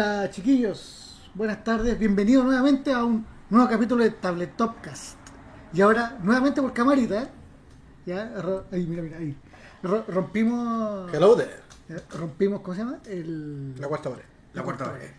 [0.00, 5.18] Hola chiquillos, buenas tardes, bienvenidos nuevamente a un nuevo capítulo de Tablet Topcast.
[5.74, 7.28] Y ahora, nuevamente por camarita, ¿eh?
[8.06, 8.32] ya,
[8.70, 9.36] ahí, mira, mira, ahí.
[9.82, 11.50] Ro- rompimos, Hello there.
[12.16, 12.98] rompimos, ¿cómo se llama?
[13.06, 13.74] El...
[13.80, 14.22] La cuarta pared.
[14.54, 15.10] La cuarta vez.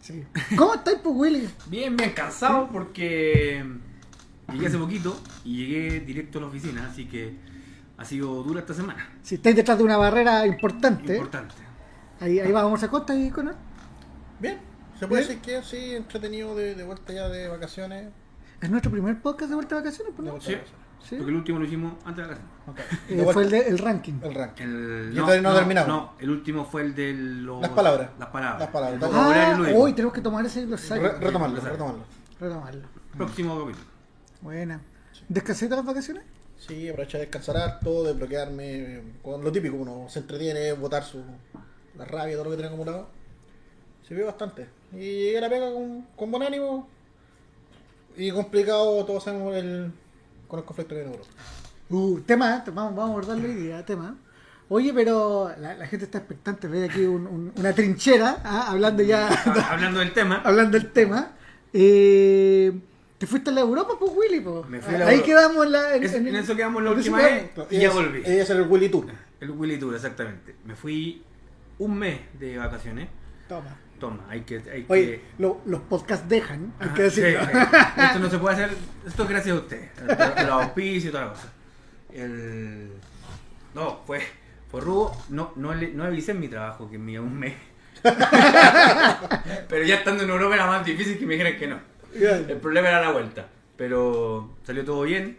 [0.00, 0.24] Sí.
[0.56, 1.48] ¿Cómo estáis, pues, Willy?
[1.66, 3.64] Bien, bien cansado porque
[4.52, 7.34] llegué hace poquito y llegué directo a la oficina, así que
[7.96, 9.04] ha sido dura esta semana.
[9.20, 11.56] Si estáis detrás de una barrera importante, Importante.
[12.20, 13.50] ahí, ahí vamos a costa y con
[14.40, 14.58] Bien.
[14.98, 15.40] Se puede Bien.
[15.40, 18.08] decir que sí, entretenido de, de vuelta ya de vacaciones.
[18.60, 20.32] Es nuestro primer podcast de vuelta de vacaciones, pues, De ¿no?
[20.32, 20.52] vuelta Sí.
[20.52, 20.88] de vacaciones.
[21.00, 21.14] Sí.
[21.16, 22.48] Porque el último lo hicimos antes de la casa.
[22.66, 22.78] Ok.
[23.08, 24.14] Eh, De fue el, de- el ranking.
[24.20, 24.64] el ranking.
[24.64, 25.88] El, Y todavía no terminamos.
[25.88, 28.10] No, el último fue el de los, Las palabras.
[28.18, 28.60] Las palabras.
[28.60, 29.02] Las palabras.
[29.14, 31.04] Ah, Ah, hoy tenemos que tomar ese glosario.
[31.04, 32.04] Re- retomarlo, retomarlo.
[32.40, 32.82] Retomarlo.
[33.16, 33.86] Próximo capítulo.
[34.40, 34.80] Buena.
[35.28, 36.24] ¿Descansaste las vacaciones?
[36.58, 39.02] Sí, aproveché de descansar harto, de bloquearme.
[39.22, 41.22] Con lo típico, uno se entretiene, botar su,
[41.96, 43.08] la rabia, todo lo que tiene acumulado.
[44.08, 44.66] Se vio bastante.
[44.92, 46.88] Y llegué a la pega con, con buen ánimo.
[48.16, 49.92] Y complicado, todos sabemos el,
[50.48, 51.30] con el conflicto que hay en Europa.
[51.90, 54.16] Uh, tema, te- vamos, vamos a abordarlo hoy día, tema.
[54.70, 59.02] Oye, pero la, la gente está expectante, ve aquí un- un- una trinchera, ah, hablando
[59.02, 59.28] ya,
[59.70, 61.32] Hablando del tema, hablando del tema.
[61.72, 62.72] Eh,
[63.18, 64.40] ¿Te fuiste a la Europa, pues, Willy?
[64.40, 64.68] pues?
[64.68, 65.26] Me fui a la Ahí Europa.
[65.26, 65.96] quedamos en la...
[65.96, 68.22] en- es- en- en eso quedamos la en eso última vez y ya volví.
[68.24, 69.06] Es el Willy Tour.
[69.40, 70.54] El Willy Tour, exactamente.
[70.64, 71.22] Me fui
[71.78, 73.08] un mes de vacaciones.
[73.48, 73.76] Toma.
[73.98, 74.56] Toma, hay que.
[74.70, 77.40] Hay Oye, que lo- los podcasts dejan, hay Ajá, que decirlo.
[77.40, 78.02] sí, sí.
[78.02, 78.70] Esto no se puede hacer,
[79.06, 79.88] esto es gracias a usted.
[80.06, 81.52] Los auspicios y toda la cosa.
[82.12, 82.90] El...
[83.74, 84.20] No, fue,
[84.70, 85.16] fue rubo.
[85.30, 87.54] No, no, le- no avisé en mi trabajo que me iba un mes.
[89.68, 91.78] Pero ya estando en Europa era más difícil que me dijeran que no.
[92.14, 93.46] El problema era la vuelta.
[93.76, 95.38] Pero salió todo bien.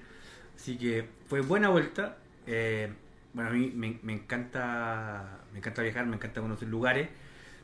[0.55, 2.17] Así que fue buena vuelta.
[2.47, 2.91] Eh,
[3.33, 7.09] bueno, a mí me, me encanta me encanta viajar, me encanta conocer lugares,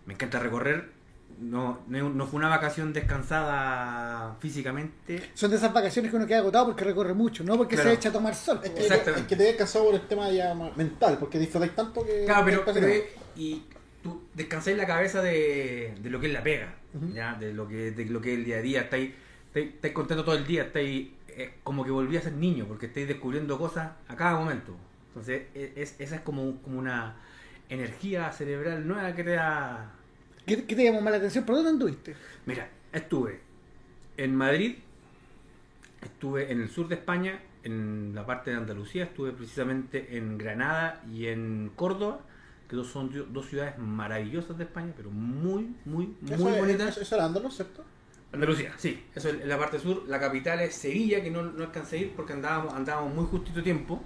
[0.05, 0.93] me encanta recorrer.
[1.39, 5.31] No, no, no fue una vacación descansada físicamente.
[5.33, 7.89] Son de esas vacaciones que uno queda agotado porque recorre mucho, no porque Claro.
[7.89, 8.61] se echa a tomar sol.
[8.63, 9.21] Es que, Exactamente.
[9.21, 12.23] es que te he cansado por el tema ya mental, porque disfrutáis tanto que.
[12.25, 12.87] Claro, pero,
[13.35, 13.63] y
[14.01, 16.73] tú descansáis la cabeza de, de lo que es la pega.
[17.13, 17.33] ¿ya?
[17.35, 19.11] de lo que de lo que es el día a día, estáis,
[19.47, 22.85] estáis, estáis contento todo el día, estáis eh, como que volví a ser niño, porque
[22.85, 24.73] estáis descubriendo cosas a cada momento.
[25.09, 27.17] Entonces, e- es, esa es como, como una
[27.69, 29.91] energía cerebral nueva que te da.
[30.45, 31.43] ¿Qué, qué te llamó más la atención?
[31.45, 32.15] ¿Por dónde anduviste?
[32.45, 33.39] Mira, estuve
[34.17, 34.75] en Madrid,
[36.01, 41.01] estuve en el sur de España, en la parte de Andalucía, estuve precisamente en Granada
[41.11, 42.19] y en Córdoba,
[42.69, 46.89] que dos son dos ciudades maravillosas de España, pero muy, muy, muy es- bonitas.
[46.89, 47.83] Eso, eso era Andaluz, ¿cierto?
[48.31, 50.03] Andalucía, sí, eso es la parte sur.
[50.07, 53.63] La capital es Sevilla, que no, no alcancé a ir porque andábamos, andábamos muy justito
[53.63, 54.01] tiempo.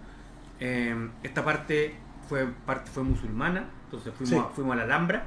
[0.59, 1.96] Eh, esta parte
[2.30, 4.36] fue parte fue musulmana, entonces fuimos, Sí.
[4.38, 5.26] a, fuimos a la Alhambra,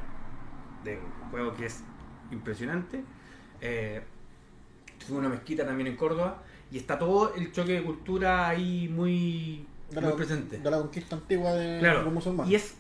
[0.85, 1.83] de un juego que es
[2.31, 3.03] impresionante.
[3.61, 4.03] Eh,
[5.05, 8.89] fuimos a una mezquita también en Córdoba y está todo el choque de cultura ahí
[8.89, 10.59] muy, De muy la, presente.
[10.59, 12.51] de la conquista antigua de Claro, los musulmanes.
[12.53, 12.75] y es,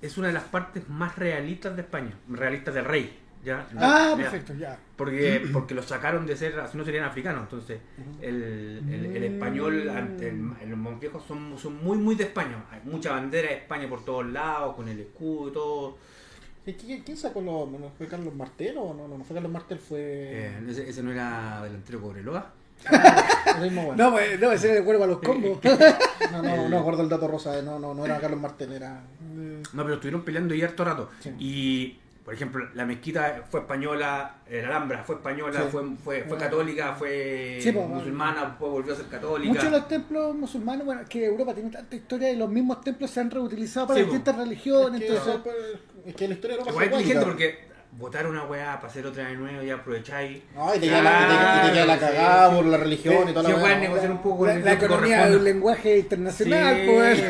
[0.00, 3.18] es una de las partes más realistas de España, realistas del rey.
[3.44, 3.66] ¿Ya?
[3.76, 4.16] Ah, Ya.
[4.16, 4.78] perfecto, ya.
[4.96, 7.80] Porque, porque los sacaron de ser, si no serían africanos, entonces
[8.20, 12.64] el, el- el español, ante el, los más viejos son, son muy, muy de España.
[12.70, 15.98] Hay mucha bandera de España por todos lados, con el escudo y todo.
[16.64, 17.68] ¿Y ¿Quién, sacó los.?
[17.68, 19.08] ¿No fue Carlos Martel o no?
[19.08, 19.98] No, no fue Carlos Martel, fue.
[20.00, 22.52] Eh, ese, ese no era delantero Cobreloa.
[23.64, 23.94] bueno.
[23.96, 25.58] No, pues, no, ese era el cuervo a los combos.
[26.30, 28.72] No, no, no, no acuerdo el dato rosa, eh, no, no, no era Carlos Martel,
[28.72, 29.02] era.
[29.74, 31.10] No, pero estuvieron peleando y harto rato.
[31.20, 31.30] Sí.
[31.38, 35.68] Y, por ejemplo, la mezquita fue española, la Alhambra fue española, Sí.
[35.72, 39.48] fue, fue, fue católica, fue Sí, pues, musulmana, después volvió a ser católica.
[39.52, 43.10] Muchos de los templos musulmanes, bueno, que Europa tiene tanta historia y los mismos templos
[43.10, 45.00] se han reutilizado para Sí, distintas religiones.
[45.02, 45.54] es, que, entonces,
[46.06, 49.26] es que la historia de Europa fue inteligente porque votar una weá para hacer otra
[49.28, 50.42] de nuevo y aprovecháis.
[50.54, 52.64] No, y te queda la, y te, y te queda la Claro, cagada sí, por
[52.66, 53.78] la religión y toda Si la weá.
[53.78, 57.22] negociar un poco con la, el la que economía del lenguaje internacional, Sí, pues.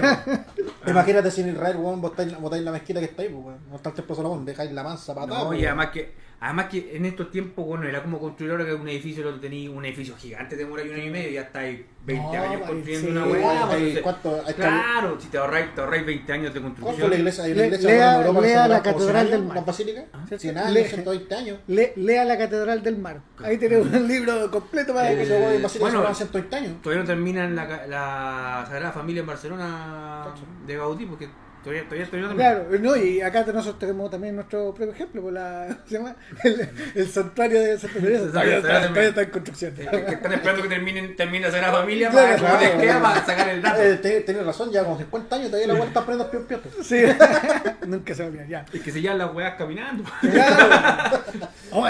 [0.86, 2.32] Imagínate si en Israel, weón, votáis
[2.62, 3.60] la mezquita que está ahí, pues, weón.
[3.68, 5.40] No está el templo Salomón, dejáis la mansa patada.
[5.40, 8.64] No, pues, y además que, además que en estos tiempos, bueno, era como construir ahora
[8.64, 11.34] que un edificio lo tenía un edificio gigante, te demora un año y medio y
[11.34, 13.38] ya estáis 20 No, años pues, construyendo sí.
[13.38, 14.42] una ¿Cuánto?
[14.44, 17.10] Hay Claro, si te ahorráis, te ahorráis 20 años de ¿Cuánto construcción.
[17.10, 17.44] la iglesia?
[17.44, 19.56] Hay una Le- iglesia lea- en Europa que lea se la Catedral 100 del Mar.
[19.56, 20.24] Las basílicas, Ah.
[20.36, 21.58] 100 años, Le- 120 años.
[21.68, 23.20] Le- lea la Catedral del Mar.
[23.38, 25.68] Ahí tenemos un libro completo para Eh, que se basílicas bueno.
[25.68, 26.82] se demora 120 años.
[26.82, 30.26] Todavía no terminan la, ca- la Sagrada Familia en Barcelona
[30.66, 31.28] de Gaudí porque
[31.62, 32.36] Todavía, todavía, todavía no termino.
[32.36, 36.16] Claro, no, y acá nosotros tenemos también nuestro propio ejemplo, por la, ¿se llama?
[36.42, 38.26] El, el santuario de Santa Teresa.
[38.32, 39.74] Todavía, está- todavía está en construcción.
[39.78, 43.02] Eh, que están esperando que terminen, termine la Sagrada Familia Claro, para claro, que claro.
[43.02, 43.80] para sacar el dato.
[43.82, 46.60] Eh, Tienes razón, ya con 50 años todavía la vuelta está pios.
[46.82, 47.02] Sí,
[47.86, 48.64] nunca se va a olvidar, ya.
[48.72, 50.04] Es que se llevan las weas caminando.
[50.20, 51.22] Claro.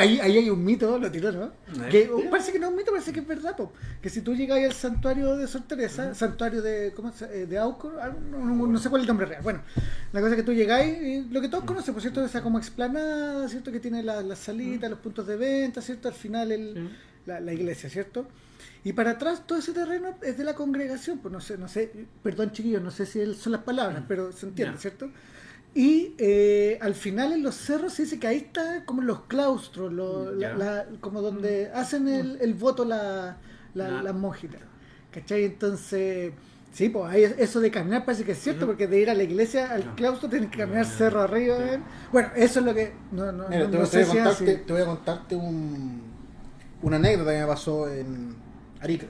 [0.02, 1.52] Ahí, ahí hay un mito, lo tiró, ¿no?
[1.90, 3.72] Que, oh, parece que no es un mito, parece que es verdad, po.
[4.00, 7.58] que si tú llegas al santuario de Sor Teresa, santuario de, ¿cómo se, eh, de
[7.58, 9.43] Aucor, algo, no, no- no sé cuál es el nombre real.
[9.43, 9.60] Bueno,
[10.12, 13.49] la cosa es que tú llegáis, lo que todos conocen, por cierto, esa como explanada,
[13.49, 13.70] ¿cierto?
[13.72, 16.08] Que tiene la- las salitas, los puntos de venta, ¿cierto?
[16.08, 16.90] Al final el,
[17.26, 18.26] la, la iglesia, ¿cierto?
[18.84, 21.93] Y para atrás todo ese terreno es de la congregación, pues no sé, no sé,
[22.22, 24.76] perdón chiquillos, no sé si son las palabras, pero se entiende.
[24.78, 25.08] ¿cierto?
[25.74, 29.90] Y eh, al final en los cerros se dice que ahí está como los claustros,
[29.92, 33.38] lo- la- la- como donde hacen el, el voto la,
[33.74, 34.60] la- las monjitas.
[35.10, 35.44] ¿Cachai?
[35.44, 36.32] Entonces,
[36.72, 39.14] sí, pues ahí es- eso de caminar parece que es cierto, porque de ir a
[39.14, 41.56] la iglesia al claustro tienes que caminar cerro arriba.
[41.58, 41.80] ¿eh?
[42.12, 42.92] Bueno, eso es lo que...
[43.10, 45.36] No, no, Mira, no- te, no te sé voy a contarte, te voy a contarte
[45.36, 46.02] un,
[46.82, 48.34] una anécdota que me pasó en
[48.80, 49.06] Arica.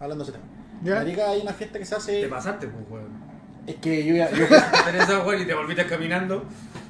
[0.00, 0.50] Hablando de ese tema.
[0.82, 0.92] Ya.
[0.96, 2.20] En Arica hay una fiesta que se hace.
[2.22, 3.27] Te pasaste, pues, weón.
[3.68, 4.30] Es que yo ya.
[4.30, 4.44] Yo,
[5.26, 6.44] weón, y te volviste caminando.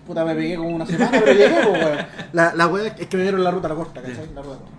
[0.06, 1.98] puta, me pegué como una semana, pero llegué, pues, weón.
[2.32, 4.32] La, la wea es que me dieron la ruta la corta, ¿cachai?
[4.34, 4.70] La ruta corta.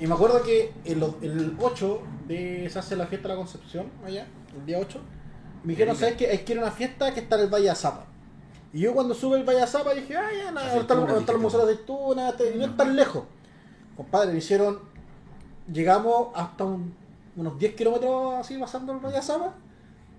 [0.00, 3.86] Y me acuerdo que el, el 8 de, se hace la fiesta de la Concepción,
[4.06, 4.26] allá,
[4.56, 5.00] el día 8.
[5.64, 5.96] Y me dijeron.
[5.96, 6.32] ¿sabes qué?
[6.32, 8.06] Es que era una fiesta que está en el Valle Azapa.
[8.72, 11.66] Y yo cuando sube el Valle Azapa dije, ah, ya, ahora está, está el Museo
[11.66, 13.24] de Aceituna, y no es tan lejos.
[13.96, 14.78] Compadre, me hicieron,
[15.72, 16.94] llegamos hasta un-
[17.36, 19.54] unos 10 kilómetros así pasando el Valle Azapa,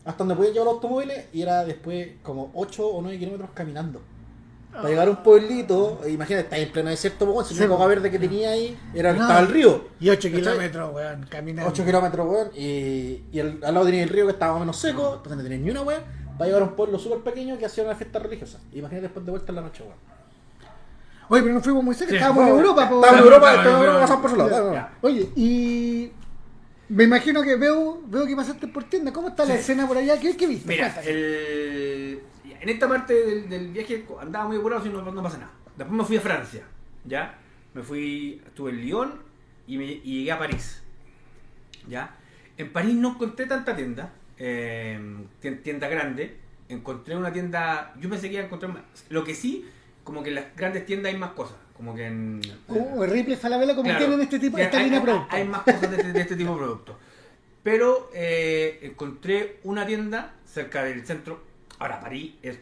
[0.10, 4.02] hasta donde podían llevar los automóviles, y era después como 8 o 9 kilómetros caminando.
[4.72, 7.70] Para llegar a un pueblito, e imagínate, está en pleno desierto, pues, si Sí, el
[7.70, 9.22] verde que tenía ahí era No.
[9.22, 9.86] estaba el río.
[10.00, 10.32] Y 8 ¿Cachai?
[10.42, 11.72] kilómetros, weón, caminando.
[11.72, 14.60] 8 kilómetros, weón, y, y el- al lado tenía el río que estaba más o
[14.62, 16.02] menos seco, entonces no tenía ni una weón,
[16.38, 18.60] para llegar a un pueblo súper pequeño que hacía una fiesta religiosa.
[18.74, 19.96] Imagínate después de vuelta en la noche, weón.
[21.32, 22.96] Oye, pero no fuimos muy cerca, Sí, estábamos en Europa, po.
[22.96, 24.88] Estábamos en Europa, estábamos en Europa, pasamos por su lado.
[25.02, 26.12] Oye, y
[26.89, 29.13] me imagino que veo, veo que pasaste por tienda.
[29.13, 29.59] ¿Cómo está la Sí.
[29.62, 30.19] escena por allá?
[30.19, 30.68] ¿Qué, qué viste?
[30.68, 32.21] Mira, el...
[32.62, 35.51] en esta parte del, del viaje andaba muy apurado y no, no pasa nada.
[35.77, 36.63] Después me fui a Francia,
[37.06, 37.38] ¿ya?
[37.74, 39.13] Me fui, estuve en Lyon
[39.68, 40.81] y, me, y llegué a París,
[41.88, 42.15] ¿ya?
[42.57, 45.00] En París no encontré tanta tienda, eh,
[45.41, 46.38] tien- tienda grande.
[46.68, 48.83] Encontré una tienda, yo pensé que iba a encontrar más.
[49.09, 49.65] Lo que sí,
[50.03, 52.42] como que en las grandes tiendas hay más cosas, como que en...
[52.68, 54.00] Como Ripley Falabella, como Claro.
[54.00, 55.36] tienen este tipo, Ya, esta hay, línea de hay- producto.
[55.38, 56.96] hay más cosas de, este- de este tipo de productos.
[57.64, 61.42] Pero eh, encontré una tienda cerca del centro.
[61.80, 62.60] Ahora, París es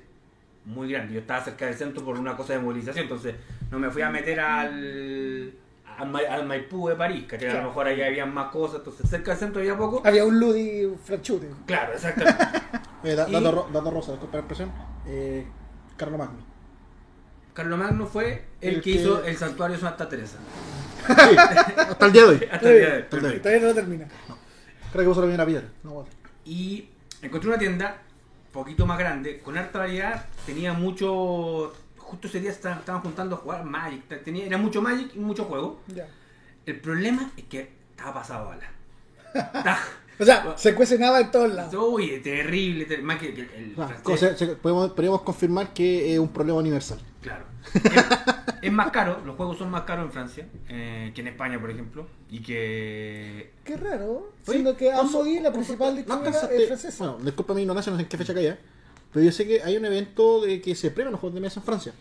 [0.65, 1.15] muy grande.
[1.15, 3.33] Yo estaba cerca del centro por una cosa de movilización, entonces
[3.71, 5.51] no me fui a meter al,
[5.97, 8.77] al, Ma- al Maipú de París, que a lo mejor ahí había más cosas.
[8.79, 10.03] Entonces, cerca del centro había poco.
[10.05, 11.49] Había un Ludi Franchute.
[11.65, 12.43] Claro, exactamente.
[13.03, 14.71] Eh, da- Y- dato, ro- dato rosa, disculpa la expresión.
[15.07, 15.45] Eh,
[15.95, 16.39] Carlos Magno.
[17.57, 20.37] Carlos Magno fue el, El que, que- hizo el santuario de Santa Teresa.
[21.07, 21.13] Sí,
[21.77, 22.47] hasta el día de hoy.
[22.51, 23.01] Hasta el día de hoy.
[23.01, 23.41] Hasta el día de hoy.
[23.41, 24.07] Todavía no termina.
[24.91, 25.67] Creo que vos solo viene a piedra.
[25.83, 26.09] No, bueno.
[26.45, 26.89] Y
[27.21, 27.97] encontré una tienda
[28.51, 31.73] poquito más grande, con harta variedad, tenía mucho...
[31.97, 35.43] Justo ese día estaban, estaban juntando a jugar Magic, tenía, era mucho Magic y mucho
[35.45, 35.81] juego.
[35.93, 36.07] Ya.
[36.65, 38.71] El problema es que estaba pasado a bala.
[39.33, 39.79] Está-
[40.19, 41.71] O sea, se cuece nada en todos lados.
[41.75, 44.01] Uy, terrible, ter- más que el, el Ah, francés.
[44.01, 46.99] cosa- se- podemos, podríamos confirmar que es un problema universal.
[47.27, 47.45] Claro.
[47.73, 48.05] Es,
[48.63, 51.69] es más caro, los juegos son más caros en Francia eh, que en España, por
[51.69, 52.07] ejemplo.
[52.29, 53.51] Y que...
[53.63, 54.31] Qué raro.
[54.45, 57.07] Siendo que Amboy, la principal ¿no distribuidora, es francesa.
[57.09, 58.57] Bueno, disculpa mi ignorancia, no sé en qué fecha caía.
[59.13, 61.59] Pero yo sé que hay un evento de que se premian los juegos de mesa
[61.59, 61.93] en Francia.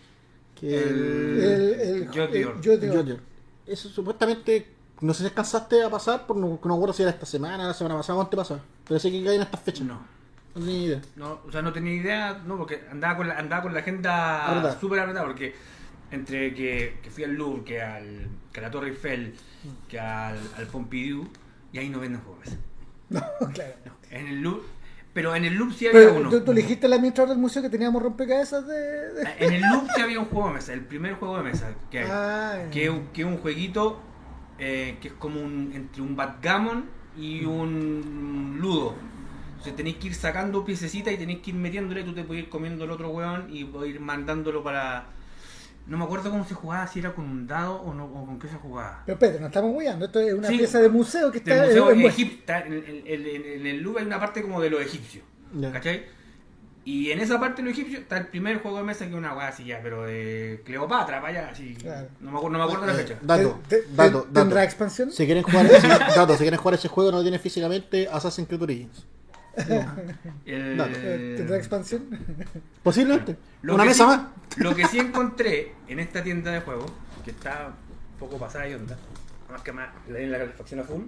[0.58, 3.20] Que El- el,
[3.66, 4.66] Eso supuestamente,
[5.00, 7.74] no sé si alcanzaste a pasar, por no, no recuerdo si era esta semana, la
[7.74, 8.60] semana pasada o antepasada.
[8.86, 9.84] Pero sé que caen estas fechas.
[9.86, 10.15] No.
[10.56, 11.00] No tenía ni idea.
[11.16, 14.76] No, o sea, no tenía idea, no, porque andaba con la, andaba con la agenda
[14.80, 15.54] súper apretada, porque
[16.10, 19.34] entre que, que fui al Louvre, que, al, que a la Torre Eiffel,
[19.88, 21.28] que al, al Pompidou,
[21.72, 22.44] y ahí no venden juegos.
[23.08, 23.20] No,
[23.54, 23.74] claro.
[24.10, 24.62] En el Louvre,
[25.12, 26.28] pero en el Louvre sí había Pero uno.
[26.30, 28.74] tú, tú al administrador del museo que teníamos rompecabezas de.
[29.12, 31.68] de- En el Louvre sí había un juego de mesa, el primer juego de mesa
[31.90, 32.08] que hay.
[32.10, 34.00] Ah, que, es un- que es un jueguito
[34.58, 36.86] eh, que es como un, entre un backgammon
[37.16, 38.94] y un ludo.
[39.66, 42.48] Entonces tenéis que ir sacando piececitas y tenéis que ir metiéndole, tú te puedes ir
[42.48, 45.06] comiendo el otro weón y puedes ir mandándolo para...
[45.88, 48.38] No me acuerdo cómo se jugaba, si era con un dado o, no, o con
[48.38, 49.02] qué se jugaba.
[49.06, 50.04] Pero espérate, no estamos huyendo.
[50.06, 50.58] Esto es una Sí.
[50.58, 53.82] pieza de museo que está museo en- en- egip- está en, en- en- en- el
[53.82, 55.24] Louvre hay una parte como de los egipcios,
[55.58, 55.72] Ya.
[55.72, 56.04] ¿cachai?
[56.84, 59.16] Y en esa parte de los egipcios está el primer juego de mesa que es
[59.16, 61.74] una weá así ya, pero de Cleopatra para allá, así.
[61.74, 62.08] Claro.
[62.20, 63.18] No, me acuerdo, no me acuerdo la Eh, fecha.
[63.22, 64.58] Dato, ¿Te- te- dato, ¿Tendrá dato.
[64.60, 65.10] expansión?
[65.10, 68.46] Si quieren jugar ese, dato, si quieren jugar ese juego no lo tiene físicamente Assassin's
[68.48, 69.04] Creed Origins.
[70.44, 72.04] El- ¿Tendrá expansión?
[72.82, 73.36] Posiblemente.
[73.62, 74.20] Lo Una mesa sí- más.
[74.56, 76.90] Lo que sí encontré en esta tienda de juegos,
[77.24, 77.68] que está
[78.12, 78.96] un poco pasada de onda,
[79.50, 81.02] más que más le den la calefacción a full,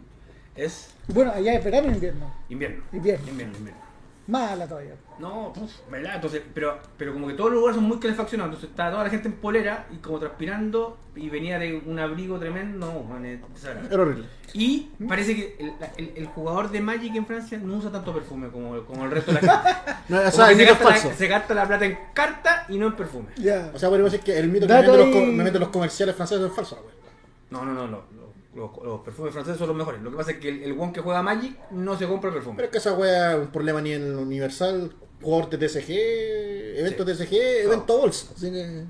[0.55, 2.35] es Bueno, allá es verano o invierno.
[2.49, 2.83] invierno.
[2.93, 3.29] Invierno.
[3.29, 3.81] Invierno, invierno.
[4.29, 4.93] Mala todavía.
[5.19, 6.17] No, puf, ¿verdad?
[6.17, 9.11] Entonces, pero, pero como que todos los lugares son muy calefaccionados, entonces estaba toda la
[9.11, 13.41] gente en polera y como transpirando y venía de un abrigo tremendo, no, man, es
[13.55, 13.95] desagradable.
[13.95, 14.25] Era horrible.
[14.53, 18.49] Y parece que el, el- el jugador de Magic en Francia no usa tanto perfume
[18.51, 19.81] como, como el resto de la gente.
[20.09, 21.09] No, o Como sea, que el se, mito es gasta falso.
[21.09, 23.29] la, se gasta la plata en carta y no en perfume.
[23.37, 23.71] Ya.
[23.75, 25.33] O sea, podemos decir que el mito que me Dato meten los, co- ahí.
[25.37, 26.95] me meten los comerciales franceses es falso, güey.
[27.51, 28.03] No, no, no, no.
[28.59, 30.03] Los, perfumes franceses son los mejores.
[30.03, 32.57] Lo que pasa es que el, el one que juega Magic no se compra perfume.
[32.57, 35.91] Pero es que esa wea es un problema ni en el Universal, jugador de TCG,
[36.81, 37.33] evento TCG,
[37.65, 38.33] evento bolsa.
[38.35, 38.85] Así que.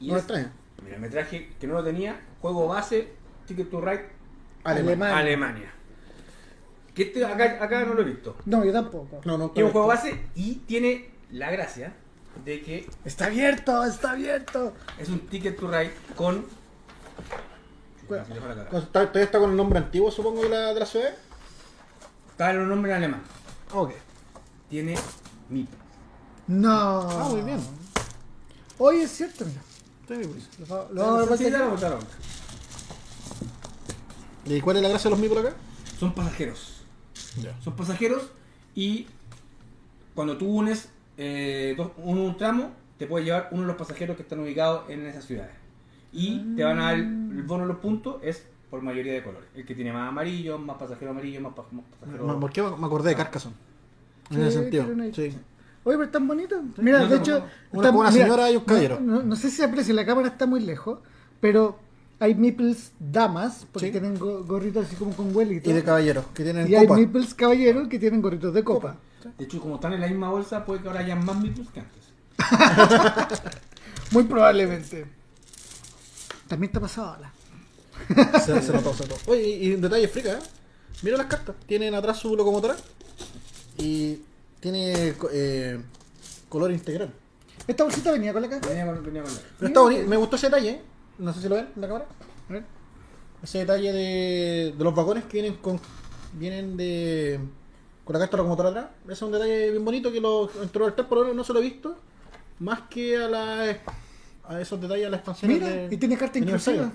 [0.00, 0.52] Y no me es- extraña.
[0.84, 2.20] Mira, me traje que no lo tenía.
[2.40, 3.08] Juego base,
[3.46, 4.08] Ticket to Ride,
[4.64, 4.92] Alemania.
[4.92, 5.16] Alemania.
[5.18, 5.72] Alemania.
[6.94, 8.36] Que este acá, acá no lo he visto.
[8.46, 9.20] No, yo tampoco.
[9.24, 11.92] No, no, Tiene un juego base y tiene la gracia
[12.44, 14.72] de que Está abierto, está abierto.
[14.98, 16.44] es un Ticket to Ride con.
[18.92, 21.10] ¿Todavía está con el nombre antiguo, supongo, de la, de la ciudad?
[22.30, 23.22] Está en un nombre en alemán.
[23.72, 23.92] Ok.
[24.68, 24.96] Tiene
[25.48, 25.68] MIP.
[26.46, 27.00] No.
[27.10, 27.60] Ah, muy bien.
[28.78, 29.60] Hoy es cierto, mira.
[30.06, 30.68] Pues.
[30.68, 31.20] Lo, vamos
[31.84, 31.98] a ver.
[34.46, 35.56] ¿Y cuál es la gracia de los micros acá?
[35.98, 36.82] Son pasajeros.
[37.62, 38.22] Son pasajeros
[38.74, 39.06] y
[40.14, 44.16] cuando tú unes eh, dos- un, un tramo, te puede llevar uno de los pasajeros
[44.16, 45.52] que están ubicados en esas ciudades.
[46.12, 49.22] Y te van a dar el, el bono de los puntos, es por mayoría de
[49.22, 49.48] colores.
[49.54, 52.40] El que tiene más amarillo, más pasajero amarillo, más, pa- más pasajero.
[52.40, 53.54] ¿Por qué me acordé de Carcassonne?
[54.30, 54.86] En ese sentido.
[55.12, 55.36] Sí.
[55.82, 56.60] Oye, pero están bonitos.
[56.76, 57.38] Mira, No, de no, hecho.
[57.72, 57.78] no.
[57.80, 58.98] Una con una señora y un caballero.
[59.00, 60.98] No, no- no sé si se aprecia, la cámara está muy lejos,
[61.40, 61.78] pero
[62.20, 63.92] hay meeples damas, porque Sí.
[63.92, 65.70] tienen go- gorritos así como con huelitos.
[65.70, 68.96] Y de caballeros, que tienen Y hay meeples caballeros que tienen gorritos de copa.
[69.38, 71.80] De hecho, como están en la misma bolsa, puede que ahora haya más mitos que
[71.80, 72.12] antes.
[74.12, 75.06] Muy probablemente.
[76.50, 77.32] También está pasado ahora.
[78.44, 79.30] Se, se notó, se notó.
[79.30, 80.38] Oye, y un detalle frica, ¿eh?
[81.02, 81.54] Mira las cartas.
[81.64, 82.76] Tienen atrás su locomotora
[83.78, 84.18] y
[84.58, 85.80] tiene eh,
[86.48, 87.12] color integral.
[87.68, 88.66] ¿Esta bolsita venía con la caja?
[88.68, 90.08] Venía con, venía con la- Pero está bonito.
[90.08, 90.70] Me gustó ese detalle.
[90.70, 90.82] ¿eh?
[91.18, 92.06] No sé si lo ven en la cámara.
[92.48, 92.64] A ver.
[93.44, 95.80] Ese detalle de, de los vagones que vienen con
[96.32, 97.38] vienen de
[98.04, 98.86] con la carta de la locomotora atrás.
[99.04, 101.52] Ese es un detalle bien bonito que lo entró el por lo menos no se
[101.52, 101.96] lo he visto.
[102.58, 103.78] Más que a la
[104.50, 106.90] a esos detalles a la expansión Mira, de, y tiene carta inclusiva.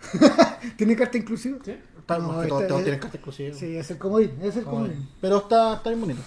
[0.76, 1.58] ¿Tiene carta inclusiva?
[1.64, 1.72] ¿Sí?
[1.98, 3.54] Está- No, porque todos, eh, tienen carta exclusiva.
[3.56, 5.08] Sí, es el comodín, es el comodín.
[5.20, 6.20] Pero está, está bien bonito.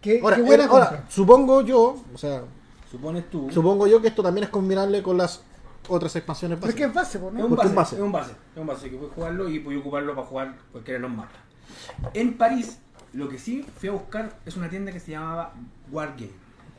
[0.00, 2.42] Qué, Ahora, qué buena eh, ahora, supongo yo, o sea,
[2.90, 3.50] Supones tú.
[3.50, 5.42] supongo yo que esto también es combinable con las
[5.88, 7.22] otras expansiones Pero es que es básicas.
[7.22, 7.96] base, Es un, Porque base, es base.
[7.96, 10.98] es un base, es un base que puedes jugarlo y puedes ocuparlo para jugar cualquiera
[10.98, 11.36] de los mapas.
[12.14, 12.78] En París,
[13.12, 15.52] lo que sí fui a buscar es una tienda que se llamaba
[15.90, 16.30] Wargame,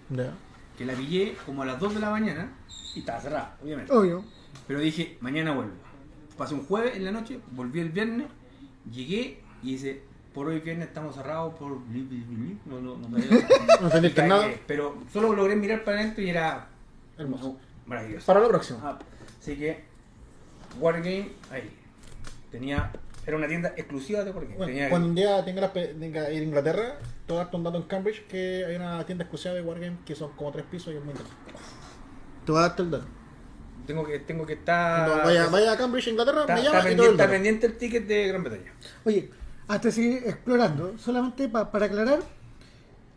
[0.10, 0.34] Ya.
[0.78, 2.54] Que la pillé como a las 2 de la mañana
[2.96, 3.92] y estaba cerrada, obviamente.
[3.94, 4.24] Obvio.
[4.68, 5.74] Pero dije, mañana vuelvo.
[6.38, 8.28] Pasé un jueves en la noche, volví el viernes,
[8.92, 10.02] llegué y dice,
[10.34, 11.80] por hoy viernes estamos cerrados por...
[12.66, 13.20] No, no, no, me
[14.20, 14.50] No nada.
[14.68, 16.68] Pero solo logré mirar para adentro y era
[17.18, 17.58] Hermoso.
[17.86, 18.26] maravilloso.
[18.26, 18.80] Para la próxima.
[18.84, 19.00] Ah,
[19.40, 19.84] así que
[20.80, 21.72] Wargame ahí.
[22.52, 22.92] Tenía.
[23.28, 24.56] Era una tienda exclusiva de Wargame.
[24.58, 27.56] Bueno, Tenía- cuando un día tenga, la tenga ir a Inglaterra, te voy a dar
[27.56, 30.66] un dato en Cambridge que hay una tienda exclusiva de Wargame que son como tres
[30.70, 31.32] pisos y es muy grande.
[32.46, 33.06] Te voy a darte el dato.
[33.88, 35.06] tengo que tengo que estar.
[35.08, 37.34] Cuando vaya, vaya a Cambridge, Inglaterra, está, me está llama y pendiente, el está dato.
[37.34, 38.74] pendiente el ticket de Gran Bretaña.
[39.06, 39.32] Oye,
[39.68, 42.20] de seguir explorando, solamente pa- para aclarar,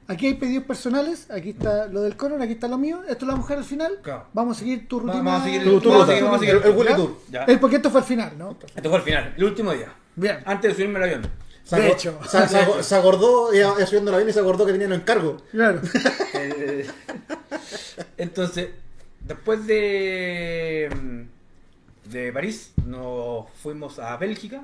[0.09, 3.33] aquí hay pedidos personales, aquí está lo del Conor, aquí está lo mío, esto lo
[3.33, 4.27] vamos a dejar al final, Claro.
[4.33, 5.23] vamos a seguir tu rutina.
[5.23, 6.07] Vamos a seguir Tu- tu vamos a ruta.
[6.13, 6.97] seguir- vamos a seguir El- el Willy ¿Ya?
[6.97, 7.17] Tour.
[7.31, 7.45] Ya.
[7.45, 8.57] El porque esto fue al final, ¿no?
[8.75, 9.93] Esto fue al final, el último día.
[10.17, 10.39] Bien.
[10.45, 11.31] Antes de subirme al avión.
[11.63, 12.19] Se De hecho.
[12.27, 14.89] se, se acor- se acordó, iba iba subiendo la avión y se acordó que tenía
[14.89, 15.43] los encargos.
[15.53, 15.81] Claro.
[16.35, 16.87] Eh,
[18.17, 18.71] Entonces,
[19.21, 20.89] después de,
[22.11, 24.63] de París, nos fuimos a Bélgica,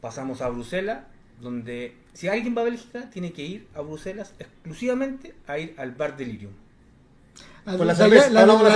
[0.00, 1.00] pasamos a Bruselas,
[1.40, 5.92] donde si alguien va a Bélgica, tiene que ir a Bruselas exclusivamente a ir al
[5.92, 6.52] bar Delirium.
[7.66, 8.68] Al- Con la cerveza, allá- la- hablamos de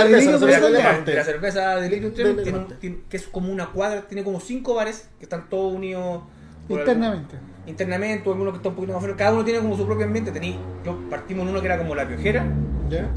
[1.15, 4.75] la cerveza, Delirium Del- del tiene tiene- que es como una cuadra, tiene como cinco
[4.75, 6.23] bares que están todos unidos
[6.69, 7.37] Internamente.
[7.37, 9.15] algún- internamente, o alguno que está un poquito más afuera.
[9.17, 10.31] Cada uno tiene como su propio ambiente.
[10.31, 12.45] Tení, yo partimos en uno que era como la piojera,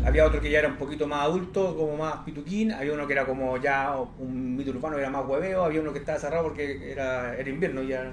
[0.07, 2.71] había otro que ya era un poquito más adulto, como más pituquín.
[2.73, 5.65] Había uno que era como ya un mito urbano, era más hueveo.
[5.65, 7.83] Había uno que estaba cerrado porque era, era invierno.
[7.83, 8.13] y Ya.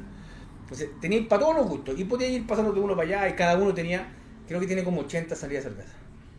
[0.72, 2.00] Entonces, tenía para todos los gustos.
[2.00, 3.30] Y podía ir pasando de uno para allá.
[3.30, 4.08] Y cada uno tenía,
[4.48, 5.94] creo que tiene como 80 salidas de cerveza.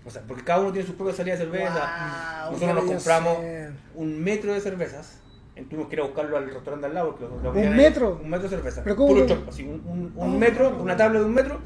[0.07, 2.49] O sea, porque cada uno tiene sus propias salidas de cerveza.
[2.51, 3.73] Nosotros nos compramos ser.
[3.95, 5.19] un metro de cervezas.
[5.69, 7.11] tuvimos que ir a buscarlo al restaurante al lado.
[7.15, 7.75] Porque lo- lo ¿Un ahí.
[7.77, 8.19] metro?
[8.25, 8.83] Un metro de cerveza.
[8.83, 10.39] ¿Pero cómo Puro que- chop, así, un, un- un Oh.
[10.39, 11.59] metro, una tabla de un metro,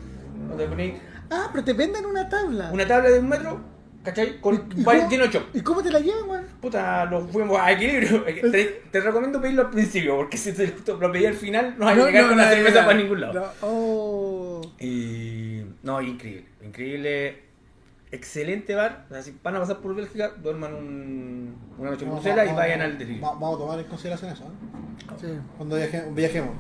[0.49, 0.95] donde ponéis
[1.31, 2.71] Ah, pero te venden una tabla.
[2.73, 3.61] una tabla de un metro,
[4.07, 4.41] ¿cachai?
[4.41, 5.09] Con ¿Y cómo-.
[5.53, 6.45] ¿Y cómo te la llevan, weón?
[6.61, 8.25] Puta, lo fuimos a equilibrio.
[8.51, 11.99] Te, te recomiendo pedirlo al principio, porque si te lo pedí al final, no vas
[11.99, 13.53] a llegar con la cerveza para ningún lado.
[13.63, 14.63] Oh.
[14.81, 15.63] Y.
[15.83, 16.47] No, increíble.
[16.65, 17.43] Increíble.
[18.13, 19.05] Excelente bar.
[19.11, 22.55] O sea, si van a pasar por Bélgica, duerman un, una noche en Bruselas y
[22.55, 23.23] vayan al delirio.
[23.23, 25.15] va- Vamos a tomar en consideración eso, ¿eh?
[25.21, 25.27] Sí.
[25.57, 26.55] Cuando viaje- viajemos.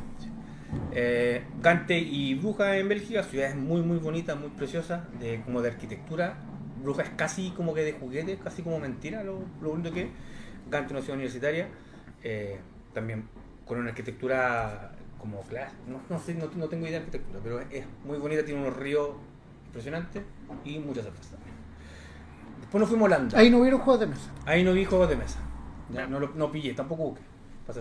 [0.93, 5.69] Eh, Gante y Bruja en Bélgica, ciudades muy muy bonitas, muy preciosas, de, como de
[5.71, 6.37] arquitectura.
[6.87, 10.09] Bruja es casi como que de juguete, casi como mentira lo, lo bonito que es.
[10.71, 11.69] Gante una ciudad universitaria,
[12.23, 12.59] eh,
[12.95, 13.29] también
[13.67, 17.61] con una arquitectura como clase, no, no sé, no, no tengo idea de arquitectura, pero
[17.61, 19.11] es muy bonita, tiene unos ríos
[19.67, 20.23] impresionantes
[20.65, 21.55] y muchas cervezas también.
[22.61, 23.39] Después nos fuimos a Holanda.
[23.39, 24.31] Ahí no hubieron juegos de mesa.
[24.45, 25.39] Ahí no vi juegos de mesa.
[25.93, 27.23] Ya, no, lo- no pillé, tampoco busqué.
[27.67, 27.81] para.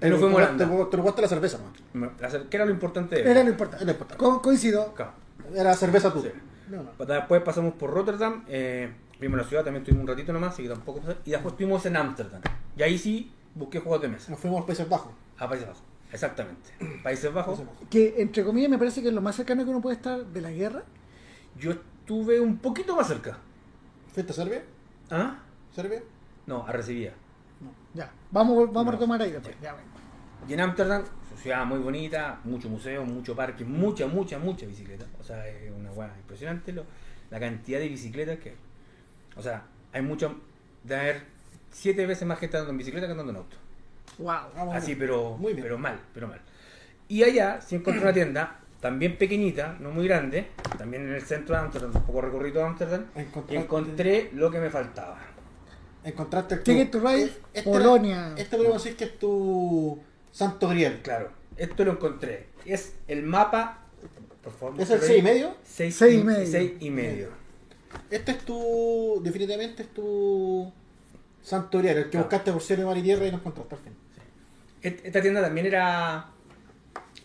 [0.00, 1.58] Eh, nos fuimos te, te, te gusta la cerveza,
[1.92, 2.10] man.
[2.50, 3.84] ¿Qué era lo importante de Era lo importante.
[3.84, 4.24] Era lo importante.
[4.24, 4.94] Co- coincido.
[4.94, 5.12] Claro.
[5.54, 6.12] Era cerveza.
[6.20, 6.28] Sí.
[6.68, 7.04] No, no.
[7.06, 10.68] Después pasamos por Rotterdam, eh, vimos la ciudad, también estuvimos un ratito nomás, así que
[10.68, 11.18] tampoco pasé.
[11.24, 12.42] Y después estuvimos en Ámsterdam.
[12.76, 14.30] Y ahí sí busqué juegos de mesa.
[14.30, 15.12] Nos fuimos a los Países Bajos.
[15.38, 15.82] A Países Bajos.
[16.12, 16.70] Exactamente.
[17.02, 17.60] Países Bajos.
[17.90, 20.40] Que entre comillas me parece que es lo más cercano que uno puede estar de
[20.40, 20.82] la guerra.
[21.58, 23.38] Yo estuve un poquito más cerca.
[24.12, 24.62] ¿Fuiste a Serbia?
[25.10, 25.38] ¿Ah?
[25.74, 26.02] ¿Serbia?
[26.46, 27.12] No, a Recibía.
[27.94, 28.10] Ya.
[28.30, 28.90] Vamos, vamos a No.
[28.92, 29.54] retomar ahí después.
[29.62, 29.88] Ya, bueno.
[30.48, 35.04] Y en Ámsterdam, su ciudad muy bonita, mucho museo, mucho parque, mucha, mucha, mucha bicicleta.
[35.20, 36.84] O sea, es una hueá impresionante lo-
[37.30, 38.56] la cantidad de bicicletas que hay.
[39.36, 40.36] O sea, hay mucho,
[40.84, 41.22] de haber
[41.72, 43.56] siete veces más gente andando en bicicleta que andando en auto.
[44.18, 44.72] Wow.
[44.72, 45.62] Así, pero, Muy bien.
[45.64, 46.40] pero mal, pero mal.
[47.08, 50.46] Y allá sí encontré una tienda, también pequeñita, no muy grande,
[50.78, 53.04] también en el centro de Ámsterdam, un poco recorrido de Ámsterdam,
[53.50, 55.18] y encontré lo que me faltaba.
[56.04, 58.32] Encontraste el Ticket to Ride, Este Polonia.
[58.36, 60.00] Este podemos decir que es tu
[60.36, 61.00] santo grial.
[61.02, 62.46] Claro, esto lo encontré.
[62.64, 63.78] Es el mapa.
[64.42, 65.56] Por favor, ¿Es el ¿me 6 y medio?
[65.64, 66.46] Seis Seis y y medio.
[66.46, 67.28] seis y medio.
[68.10, 69.20] Este es tu.
[69.22, 70.70] Definitivamente es tu.
[71.42, 72.24] Santo grial, el que Claro.
[72.26, 73.92] buscaste por cielo, mar y tierra y no encontraste al fin.
[74.82, 76.26] Esta tienda también era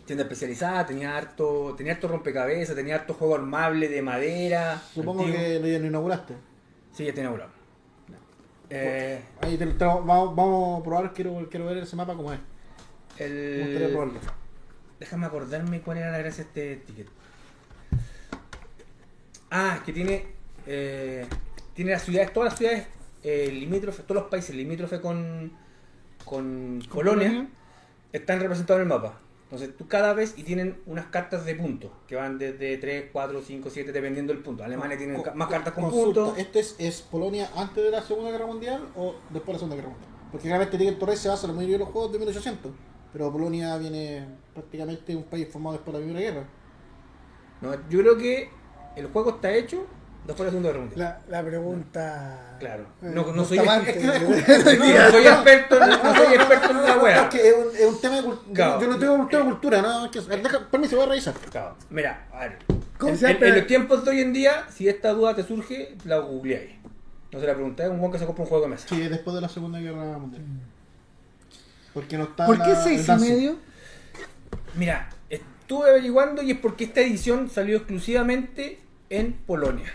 [0.05, 4.81] tienda especializada, tenía harto, tenía harto rompecabezas, tenía harto juego armable de madera.
[4.93, 5.41] Supongo antiguo.
[5.41, 6.33] que lo inauguraste.
[6.93, 7.51] Sí, ya tenía inaugurado.
[8.69, 12.39] Eh, Ahí te- te- vamos, vamos a probar, quiero, quiero ver ese mapa como es.
[13.17, 13.97] El...
[14.99, 17.07] Déjame acordarme cuál era la gracia de este ticket.
[19.49, 20.25] Ah, es que tiene.
[20.67, 21.25] eh,
[21.73, 22.85] tiene las ciudades, todas las ciudades
[23.23, 25.51] eh, limítrofes, todos los países limítrofes con,
[26.25, 27.47] con Polonia, Polonia.
[28.13, 29.19] están representados en el mapa.
[29.43, 33.41] Entonces tú cada vez y tienen unas cartas de puntos que van desde 3, 4,
[33.41, 34.63] 5, 7 dependiendo del punto.
[34.63, 36.37] Alemania tiene Con- más cartas con consulta, puntos.
[36.39, 39.75] ¿Este es, es Polonia antes de la Segunda Guerra Mundial o después de la Segunda
[39.75, 40.11] Guerra Mundial?
[40.31, 42.71] Porque claramente Ticket Torres se basa en la mayoría de los juegos de 1800,
[43.13, 46.47] pero Polonia viene prácticamente un país formado después de la Primera Guerra.
[47.61, 48.49] No, yo creo que
[48.95, 49.85] el juego está hecho
[50.25, 50.99] después de la Segunda Guerra Mundial.
[51.29, 52.55] La, la pregunta.
[52.59, 52.83] Claro.
[53.01, 54.07] eh, No- no soy experto.
[54.07, 57.23] No soy experto, en- no soy experto en la wea.
[57.23, 58.53] Es que es un, es un tema de cultura.
[58.53, 58.81] Claro.
[58.81, 60.05] Yo no tengo un tema de cultura, ¿no?
[60.05, 61.33] Es que, deja, permiso, voy a revisar.
[61.51, 61.75] Claro.
[61.89, 62.57] Mira, a ver.
[62.97, 66.71] ¿Cómo En, los tiempos de hoy en día, si esta duda te surge, la googleáis.
[67.31, 68.87] No se la preguntáis a un buen que se compra un juego de mesa.
[68.89, 70.43] Sí, después de la Segunda Guerra Mundial.
[71.93, 72.45] Porque no está.
[72.45, 73.55] ¿Por qué la- seis y medio?
[74.75, 79.91] Mira, estuve averiguando y es porque esta edición salió exclusivamente en Polonia.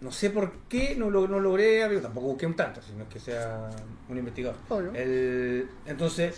[0.00, 3.18] No sé por qué no, lo, no logré averiguar, tampoco busqué un tanto, sino que
[3.18, 3.70] sea
[4.08, 4.58] un investigador.
[4.68, 4.92] Obvio.
[4.94, 6.36] El- entonces,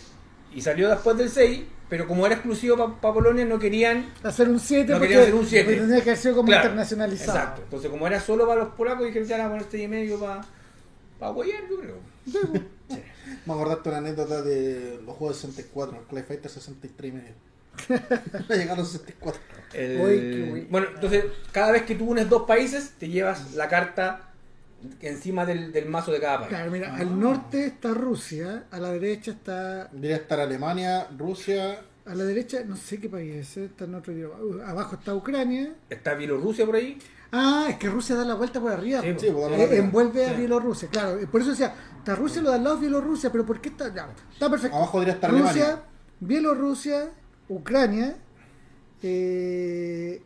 [0.54, 4.60] y salió después del 6, pero como era exclusivo para Polonia, no querían Hacer un
[4.60, 5.64] 7 No porque querían hacer un siete.
[5.64, 7.38] porque tenía que haber sido como Claro, internacionalizado.
[7.38, 7.62] Exacto.
[7.64, 10.40] Entonces, como era solo para los polacos, dijeron ya la poner este y medio para
[11.18, 11.96] para apoyar, yo creo.
[13.46, 17.32] Me acordaste una anécdota de los juegos de 64, el Clay Fighter 63 y medio.
[18.48, 19.40] Llegaron a 64.
[19.74, 20.66] El- Uy, qué bueno.
[20.70, 24.30] Bueno, entonces, cada vez que tú unes dos países, te llevas la carta
[25.00, 26.48] encima del, del mazo de cada país.
[26.50, 26.98] Claro, mira, Ah.
[27.00, 29.84] al norte está Rusia, a la derecha está.
[29.92, 31.80] Debería estar Alemania, Rusia.
[32.08, 34.36] A la derecha, no sé qué país es, eh, está en otro idioma.
[34.42, 35.74] Uh, Abajo está Ucrania.
[35.90, 36.98] Está Bielorrusia por ahí.
[37.30, 39.02] Ah, es que Rusia da la vuelta por arriba.
[39.02, 39.20] Sí, po.
[39.20, 40.32] sí, da la Eh, envuelve a.
[40.32, 41.18] Bielorrusia, claro.
[41.18, 43.94] eh, Por eso decía, está Rusia, lo de al lado Bielorrusia, pero ¿por qué está?
[43.94, 44.76] Ya, está perfecto.
[44.76, 45.82] Abajo debería estar Rusia, Alemania.
[46.20, 47.10] Bielorrusia,
[47.50, 48.16] Ucrania,
[49.02, 50.22] eh,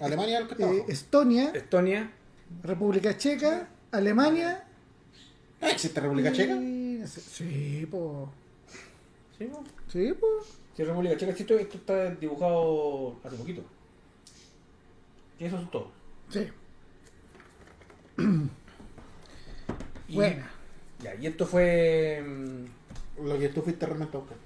[0.00, 0.84] Alemania es el que está eh.
[0.88, 2.10] Estonia, Estonia.
[2.62, 4.64] República Checa, Alemania.
[5.60, 6.54] Ah, ¿Existe República Checa?
[6.56, 8.30] y- Sí, po.
[9.36, 9.62] Sí, ¿no?
[9.92, 10.26] Sí, po.
[10.78, 11.32] Sí, República Checa.
[11.32, 13.62] Esto, esto está dibujado hace poquito.
[15.40, 15.90] Y eso es todo.
[16.30, 16.46] Sí.
[20.08, 20.44] Y, Bueno.
[21.02, 22.24] Ya, y esto fue.
[22.24, 24.38] mm, lo que tú fuiste realmente a buscar.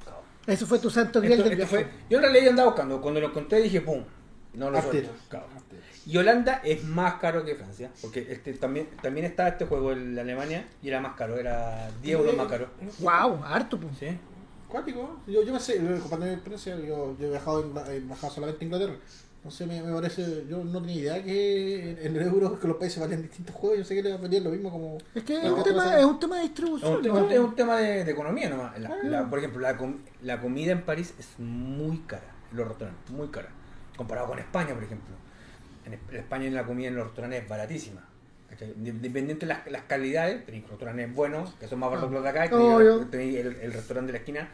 [0.46, 1.90] Eso fue tu santo grial Esto- del esto viaje.
[1.90, 4.02] fue- yo en realidad andaba buscando, cuando lo encontré dije pum,
[4.54, 5.10] no lo suelto.
[6.06, 10.18] Y Holanda es más caro que Francia, porque este, también, también estaba este juego en
[10.18, 12.68] Alemania y era más caro, era 10 euros más caro.
[13.00, 13.96] Wow, harto, pues.
[13.98, 14.08] ¿Sí?
[14.72, 18.00] Cuático, yo, yo me sé, yo, comparto mi experiencia, yo, yo he viajado, en, he
[18.00, 18.94] viajado solamente a Inglaterra.
[19.44, 22.76] No sé, me, me parece, yo no tenía idea que en, en euros que los
[22.76, 24.98] países valían distintos juegos, yo sé que les valían lo mismo como...
[25.14, 26.94] Es que es un, tema, es un tema de Es distribución.
[26.96, 27.30] un, ¿no?
[27.30, 28.78] es un tema de, de economía nomás.
[28.78, 28.96] La- Ah.
[29.02, 33.10] la- por ejemplo, la, com- la comida en París es muy cara, en los restaurantes,
[33.10, 33.48] muy cara.
[33.96, 35.14] Comparado con España, por ejemplo.
[35.86, 38.08] En, en España la comida en los restaurantes es baratísima.
[38.76, 42.28] Independiente de las, las calidades, tenéis restaurantes buenos, que son más baratos que los de
[42.28, 44.48] acá, y tenéis, el, el restaurante de la esquina,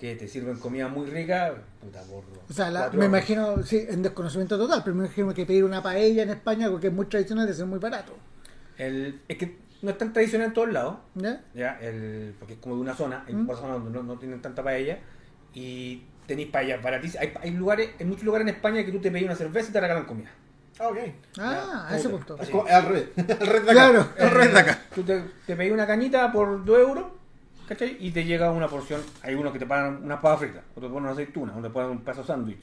[0.00, 4.00] que te sirven comida muy rica, puta, por O sea, la- me imagino, sí, en
[4.02, 7.04] desconocimiento total, pero me imagino que pedir una paella en España, algo que es muy
[7.04, 8.14] tradicional, debe ser muy barato.
[8.78, 11.42] El- es que no es tan tradicional en todos lados, ¿Ya?
[11.54, 11.78] ¿ya?
[11.82, 13.46] El, porque es como de una zona, hay Mm.
[13.46, 15.00] por zona donde no, no tienen tanta paella
[15.52, 17.26] y tenéis paellas baratísimas.
[17.26, 19.72] Hay, hay lugares, hay muchos lugares en España que tú te pedís una cerveza y
[19.74, 20.30] te regalan comida.
[20.78, 20.98] Ah, ok.
[21.38, 22.38] Ah, a ese punto.
[22.40, 23.72] Es como al revés, al revés de acá.
[23.72, 24.08] Claro.
[24.18, 24.78] Al revés de acá.
[24.94, 27.04] Tú te, te pedís una cañita por 2 euros,
[27.70, 27.96] ¿cachai?
[28.00, 30.92] Y te llega una porción, hay unos que te pagan una papa frita, otros te
[30.92, 32.62] ponen una aceituna, otros te ponen un pedazo de sándwich.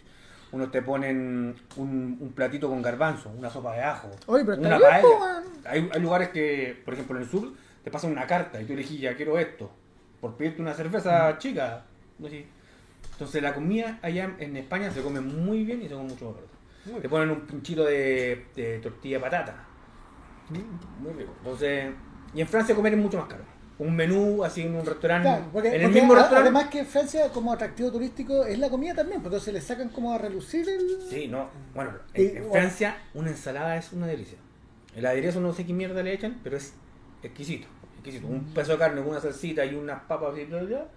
[0.51, 4.67] Unos te ponen un, un platito con garbanzo, una sopa de ajo, Oye, pero está
[4.67, 5.43] una paella.
[5.65, 8.73] hay, hay lugares que, por ejemplo, en el sur, te pasan una carta y tú
[8.73, 9.71] elegís, ya quiero esto,
[10.21, 11.83] por pedirte una cerveza chica.
[12.19, 12.45] no sé.
[13.13, 16.37] Entonces la comida allá en España se come muy bien y se come mucho.
[16.85, 19.55] Muy Te ponen un pinchito de, de tortilla de patata.
[21.01, 21.33] Muy rico.
[21.39, 21.93] Entonces,
[22.33, 23.43] y en Francia comer es mucho más caro.
[23.79, 26.49] Un menú así en un restaurante, Claro, porque, en el porque mismo a- restaurante.
[26.49, 30.13] además que Francia como atractivo turístico es la comida también, pues entonces le sacan como
[30.13, 31.01] a relucir el...
[31.09, 31.49] Sí, no.
[31.75, 32.51] Bueno, Y, en, bueno.
[32.53, 34.37] Francia una ensalada es una delicia.
[34.95, 36.73] El aderezo no sé qué mierda le echan, pero es
[37.21, 37.67] exquisito.
[37.97, 38.25] Exquisito.
[38.27, 40.87] Un pedazo de carne con una salsita y unas papas y bla, bla, bla,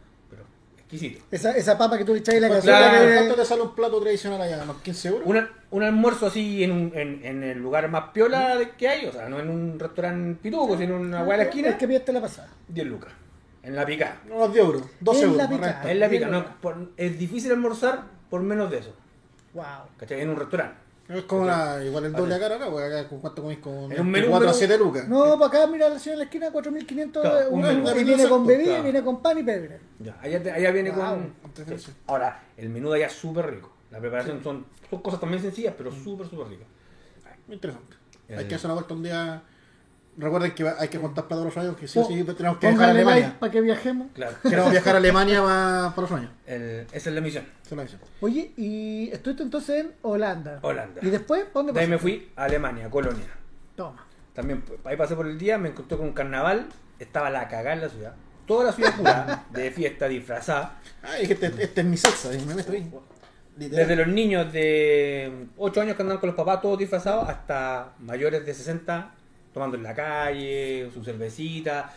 [0.93, 1.25] exquisito.
[1.31, 3.45] Esa, esa papa que tú le echas en la Pues, cazuela claro, que- ¿Cuánto te
[3.45, 4.63] sale un plato tradicional allá?
[4.63, 5.23] ¿Unos 15 euros?
[5.27, 9.07] Una- un almuerzo así en, un- en, en el lugar más piola de- que hay,
[9.07, 11.77] o sea, no en un restaurante pituco, sino en una hueá de la esquina, El
[11.79, 12.49] que pillaste la pasada.
[12.69, 13.13] 10 lucas.
[13.63, 14.21] En la picada.
[14.31, 15.37] Unos 10 euros, 12 En euros.
[15.37, 15.91] la más renta.
[15.93, 18.95] Es la pica, no, por- es difícil almorzar por menos de eso.
[19.55, 19.65] Wow.
[19.99, 20.21] ¿Cachai?
[20.21, 20.77] En un restaurante.
[21.13, 24.11] Es como la, igual el doble acá, porque acá con cuánto comís con En un
[24.11, 25.09] menú, 4 a menú- 7 lucas.
[25.09, 27.91] No, para acá, mira la ciudad en la esquina, 4.500 Claro, un menú.
[27.99, 28.83] y viene con bebida, Claro.
[28.85, 29.81] viene con pan y pebre.
[29.99, 30.99] Ya, allá, allá viene Wow.
[31.01, 31.35] con.
[31.45, 33.73] Entonces, Ahora, el menú de allá es súper rico.
[33.91, 36.69] La preparación son, son cosas también sencillas, pero súper, súper ricas.
[37.49, 37.97] Muy interesante.
[38.29, 38.37] Eh.
[38.39, 39.43] Hay que hacer una vuelta un día.
[40.21, 42.89] Recuerden que hay que contar para los años que sí o sí tenemos que viajar
[42.89, 43.37] a Alemania.
[43.41, 44.09] para que viajemos.
[44.13, 44.37] Claro.
[44.43, 46.31] Queremos viajar a Alemania para, para los años.
[46.47, 47.45] El- esa es la misión.
[47.69, 47.99] Se lo dicen.
[48.21, 50.59] Oye, y estuviste entonces en Holanda.
[50.63, 51.01] Holanda.
[51.03, 51.43] ¿Y después?
[51.45, 52.19] ¿para ¿Dónde De ahí me pasaste?
[52.19, 53.27] fui a Alemania, Colonia.
[53.77, 54.07] Toma.
[54.35, 56.67] También ahí pasé por el día, me encontré con un carnaval,
[56.99, 58.15] estaba la cagada en la ciudad.
[58.47, 60.81] Toda la ciudad pura, de fiesta, disfrazada.
[61.03, 62.91] Ay, este, este es mi salsa, me meto ahí.
[63.57, 68.47] Desde los niños de 8 años que andan con los papás todos disfrazados hasta mayores
[68.47, 69.11] de 60
[69.53, 71.93] tomando en la calle, su cervecita.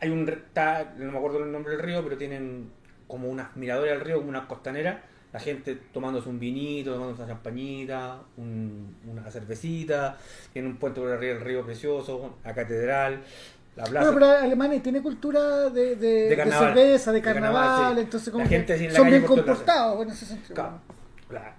[0.00, 2.70] Hay un está- no me acuerdo el nombre del río, pero tienen
[3.06, 4.96] como unas miradores al río, como unas costaneras.
[5.32, 10.18] La gente tomándose un vinito, tomándose una champañita, un- una cervecita.
[10.52, 13.22] Tiene un puente por el río, el río precioso, la catedral,
[13.76, 14.10] la plaza.
[14.10, 16.74] Bueno, pero Alemania tiene cultura de, de, De de carnaval.
[16.74, 18.00] cerveza, de carnaval, carnaval, sí.
[18.02, 20.54] entonces La como gente que la son calle bien comportados en ese sentido.
[20.54, 20.80] Claro.
[21.30, 21.54] La-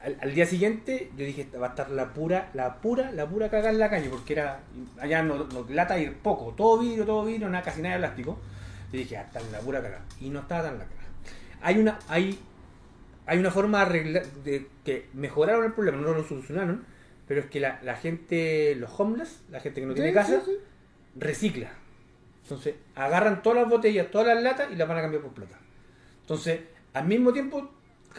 [0.00, 3.48] al, al día siguiente yo dije va a estar la pura, la pura, la pura
[3.50, 4.60] cagada en la calle, porque era
[5.00, 8.38] allá no, no lata ir poco, todo vidrio, todo vidrio, nada, casi nada de plástico.
[8.92, 10.04] Y dije, hasta la pura cagada.
[10.20, 11.08] Y no estaba tan la cagada.
[11.60, 12.38] Hay una, hay,
[13.26, 16.84] hay una forma de arreglar, de que mejoraron el problema, no lo solucionaron,
[17.26, 20.40] pero es que la, la gente, los homeless, la gente que no tiene Sí, casa,
[20.44, 20.58] sí, sí.
[21.16, 21.70] recicla.
[22.44, 25.58] Entonces, agarran todas las botellas, todas las latas y las van a cambiar por plata.
[26.22, 26.60] Entonces,
[26.94, 27.70] al mismo tiempo,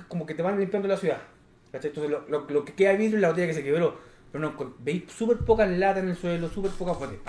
[0.08, 1.22] como que te van limpiando la ciudad.
[1.72, 1.90] ¿Cachai?
[1.90, 3.98] Entonces, lo, lo- lo que queda vidrio es la botella que se quebró.
[4.32, 7.22] Pero no, veis súper pocas latas en el suelo, súper pocas botellas.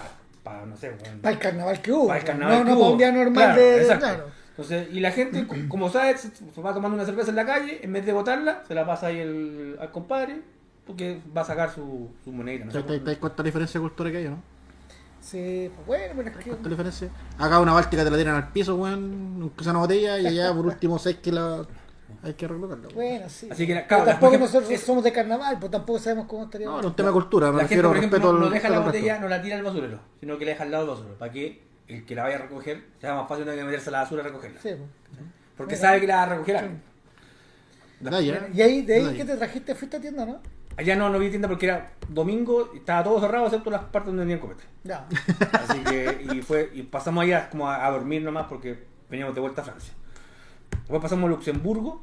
[0.42, 1.20] Para, no sé, weón.
[1.20, 2.07] Para el carnaval que hubo.
[2.09, 2.81] Para el carnaval no, que no hubo.
[2.83, 3.76] para un día normal Claro, de.
[3.83, 4.07] exacto.
[4.07, 4.24] Claro.
[4.50, 6.29] Entonces, y la gente, co- como sabe, se,
[6.61, 9.18] va tomando una cerveza en la calle, en vez de botarla, se la pasa ahí
[9.20, 10.42] el- al compadre,
[10.87, 12.66] porque va a sacar su, su monedita.
[12.66, 14.42] No ¿Te, la diferencia de cultura que hay, no?
[15.20, 16.50] Sí, pues bueno, pero es que.
[16.50, 17.09] ¿Cuánta diferencia?
[17.38, 20.66] Acá una báltica te la tiran al piso, weón, sea una botella, y allá por
[20.66, 21.64] último seis que la
[22.22, 22.83] hay que weón.
[22.94, 23.48] Bueno, sí.
[23.50, 26.66] Así que, claro, tampoco nosotros es- somos de carnaval, pues tampoco sabemos cómo estaría.
[26.66, 28.38] No, no es un tema de cultura, me La gente, refiero por ejemplo, respeto no,
[28.38, 30.70] al no deja la botella, no la tira al basurero, sino que la deja al
[30.70, 33.52] lado del basurero, para que el que la vaya a recoger sea más fácil no
[33.52, 34.61] que meterse a la basura a recogerla.
[34.61, 35.20] Sí, pues.
[35.56, 35.88] Porque Mira.
[35.88, 36.83] sabe que la va a recoger alguien.
[38.02, 38.50] ¿eh?
[38.54, 40.40] Y ahí, de ahí que te trajiste, fuiste a tienda, ¿no?
[40.76, 44.06] Allá no, no vi tienda porque era domingo, y estaba todo cerrado excepto las partes
[44.06, 44.64] donde tenían copete.
[44.85, 45.06] Ya.
[45.52, 49.40] Así que, y fue, y pasamos allá como a, a dormir nomás porque veníamos de
[49.42, 49.92] vuelta a Francia.
[50.70, 52.02] Después pasamos a Luxemburgo,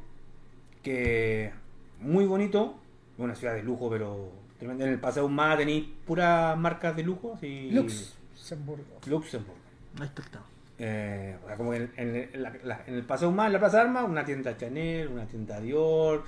[0.92, 1.52] que
[2.00, 2.78] muy bonito,
[3.18, 4.84] una ciudad de lujo, pero tremendo.
[4.84, 7.34] en el Paseo Humada tenéis puras marcas de lujo.
[7.34, 8.84] Así, Luxemburgo.
[9.06, 9.54] Luxemburgo.
[10.00, 10.22] Ahí está.
[10.78, 13.58] Eh, o sea, como en, en- en la- la- en el Paseo Humada, en la
[13.58, 16.22] Plaza de Armas, una tienda Chanel, una tienda Dior,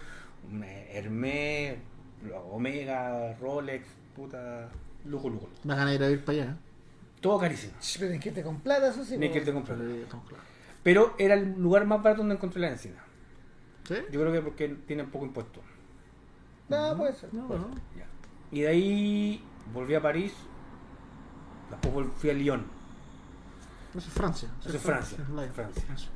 [0.50, 1.76] una Hermès,
[2.50, 4.68] Omega, Rolex, puta,
[5.04, 5.46] lujo, lujo.
[5.46, 5.60] lujo.
[5.64, 6.56] Me van a ir a ir para allá.
[7.20, 7.74] Todo carísimo.
[7.98, 9.16] Pero en que te con plata, eso sí.
[9.18, 9.50] Que te.
[9.50, 9.62] ¿eh?
[9.64, 10.44] Claros.
[10.82, 12.96] Pero era el lugar más barato donde encontré la encina.
[13.90, 13.96] ¿Sí?
[14.12, 15.60] Yo creo que porque tienen poco impuesto.
[16.68, 17.34] No, puede ser.
[17.34, 17.68] No, puede no.
[17.74, 17.82] ser.
[17.98, 18.06] Ya.
[18.52, 20.32] Y de ahí volví a París.
[21.70, 22.64] Después vol- fui a Lyon.
[23.90, 24.48] Eso es Francia.
[24.60, 25.18] Eso es Francia,
[25.52, 26.08] Francia.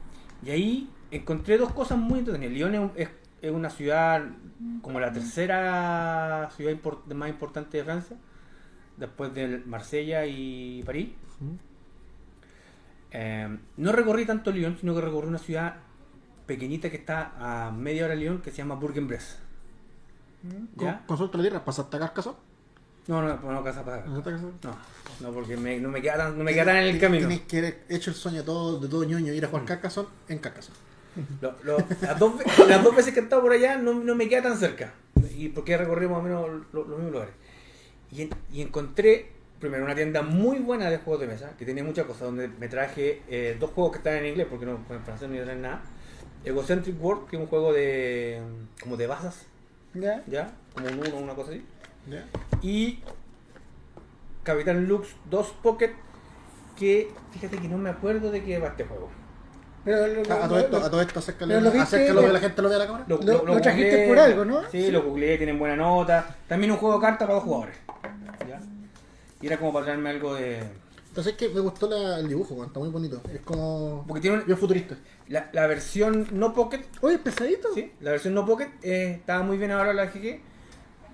[0.44, 2.54] Y ahí encontré dos cosas muy entretenidas.
[2.54, 4.22] Lyon es, es- es una ciudad
[4.80, 6.76] como la tercera ciudad
[7.14, 8.16] más importante de Francia,
[8.96, 11.10] después de Marsella y París.
[13.10, 15.76] Eh, no recorrí tanto Lyon, sino que recorrí una ciudad
[16.46, 19.37] pequeñita que está a media hora de Lyon, que se llama Bourg-en-Bresse.
[20.42, 20.76] Mm.
[20.76, 21.02] Con, ¿Ya?
[21.07, 22.37] consulta la tierra, ¿pasaste a Carcassonne?
[23.07, 24.04] No, no, no, no casa para.
[24.07, 24.22] No,
[25.20, 27.28] no, porque me, no me queda tan, no me queda tan en el camino.
[27.28, 30.09] Tienes que haber hecho el sueño de todo, de todo ñoño, ir a jugar Carcassonne
[30.28, 30.78] en Carcassonne.
[31.40, 32.33] Lo- lo- las, dos,
[32.66, 34.94] las dos veces que he estado por allá no, no me queda tan cerca.
[35.37, 37.35] Y porque recorrí más o menos lo- los mismos lugares.
[38.11, 39.30] Y, en- y encontré,
[39.61, 42.68] primero, una tienda muy buena de juegos de mesa, que tenía muchas cosas, donde me
[42.68, 45.46] traje eh, dos juegos que están en inglés, porque no en francés no iba a
[45.46, 45.83] traer nada.
[46.44, 48.40] Egocentric World, que es un juego de
[48.83, 49.46] como de bazas,
[49.94, 50.22] ¿Ya?
[50.26, 50.50] ¿ya?
[50.74, 51.64] Como un uno, una cosa así.
[52.11, 52.24] ¿Ya?
[52.62, 53.00] Y
[54.42, 55.92] Capitán Lux 2 Pocket,
[56.78, 59.09] que fíjate que no me acuerdo de qué va este juego.
[59.85, 62.26] Pero lo, A, a todo esto, lo- a todo esto, acércalo, lo viste- acércalo lo-
[62.28, 63.04] que la gente lo vea a la cámara.
[63.09, 64.62] Lo, Lo- lo trajiste por algo, ¿no?
[64.70, 64.90] Sí, Sí.
[64.90, 66.37] lo googleé, tienen buena nota.
[66.48, 67.76] También un juego de cartas para dos jugadores.
[68.48, 68.61] ¿ya?
[69.40, 70.62] Y era como para traerme algo de.
[71.14, 73.22] Entonces es que me gustó la- el dibujo, está muy bonito.
[73.33, 74.05] Es como.
[74.09, 74.96] Porque tiene un- Bien futurista.
[75.29, 77.68] la, la versión no Pocket, Oye, pesadito.
[77.72, 77.92] ¿sí?
[78.00, 80.40] La versión no Pocket eh, estaba muy bien ahora la GG,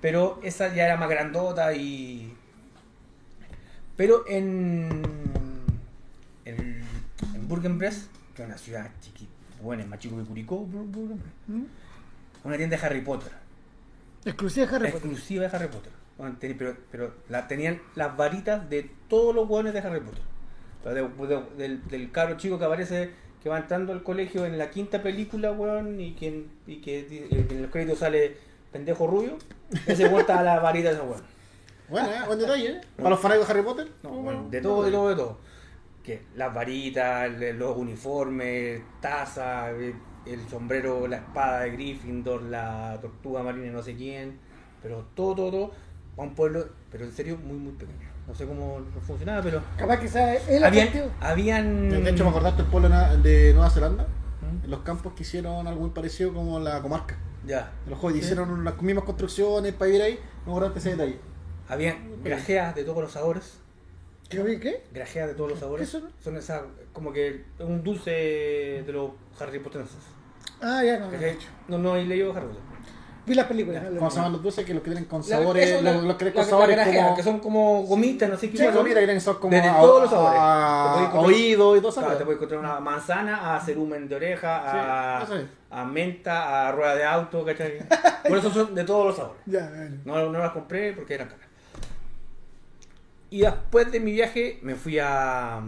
[0.00, 2.34] pero esa ya era más grandota y.
[3.98, 5.02] Pero en.
[6.46, 6.82] En,
[7.34, 9.30] en Bourg-en-Bresse, que es una ciudad chiquita,
[9.62, 11.62] bueno, es más chico que Curicó, ¿Mm?
[12.44, 13.32] una tienda de Harry Potter.
[14.24, 15.06] Exclusiva de Harry Potter.
[15.10, 15.92] exclusiva de Harry Potter.
[16.20, 20.22] Bueno, Pero, pero la, tenían las varitas de todos los hueones de Harry Potter.
[20.84, 23.10] De- de- del, del cabro chico que aparece,
[23.42, 27.26] que va entrando al colegio en la quinta película, weón, y que, y que di-
[27.30, 28.36] en los créditos sale
[28.70, 29.38] pendejo rubio.
[29.86, 31.22] Ese weón está a la varita de ese weón.
[31.88, 32.18] Bueno, ¿eh?
[32.26, 32.80] buen detalle, ¿eh?
[32.96, 33.88] Para los fanáticos de Harry Potter.
[34.02, 35.38] No, bueno, de todo, de todo, de todo.
[36.04, 39.94] Que las varitas, los uniformes, taza, el,
[40.26, 44.38] el sombrero, la espada de Gryffindor, la tortuga marina, no sé quién.
[44.82, 45.70] Pero todo, todo, todo.
[46.20, 48.06] A un pueblo, pero en serio, muy, muy pequeño.
[48.28, 49.62] No sé cómo funcionaba, pero.
[49.78, 50.36] Capaz que sea
[51.18, 51.88] Habían.
[51.88, 54.04] De hecho, me acordaste el pueblo de Nueva Zelanda.
[54.04, 54.64] ¿Mm?
[54.66, 57.16] En los campos que hicieron algo muy parecido como la comarca.
[57.46, 57.72] Ya.
[57.84, 60.20] En los juegos hicieron las mismas construcciones para vivir ahí.
[60.44, 61.18] Me acordaste ese detalle.
[61.68, 63.58] Habían grajeas de todos los sabores.
[64.28, 64.60] ¿Qué?
[64.60, 64.84] ¿Qué?
[64.92, 65.88] Grajeas de todos los sabores.
[65.88, 66.10] ¿Qué son?
[66.22, 66.64] Son esas.
[66.92, 70.04] Como que un dulce de los Harry Pottenses.
[70.60, 71.10] Ah, ya no.
[71.10, 71.18] no.
[71.68, 72.69] No, no he leído Harry Potter.
[73.30, 73.84] Vi las películas.
[73.96, 74.64] ¿Cómo se llaman los dulces?
[74.64, 75.64] Que los que tienen con La- sabores.
[75.70, 77.16] eso, los, la- los que tienen la- con sabores la grajea, como.
[77.16, 78.74] que son como gomitas, no sé qué Sí, son.
[78.74, 79.50] comida que tienen como.
[79.54, 80.38] De- de a- todos los sabores.
[80.40, 82.00] a- oído y todo eso.
[82.00, 85.32] Claro, te puedes encontrar una manzana a cerumen de oreja, a, Sí,
[85.70, 87.78] a menta, a rueda de auto, ¿cachai?
[88.28, 89.42] Por eso son de todos los sabores.
[89.46, 89.96] Ya, bueno.
[90.04, 91.46] No, no las compré porque eran caras.
[93.30, 95.58] Y después de mi viaje me fui a,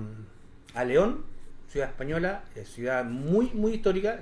[0.74, 1.24] a León,
[1.68, 4.18] ciudad española, eh, ciudad muy, muy histórica,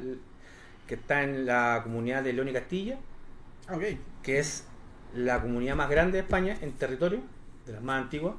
[0.86, 2.98] que está en la comunidad de León y Castilla,
[4.22, 4.64] Que es
[5.14, 7.20] la comunidad más grande de España en territorio,
[7.66, 8.34] de las más antiguas.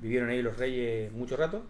[0.00, 1.62] Vivieron ahí los reyes mucho rato.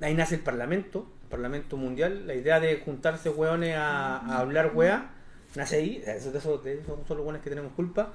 [0.00, 2.26] Ahí nace el Parlamento, el Parlamento Mundial.
[2.26, 5.10] La idea de juntarse hueones a, a hablar hueá,
[5.54, 6.02] nace ahí.
[6.06, 8.12] Eso, de eso, de eso son los hueones que tenemos culpa.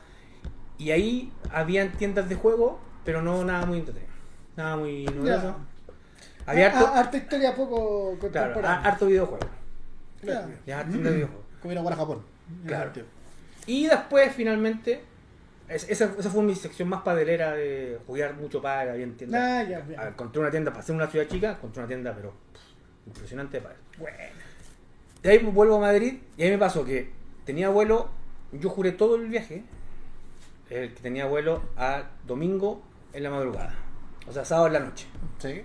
[0.77, 4.11] Y ahí habían tiendas de juego, pero no nada muy entretenido.
[4.55, 5.55] Nada muy novedoso.
[6.45, 8.89] Había Ah, harto, ah, harta historia poco claro, contemporánea.
[8.89, 9.47] harto videojuego.
[10.21, 10.47] Claro.
[10.65, 11.45] Ya, tienda de videojuegos.
[11.61, 12.21] Como ir a jugar a Japón.
[12.65, 12.91] Claro.
[13.67, 15.01] Y después, finalmente,
[15.67, 19.59] es- esa, esa fue mi sección más padelera de jugar mucho para bien tienda.
[19.59, 19.99] Ah, ya, ya.
[19.99, 23.07] A ver, encontré una tienda, para ser una ciudad chica, encontré una tienda, pero pff,
[23.07, 23.77] impresionante padre.
[23.99, 24.17] Bueno.
[25.21, 27.09] De ahí vuelvo a Madrid y ahí me pasó que
[27.43, 28.09] tenía vuelo,
[28.53, 29.63] yo juré todo el viaje,
[30.69, 32.81] eh, que tenía vuelo a domingo
[33.13, 33.73] en la madrugada,
[34.27, 35.07] o sea, sábado en la noche.
[35.39, 35.63] Sí.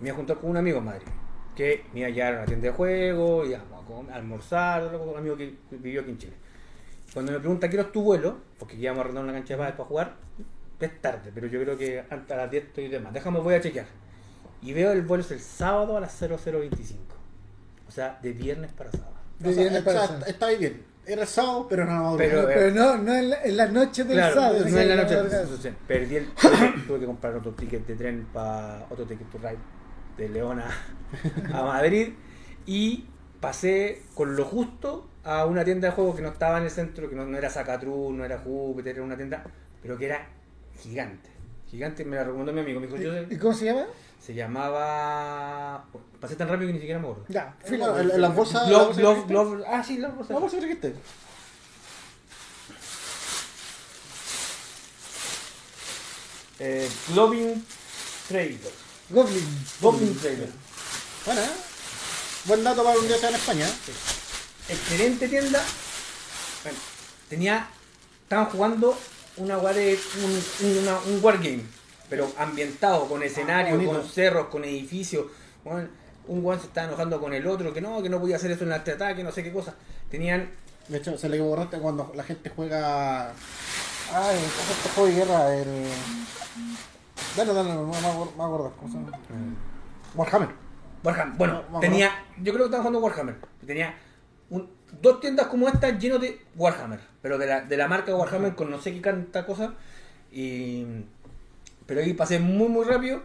[0.00, 1.06] Me iba a juntar con un amigo en Madrid,
[1.54, 5.36] que me iba a llevar a una tienda de juego, íbamos a, almorzar, un amigo
[5.36, 6.32] que vivió aquí en Chile.
[7.12, 8.38] Cuando me pregunta, ¿quiero tu vuelo?
[8.58, 10.14] Porque íbamos a arrendar una cancha de pádel para jugar,
[10.78, 13.12] es tarde, pero yo creo que antes a las 10 estoy de más.
[13.12, 13.86] Déjame, voy a chequear.
[14.62, 17.00] Y veo el vuelo es el sábado a las 0025.
[17.88, 19.12] O sea, de viernes para sábado.
[19.38, 20.26] De O sea, viernes para está- sábado.
[20.26, 20.82] Estaba bien.
[21.06, 22.46] Era el sábado, pero no Pero-.
[22.46, 24.60] Pero no, no en la, en la noche del Claro, sábado.
[24.68, 25.14] no en la no, noche.
[25.16, 25.28] no, no.
[25.40, 26.26] entonces, perdí el.
[26.34, 29.58] tuve, tuve que comprar otro ticket de tren para otro ticket to ride
[30.16, 32.10] de León a, a Madrid
[32.66, 33.06] y
[33.40, 37.08] pasé con lo justo a una tienda de juegos que no estaba en el centro,
[37.08, 39.44] que no, no era Zacatrus, no era Júpiter, era una tienda,
[39.82, 40.26] pero que era
[40.80, 41.28] gigante.
[41.70, 43.86] Gigante, me la recomendó mi amigo, me dijo, yo ¿Y cómo se llama?
[44.20, 45.84] se llamaba.
[46.20, 47.24] Pasé tan rápido que ni siquiera me acuerdo.
[47.28, 47.96] Ya, Sí, filo.
[47.96, 48.68] las bolsas.
[48.68, 50.32] la bolsa trajiste- Glove- ah, sí, la bolsa.
[50.34, 50.94] La bolsa que trajiste.
[56.58, 57.64] Eh, Globin
[58.28, 58.72] Trailer.
[59.10, 59.64] Goblin.
[59.80, 60.50] Goblin Trailer.
[61.24, 61.50] Bueno, ¿eh?
[62.46, 63.66] Buen dato para un día sea en España.
[63.66, 64.72] ¿eh?
[64.72, 65.62] excelente tienda.
[66.62, 66.78] Bueno,
[67.28, 67.68] tenía.
[68.22, 68.96] Estaban jugando
[69.36, 70.30] una de un,
[70.68, 71.62] un, una- un wargame,
[72.08, 73.92] pero ambientado, con escenarios, bonito.
[74.00, 75.26] con cerros, con edificios.
[75.64, 78.62] Un weón se estaba enojando con el otro, que no, que no podía hacer eso
[78.64, 79.74] en el ataque, no sé qué cosa.
[80.10, 80.50] Tenían.
[80.88, 83.30] De hecho, se le borraste cuando la gente juega.
[83.30, 83.36] Ay,
[84.12, 85.54] ¿cómo es este juego de guerra?
[85.56, 85.86] El.
[87.36, 88.72] Dale, dale, no me acuerdo, me acuerdo.
[88.78, 89.18] ¿Cómo se llama?
[90.14, 90.69] Warhammer.
[91.02, 91.36] Warhammer.
[91.38, 92.10] Bueno, No, no, tenía.
[92.38, 93.36] Yo creo que estaban jugando Warhammer.
[93.66, 93.94] Tenía
[94.50, 94.68] un-
[95.00, 97.00] dos tiendas como esta llenos de Warhammer.
[97.22, 99.74] Pero de la, de la marca Warhammer con no sé qué tanta cosa.
[100.32, 100.84] Y.
[101.86, 103.22] Pero ahí pasé muy muy rápido.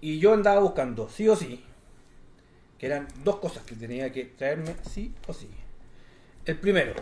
[0.00, 1.64] Y yo andaba buscando, sí o sí.
[2.78, 5.50] Que eran dos cosas que tenía que traerme sí o sí.
[6.44, 6.92] El primero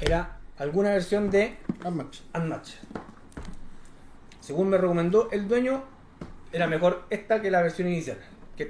[0.00, 2.18] era alguna versión de Unmatch.
[2.34, 2.70] Unmatch.
[4.40, 5.84] Según me recomendó el dueño,
[6.52, 8.18] era mejor esta que la versión inicial.
[8.56, 8.66] Que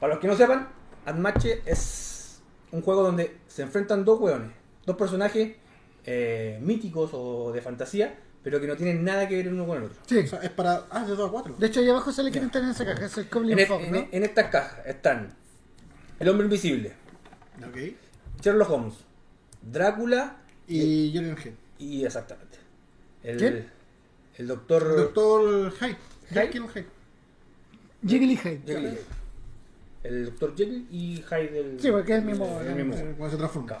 [0.00, 0.68] para los que no sepan,
[1.06, 4.50] Unmatch es un juego donde se enfrentan dos hueones,
[4.86, 5.52] dos personajes
[6.04, 9.76] eh, míticos o de fantasía, pero que no tienen nada que ver el uno con
[9.78, 9.98] el otro.
[10.06, 10.18] Sí.
[10.18, 10.86] O sea, es para.
[10.90, 11.54] Ah, de 2 a 4.
[11.58, 13.04] De hecho, ahí abajo sale quién está en esa caja.
[13.06, 14.08] Es el Goblin En, e- en- ¿no?
[14.10, 15.28] en estas cajas están
[16.18, 16.92] El Hombre Invisible.
[18.40, 18.94] Sherlock Holmes,
[19.62, 21.56] Drácula Y Jürgen Hyde.
[21.78, 22.58] y exactamente.
[23.22, 23.70] El, ¿Quién?
[24.38, 25.96] el doctor, Doctor Hyde.
[26.30, 26.50] Hyde.
[26.74, 26.86] Hyde.
[28.06, 28.60] Jekyll y Hyde.
[28.66, 29.00] Jekyll y Hyde.
[30.04, 31.60] El doctor Jekyll y Hyde.
[31.60, 32.94] El, Sí, porque es el mismo- el mismo.
[32.94, 33.78] Eh, Cuando se transforma.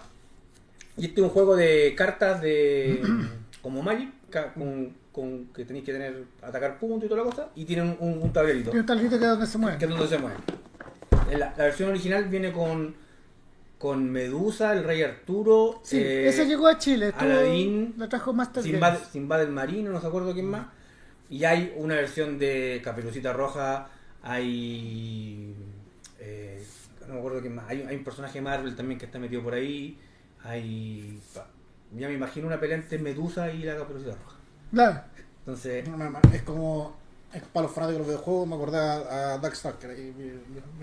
[0.96, 3.02] Y este es un juego de cartas de.
[3.62, 4.10] como Magic,
[4.54, 6.24] con, con que tenéis que tener.
[6.42, 7.48] atacar puntos y toda la cosa.
[7.54, 8.70] Y tienen un, un tablerito.
[8.70, 9.78] Tiene un tablito que es donde se que mueve.
[9.84, 10.38] es donde se mueven.
[11.30, 12.94] En La, la versión original viene con.
[13.78, 15.80] con Medusa, el Rey Arturo.
[15.82, 17.08] Sí, eh, ese llegó a Chile.
[17.08, 18.98] Estuvo, Aladín, Lo trajo Master Sinbad.
[19.10, 20.66] Sinbad el Marino, no se acuerdo quién más.
[21.30, 23.88] Y hay una versión de Caperucita Roja,
[24.22, 25.54] hay.
[26.20, 26.64] eh,
[27.08, 27.68] no me acuerdo quién más.
[27.68, 29.98] Hay, hay un personaje de Marvel también que está metido por ahí.
[30.44, 31.20] Hay.
[31.96, 34.36] Ya me imagino una pelea entre Medusa y la Caperucita Roja.
[34.72, 35.00] Claro.
[35.40, 36.96] Entonces, No, no, no, Es como.
[37.32, 39.90] Es para los fanáticos de los videojuegos, me acordé a, a Darkstalker.
[39.90, 40.24] ahí, mi-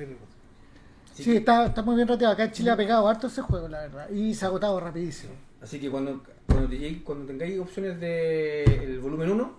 [0.02, 0.16] mi- mi-
[1.14, 2.34] sí está, está muy bien rateado.
[2.34, 4.10] Acá en Chile ha pegado harto ese juego, la verdad.
[4.10, 5.34] Y se ha agotado rapidísimo.
[5.62, 9.54] así que cuando, cuando, te llegue- cuando tengáis opciones de el volumen 1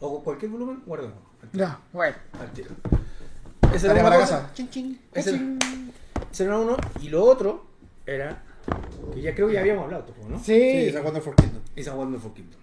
[0.00, 1.12] o cualquier volumen, tiro,
[1.52, 2.16] Ya, bueno.
[2.40, 2.70] al tiro.
[3.74, 4.40] Esa Tarea era una para cosa.
[4.42, 4.54] casa.
[4.54, 4.98] Ching, ching.
[5.12, 5.40] Ese,
[6.32, 6.76] ese era uno.
[7.00, 7.66] Y lo otro
[8.06, 8.42] era.
[9.14, 10.38] Que ya creo que ya habíamos hablado, ¿no?
[10.38, 10.90] Sí.
[10.90, 11.62] Sí, acuerdan for Kingdom.
[11.76, 12.60] Y San Wonderful Kingdom.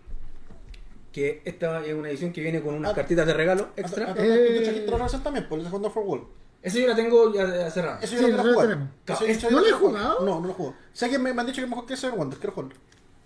[1.12, 4.08] Que esta es una edición que viene con unas Ah, cartitas de regalo extra.
[4.10, 5.48] ah, Eh, ¿Tú trajiste la versión también?
[5.48, 6.26] Por segundo for World.
[6.62, 8.00] Esa yo la tengo ya cerrada.
[8.02, 8.44] Eso Sí, yo no.
[8.44, 10.26] Eso- Es- eso yo ¿no lo he jugado?
[10.26, 10.76] No, no lo he jugado.
[10.94, 12.40] Sé que me, me han dicho que es mejor que Seven Wonders.
[12.42, 12.76] Quiero jugarlo.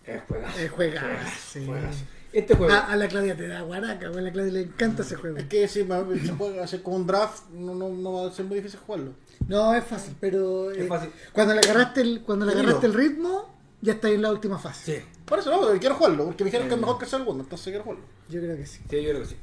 [0.05, 0.59] Eh, juegazo.
[0.59, 1.01] Eh, juega.
[1.37, 1.65] Sí.
[1.65, 1.99] Juegazo.
[2.31, 2.73] Este juego.
[2.73, 4.07] A, a la Claudia te da guaraca.
[4.07, 5.37] A la Claudia le encanta ese juego.
[5.37, 8.45] Es que si se juega hacer como un draft, no, no, no va a ser
[8.45, 9.13] muy difícil jugarlo.
[9.47, 11.09] No, es fácil, pero Es eh, fácil.
[11.33, 13.49] cuando le agarraste el, cuando le El agarraste el ritmo,
[13.81, 14.97] ya está en la última fase.
[14.99, 17.45] Sí, Por eso no, quiero jugarlo, porque me dijeron que es mejor que Seven Wonders,
[17.45, 18.05] entonces quiero jugarlo.
[18.29, 18.79] Yo creo que sí.
[18.89, 19.35] sí, yo creo que sí.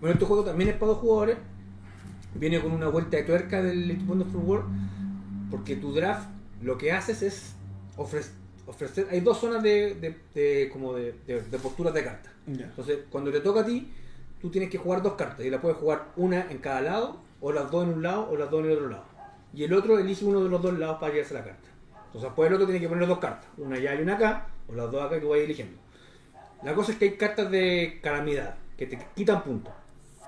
[0.00, 1.38] Bueno, este juego también es para dos jugadores.
[2.34, 4.66] Viene con una vuelta de tuerca del Wonderful World.
[5.50, 6.28] Porque tu draft
[6.62, 7.52] lo que haces es
[7.96, 8.32] ofrecer.
[8.72, 11.12] Ofrecer hay dos zonas de, de, de- como de,
[11.62, 12.32] posturas de cartas.
[12.46, 13.88] Entonces, cuando te toca a ti,
[14.40, 17.52] tú tienes que jugar dos cartas y la puedes jugar una en cada lado, o
[17.52, 19.04] las dos en un lado, o las dos en el otro lado.
[19.54, 21.68] Y el otro elige uno de los dos lados para llevarse la carta.
[22.06, 24.74] Entonces, después el otro tiene que poner dos cartas, una allá y una acá, o
[24.74, 25.78] las dos acá tú vas eligiendo.
[26.62, 29.72] La cosa es que hay cartas de calamidad que te quitan puntos.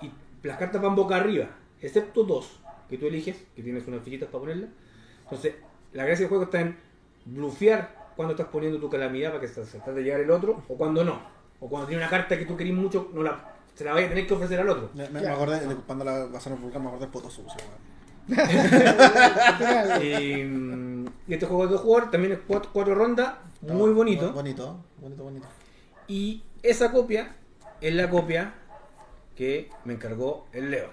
[0.02, 0.10] Y
[0.46, 1.48] las cartas van boca arriba,
[1.80, 4.70] excepto dos que tú eliges, que tienes unas fichitas para ponerlas.
[5.24, 5.54] Entonces,
[5.92, 6.76] la gracia del juego está en
[7.24, 10.62] blufear cuando estás poniendo tu calamidad para que se se trate de llegar el otro,
[10.68, 11.20] o cuando no.
[11.60, 14.08] O cuando tiene una carta que tú querís mucho, no la, se la vaya a
[14.10, 14.90] tener que ofrecer al otro.
[14.94, 17.56] Me, me, me acordé, de cuando la pasaron por me acordé del poto sucio.
[18.28, 20.02] weón.
[20.02, 24.32] Y, mm, y este juego de dos jugadores también es cuatro, cuatro rondas, muy bonito.
[24.32, 25.46] Bonito, bonito, bonito.
[26.08, 27.36] Y esa copia
[27.80, 28.54] es la copia
[29.34, 30.90] que me encargó el Leo.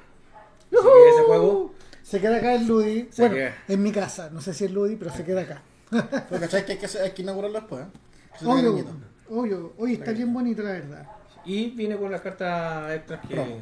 [0.71, 3.09] Así que ese juego Se queda acá el Ludi.
[3.17, 3.55] Bueno, queda.
[3.67, 4.29] en mi casa.
[4.31, 5.61] No sé si es Ludi, pero se queda acá.
[5.91, 6.65] Pero ¿cachai?
[6.65, 8.45] Que hay que, hacer- hay que inaugurarlo después, ¿eh?
[8.45, 8.85] Obvio,
[9.29, 9.73] obvio.
[9.77, 11.07] Oye, está bien bonito, la verdad.
[11.45, 13.35] Y viene con las cartas extras que.
[13.35, 13.61] Muy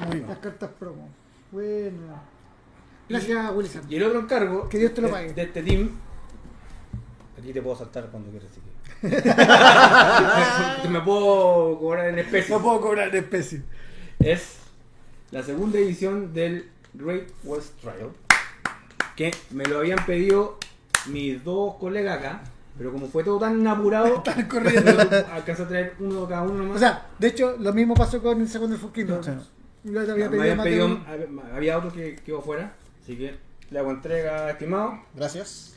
[0.00, 0.26] Las bien.
[0.42, 1.08] cartas promo.
[1.50, 2.22] Bueno.
[3.08, 3.82] Gracias, Wilson.
[3.88, 4.68] Y el otro encargo.
[4.68, 5.32] Que Dios te lo de- pague.
[5.32, 5.90] De, este team.
[7.38, 8.70] Aquí te puedo saltar cuando quieras, así que.
[10.90, 12.54] me puedo cobrar en especie.
[12.54, 13.62] No puedo cobrar en especie.
[14.18, 14.58] es
[15.30, 18.10] la segunda edición del Great West Trial
[19.16, 20.58] que me lo habían pedido
[21.06, 22.42] mis dos colegas acá
[22.78, 24.90] pero como fue todo tan apurado Están corriendo.
[25.32, 28.40] alcanzé a traer uno cada uno nomás O sea, de hecho, lo mismo pasó con
[28.40, 28.76] el segundo.
[29.22, 29.30] Sí.
[29.84, 32.40] Yo te me había pedido habían más de pedido- un- hab- había otro que quedó
[32.42, 33.34] fuera así que
[33.70, 35.74] le hago entrega estimado Gracias.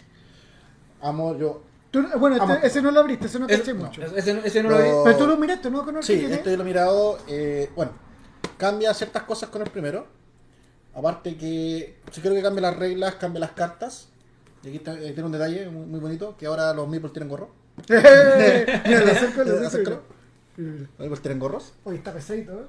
[1.01, 1.61] Amo yo.
[1.91, 4.01] Tú- bueno, este- ese no lo abriste, ese no caché no, mucho.
[4.03, 5.83] ese, no- ese no Pero- lo vi Pero tú lo miraste, ¿no?
[5.85, 7.17] Con el Sí, que esto yo lo he mirado.
[7.27, 7.91] eh, bueno,
[8.57, 10.07] cambia ciertas cosas con el primero.
[10.95, 14.09] Aparte que, si creo que cambia las reglas, cambia las cartas.
[14.63, 17.29] Y aquí está- eh, tiene un detalle muy, muy bonito, que ahora los Meeples tienen
[17.29, 17.49] gorro.
[17.89, 19.67] Mira, lo acerco, lo acerco.
[19.67, 20.01] Acércalo.
[20.57, 21.73] Los Meeples tienen gorros.
[21.83, 22.65] Oye, está pesadito, ¿eh?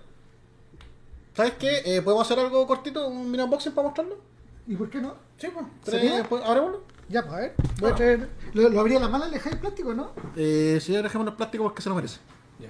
[1.35, 1.83] ¿Sabes qué?
[1.85, 3.09] Eh, ¿Podemos hacer algo cortito?
[3.09, 4.19] ¿Un mini unboxing para mostrarlo?
[4.67, 5.15] ¿Y por qué no?
[5.37, 5.67] Sí, pues.
[6.29, 6.83] Pues, ¿Abrémoslo?
[7.09, 7.55] Ya, pues a ver.
[7.81, 8.29] Voy a traer.
[8.55, 10.13] ¿Lo, lo abría la mala leja de plástico, no?
[10.37, 12.19] Eh, si ya dejemos el plástico porque se lo merece.
[12.61, 12.69] Ya.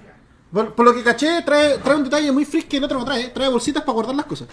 [0.51, 3.05] Por, por lo que caché, trae, trae un detalle muy freak que el otro no
[3.05, 3.29] trae.
[3.29, 4.47] Trae bolsitas para guardar las cosas.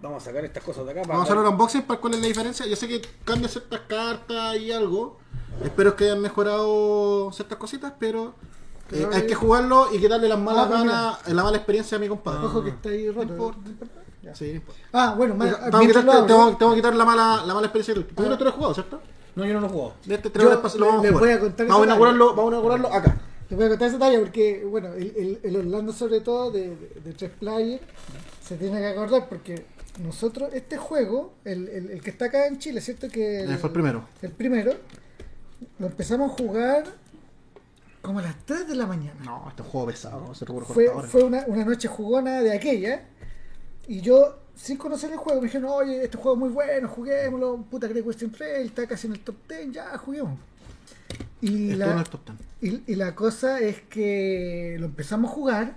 [0.00, 2.14] Vamos a sacar estas cosas de acá para Vamos a hacer un unboxing para cuál
[2.14, 2.66] es la diferencia.
[2.66, 5.18] Yo sé que cambian ciertas cartas y algo.
[5.64, 8.34] Espero que hayan mejorado ciertas cositas, pero
[8.92, 12.00] eh, hay eh, que jugarlo y quitarle las malas ah, ganas, la mala experiencia a
[12.00, 12.46] mi compadre.
[12.46, 13.54] Ojo que está ahí roto.
[14.34, 14.80] Sí, no importa.
[14.92, 17.94] Ah, bueno, más, Tengo que quitar, tengo- tengo que quitar la mala, la mala experiencia.
[17.94, 18.28] Tú Ah.
[18.28, 19.00] no te lo has jugado, ¿cierto?
[19.36, 21.20] no yo no lo juego De este tres horas lo vamos a jugar.
[21.20, 23.16] voy a contar vamos, a inaugurarlo, vamos a inaugurarlo acá.
[23.48, 26.70] Les voy a contar esa talla porque, bueno, el, el, el Orlando sobre todo de,
[26.70, 27.82] de, de tres players
[28.42, 29.66] se tiene que acordar porque
[30.02, 33.08] nosotros, este juego, el, el, el que está acá en Chile, ¿cierto?
[33.08, 34.04] Que Eh, fue el primero.
[34.22, 34.74] El primero,
[35.78, 36.84] lo empezamos a jugar
[38.02, 39.18] como a las 3 de la mañana.
[39.24, 40.34] No, este es un juego pesado.
[40.34, 43.04] Se fue fue una, una noche jugona de aquella
[43.88, 47.58] y yo sin conocer el juego me dijeron oye este juego es muy bueno juguémoslo
[47.70, 50.38] puta Great Western Trail está casi en el top 10 ya juguemos
[51.42, 52.20] y Estuvo la, el top
[52.60, 52.74] 10.
[52.88, 55.76] y, y la cosa es que lo empezamos a jugar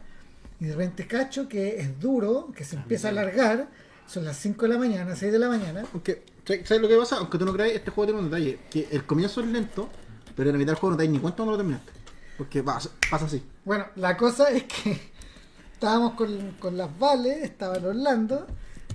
[0.61, 3.67] y de repente cacho que es duro que se empieza a alargar
[4.09, 7.17] son las 5 de la mañana 6 de la mañana Aunque, ¿sabes lo que pasa?
[7.17, 8.59] Aunque tú no creas, este juego tiene un detalle.
[8.69, 9.87] Que el comienzo es lento,
[10.35, 11.91] pero en la mitad del juego no te das ni cuenta cuando lo terminaste.
[12.37, 13.43] Porque pasa, pasa así.
[13.63, 14.99] Bueno, la cosa es que
[15.73, 18.47] estábamos con, con las Vales, estaba en Orlando,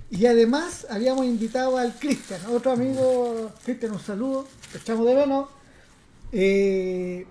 [0.09, 5.49] y además habíamos invitado al Cristian, otro amigo, Cristian, un saludo, te echamos de menos,
[6.31, 7.25] eh,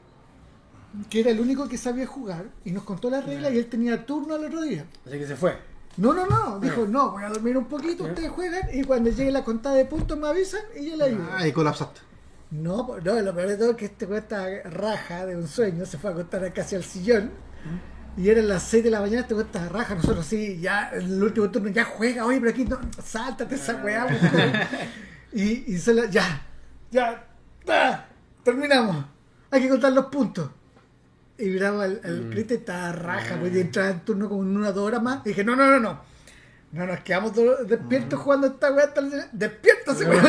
[1.11, 4.07] que era el único que sabía jugar, y nos contó las reglas y él tenía
[4.07, 4.87] turno al otro día.
[5.07, 8.30] así que se fue No, no, no, dijo, no, voy a dormir un poquito, ustedes
[8.30, 11.28] juegan, y cuando llegue la contada de puntos me avisan y yo le ayudo.
[11.32, 12.01] Ah, y colapsaste.
[12.51, 15.86] No, po- no, lo peor de todo es que este estaba raja de un sueño,
[15.86, 17.30] se fue a acostar casi al sillón.
[18.16, 21.03] Y eran las 6 de la mañana, este güey estaba raja, nosotros sí, ya, en
[21.03, 24.07] el último turno, ya juega, oye, pero aquí no, sáltate esa weá.
[25.32, 26.47] Y, y solo, ya,
[26.92, 27.24] ya,
[27.68, 28.05] ah,
[28.45, 29.05] terminamos,
[29.51, 30.49] hay que contar los puntos.
[31.39, 34.68] Y miraba al, al Cristian, estaba raja, pues, y entraba en turno como en una
[34.68, 35.26] o dos horas más.
[35.26, 36.14] Y dije, no, no, no, no.
[36.72, 39.12] No nos quedamos todos despiertos jugando esta weá hasta el...
[39.30, 40.24] ¡Despiértase, weón!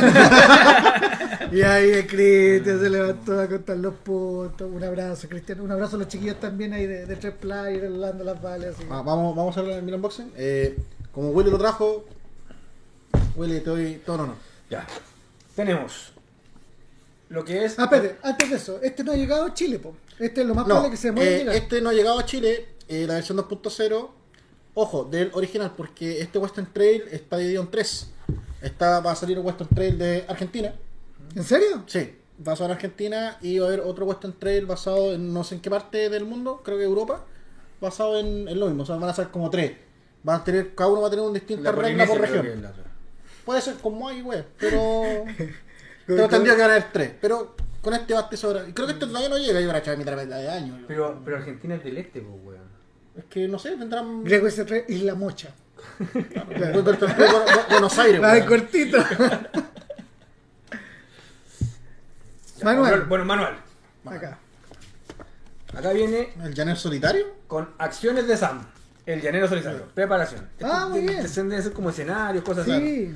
[1.51, 4.69] y ahí el Cristian se levantó a contar los puntos.
[4.71, 5.61] Un abrazo, Cristian.
[5.61, 8.75] Un abrazo a los chiquillos también ahí de, de tres players, Orlando Las Vales.
[8.75, 8.83] Así.
[8.91, 10.31] Ah, vamos, vamos a hacer el unboxing.
[10.35, 10.77] Eh,
[11.11, 12.05] como Willy lo trajo,
[13.35, 14.35] Willy, te doy todo no, no.
[14.69, 14.85] ya
[15.55, 16.13] tenemos
[17.29, 19.95] lo que es Ah, espérate, antes de eso, este no ha llegado a Chile, po.
[20.19, 22.25] Este es lo más No, probable que se en eh, este no ha llegado a
[22.25, 24.09] Chile, eh, la versión 2.0.
[24.77, 28.11] Ojo, del original, porque este Western Trail está dividido en tres.
[28.61, 30.73] Está, va a salir un Western Trail de Argentina.
[31.33, 31.83] ¿En serio?
[31.87, 35.55] Sí, basado en Argentina y va a haber otro Western Trail basado en no sé
[35.55, 37.23] en qué parte del mundo, creo que Europa,
[37.79, 38.83] basado en, en lo mismo.
[38.83, 39.73] O sea, van a ser como tres.
[40.23, 42.65] Van a tener, cada uno va a tener un distinto la regla por región.
[43.45, 45.03] Puede ser como hay, güey, pero.
[46.07, 47.11] pero tendría que haber tres.
[47.21, 47.55] Pero
[47.85, 48.67] con este basta y sobra.
[48.67, 50.79] Y creo que este todavía no llega, yo para echar mi tremenda de años.
[50.87, 52.67] pero pero Argentina es del este pues weón
[53.15, 54.23] Es que no sé, tendrán.
[54.23, 55.49] Grego S3 Isla Mocha.
[55.99, 58.97] Western Trail Bu- Buenos Aires, La de cortito.
[62.63, 63.01] Manuel.
[63.03, 63.57] bueno manual
[64.05, 64.39] Acá.
[65.77, 67.27] acá viene ¿El llanero solitario?
[67.47, 68.65] con acciones de Sam
[69.05, 71.23] el llanero solitario preparación Ah, muy de- bien.
[71.23, 73.15] de- deben ser como escenarios cosas así Sí.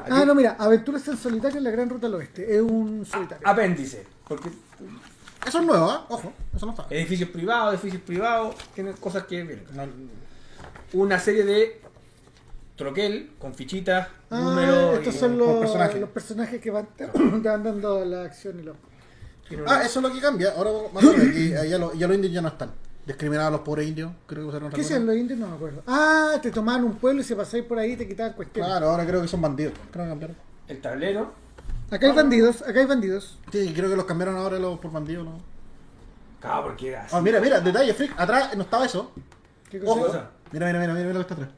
[0.00, 2.54] Aquí- Ah, no, mira, Aventuras en Solitario en la Gran Ruta al Oeste.
[2.56, 3.46] Es un solitario.
[3.46, 4.50] apéndice porque
[5.46, 6.06] Eso es nuevo, ¿ah?
[6.08, 6.86] Ojo, eso no está.
[6.90, 9.64] edificios privados edificios privados tienen cosas que vienen
[10.92, 11.80] una serie de
[12.76, 14.98] troquel con fichitas, Ah, números.
[14.98, 16.00] estos y- son los personajes.
[16.00, 18.76] los personajes que van, te van dando la acción y los.
[19.48, 20.52] tiene Ah, eso es lo que cambia.
[20.56, 20.70] Ahora
[21.32, 22.70] que ya, los, ya los indios ya no están.
[23.08, 24.12] Discriminaban a los pobres indios.
[24.26, 25.38] Creo que usaron ¿Qué hacían los indios?
[25.38, 25.82] No me acuerdo.
[25.86, 28.70] Ah, te tomaban un pueblo y se pasáis por ahí y te quitaban cuestiones.
[28.70, 29.72] Claro, ahora creo que son bandidos.
[29.90, 30.36] Creo que cambiaron.
[30.68, 31.32] El tablero.
[31.90, 33.38] Acá hay bandidos, acá hay bandidos.
[33.50, 35.40] Sí, creo que los cambiaron ahora los por bandidos, ¿no?
[36.38, 37.16] Claro, porque era así.
[37.16, 38.12] Ah, mira, mira, detalle, freak.
[38.20, 39.10] Atrás no estaba eso.
[39.70, 39.92] ¿Qué cosa?
[39.92, 40.06] Ojo.
[40.06, 40.30] cosa?
[40.52, 41.50] Mira, mira, mira, mira, mira lo que está atrás.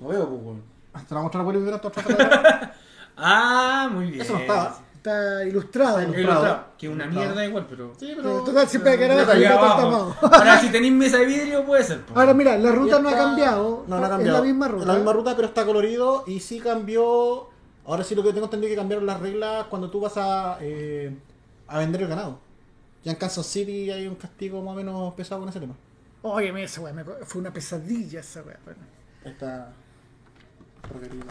[0.00, 0.62] Lo veo, pues, weón.
[0.94, 2.70] Ah, Te la mostrar a Willy primero, esto atrás.
[3.18, 4.22] Ah, muy bien.
[4.22, 4.78] Eso no estaba.
[5.06, 5.98] Está ilustrado.
[6.00, 6.40] Está El Ilustrado.
[6.44, 7.28] ilustrado, Que una Ilustrado.
[7.28, 7.92] mierda igual, pero.
[7.98, 10.16] Sí, Pero total, siempre hay que está abajo.
[10.20, 12.00] Ahora, si tenéis mesa de vidrio, puede ser.
[12.02, 12.18] pues.
[12.18, 13.84] Ahora mira, la ruta no ha está- cambiado.
[13.86, 14.36] No, no ha cambiado.
[14.38, 14.82] Es la misma ruta.
[14.82, 17.48] Es la misma ruta, pero está colorido y sí cambió.
[17.86, 20.58] Ahora sí lo que tengo entendido es que cambiaron las reglas cuando tú vas a,
[20.60, 21.16] eh,
[21.68, 22.40] a vender el ganado.
[23.04, 25.74] Ya en Kansas City hay un castigo más o menos pesado con ese tema.
[26.22, 28.58] Oye, mira esa weá, me- fue una pesadilla esa weá.
[28.64, 28.80] bueno.
[29.24, 29.72] Esta
[30.90, 31.22] porquería.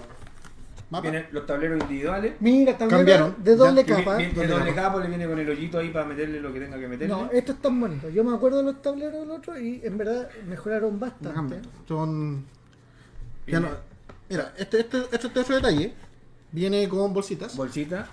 [0.89, 1.01] Mapa.
[1.09, 2.33] Vienen los tableros individuales.
[2.39, 3.35] Mira, tablero Cambiaron.
[3.43, 4.17] de doble Ya, capa.
[4.17, 6.59] Viene, ¿Dónde de doble capa, le viene con el hoyito ahí para meterle lo que
[6.59, 7.13] tenga que meterle.
[7.15, 8.13] No, estos están bonitos.
[8.13, 11.59] Yo me acuerdo de los tableros del otro y en verdad mejoraron bastante.
[11.87, 12.45] Son.
[13.47, 13.75] ya Viene no-
[14.29, 15.93] Mira, este, este, este, este otro detalle
[16.51, 17.55] viene con bolsitas.
[17.57, 18.07] Bolsita.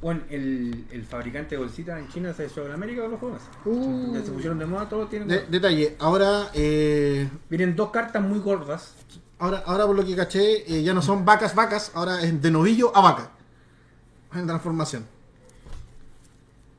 [0.00, 3.42] Bueno, el, el fabricante de bolsitas en China se hizo en América con los juegos.
[3.64, 4.14] Uh.
[4.14, 5.28] Ya se pusieron de moda, todos tienen.
[5.28, 8.94] De- detalle, ahora, eh, Vienen dos cartas muy gordas.
[9.44, 12.50] Ahora, ahora por lo que caché, eh, ya no son vacas, vacas, ahora es de
[12.50, 13.30] novillo a vaca.
[14.34, 15.06] En transformación.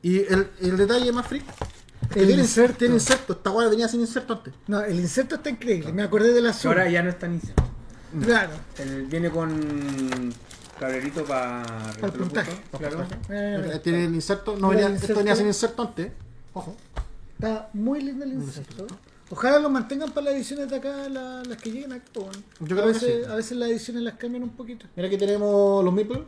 [0.02, 2.76] Y el, el detalle más freak es que El tiene, inserto.
[2.78, 3.32] tiene inserto.
[3.32, 4.54] Esta guay venía sin inserto antes.
[4.68, 5.92] No, el inserto está increíble.
[5.92, 6.70] Me acordé del Que azul.
[6.72, 7.64] ahora ya no están insertos.
[8.22, 8.52] Claro.
[8.78, 10.32] El- Viene con
[10.78, 11.62] cablerito para
[12.00, 12.52] Para el puntaje.
[12.78, 13.06] Claro.
[13.28, 14.56] Mira, Eh, Tiene el inserto.
[14.56, 16.12] No venía, esto venía sin inserto antes.
[16.52, 16.76] Ojo.
[17.38, 18.86] Está muy lindo el inserto.
[19.30, 22.04] Ojalá lo mantengan para las ediciones de acá, la- las que lleguen acá.
[22.14, 22.32] bueno.
[22.60, 23.30] Yo creo a, que veces, sí.
[23.30, 24.86] a veces las ediciones las cambian un poquito.
[24.94, 26.22] Mira aquí tenemos los meeple,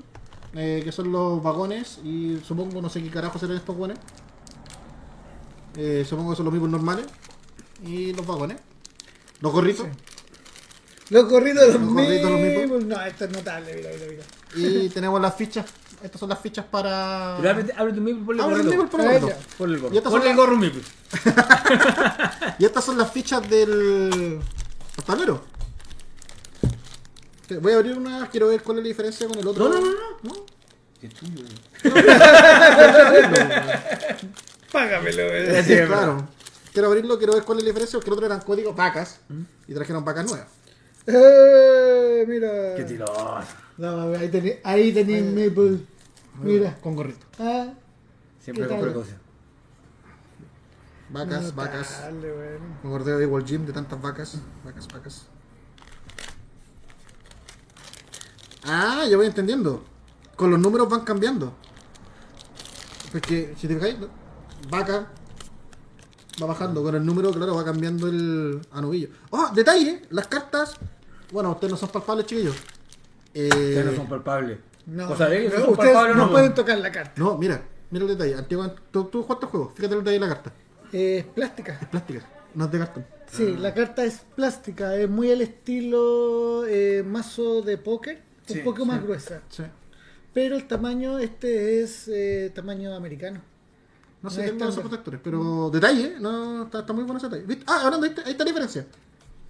[0.55, 3.99] eh, que son los vagones, y supongo, no sé qué carajo serán estos vagones.
[5.76, 7.07] Eh, supongo que son los meeples normales.
[7.84, 8.59] Y los vagones.
[9.40, 9.86] Los gorritos.
[11.11, 12.84] Los gorritos de los, Los gorritos.
[12.84, 14.24] No, esto es notable, mira, mira, mira.
[14.84, 15.66] Y tenemos las fichas.
[16.03, 17.34] Estas son las fichas para.
[17.38, 18.82] Pero ábrete, ábrete un Meeple, ponle Abre el gorrito.
[18.82, 19.28] meeple por el gorrito.
[19.28, 19.36] ya.
[19.59, 19.94] Ponle el gorro.
[19.94, 20.82] Y estas Ponle son el las- gorro un Meeple.
[22.59, 24.40] Y estas son las fichas del.
[25.05, 25.42] tablero.
[27.62, 29.68] Voy a abrir una, quiero ver cuál es la diferencia con el otro.
[29.68, 29.92] No, no, no,
[30.22, 30.32] ¿No?
[31.01, 31.44] Es tuyo.
[34.72, 36.28] Págamelo, Sí, claro.
[36.72, 39.20] Quiero abrirlo, quiero ver cuál es la diferencia, porque el otro eran códigos vacas
[39.66, 40.46] y trajeron vacas nuevas.
[41.07, 42.74] Eh, mira.
[42.76, 43.40] Qué tiroso.
[43.79, 45.81] No, ahí tenía, ahí el Maple.
[46.43, 46.76] Mira.
[46.81, 47.24] Con gorrito.
[47.39, 47.72] Ah,
[48.41, 48.87] Siempre ¿Qué con tal?
[48.87, 49.18] precaución.
[51.11, 51.91] Vacas, vacas.
[52.01, 52.61] notable, weón.
[52.83, 54.39] Me acordé de Igual Gym de tantas vacas.
[54.64, 55.26] Vacas, vacas.
[58.64, 59.85] Ah, ya voy entendiendo.
[60.37, 61.55] Con los números van cambiando.
[63.11, 63.97] Porque si te fijáis,
[64.68, 65.07] vaca
[66.43, 66.83] va bajando.
[66.83, 69.09] Con el número, claro, va cambiando el anovillo.
[69.31, 69.51] ¡Oh!
[69.55, 70.74] Detalle: las cartas.
[71.33, 72.57] Bueno, ustedes no son palpables, chiquillos.
[73.41, 74.59] Eh, Ustedes no son palpables.
[74.86, 76.30] No, ellos, no, son ustedes palpables o no no.
[76.32, 77.12] pueden tocar la carta.
[77.16, 78.34] no, mira, mira el detalle.
[78.34, 80.53] Antigua, tú, tú jugaste el juego, fíjate el detalle de la carta.
[80.93, 81.78] Es plástica.
[81.80, 83.07] Es plástica, no es de cartón.
[83.30, 83.61] Sí, Ah.
[83.61, 88.86] la carta es plástica, es muy al estilo eh, mazo de póker, un Sí, poco
[88.86, 89.43] más gruesa.
[89.51, 89.64] Sí.
[90.32, 93.41] Pero el tamaño este es eh, tamaño americano.
[94.22, 94.91] No No sé es qué son los estándar.
[95.03, 97.45] protectores, pero detalle, no, está, está muy bueno ese detalle.
[97.47, 97.64] ¿Viste?
[97.68, 98.22] Ah, hablando, ¿viste?
[98.24, 98.86] ahí está la diferencia.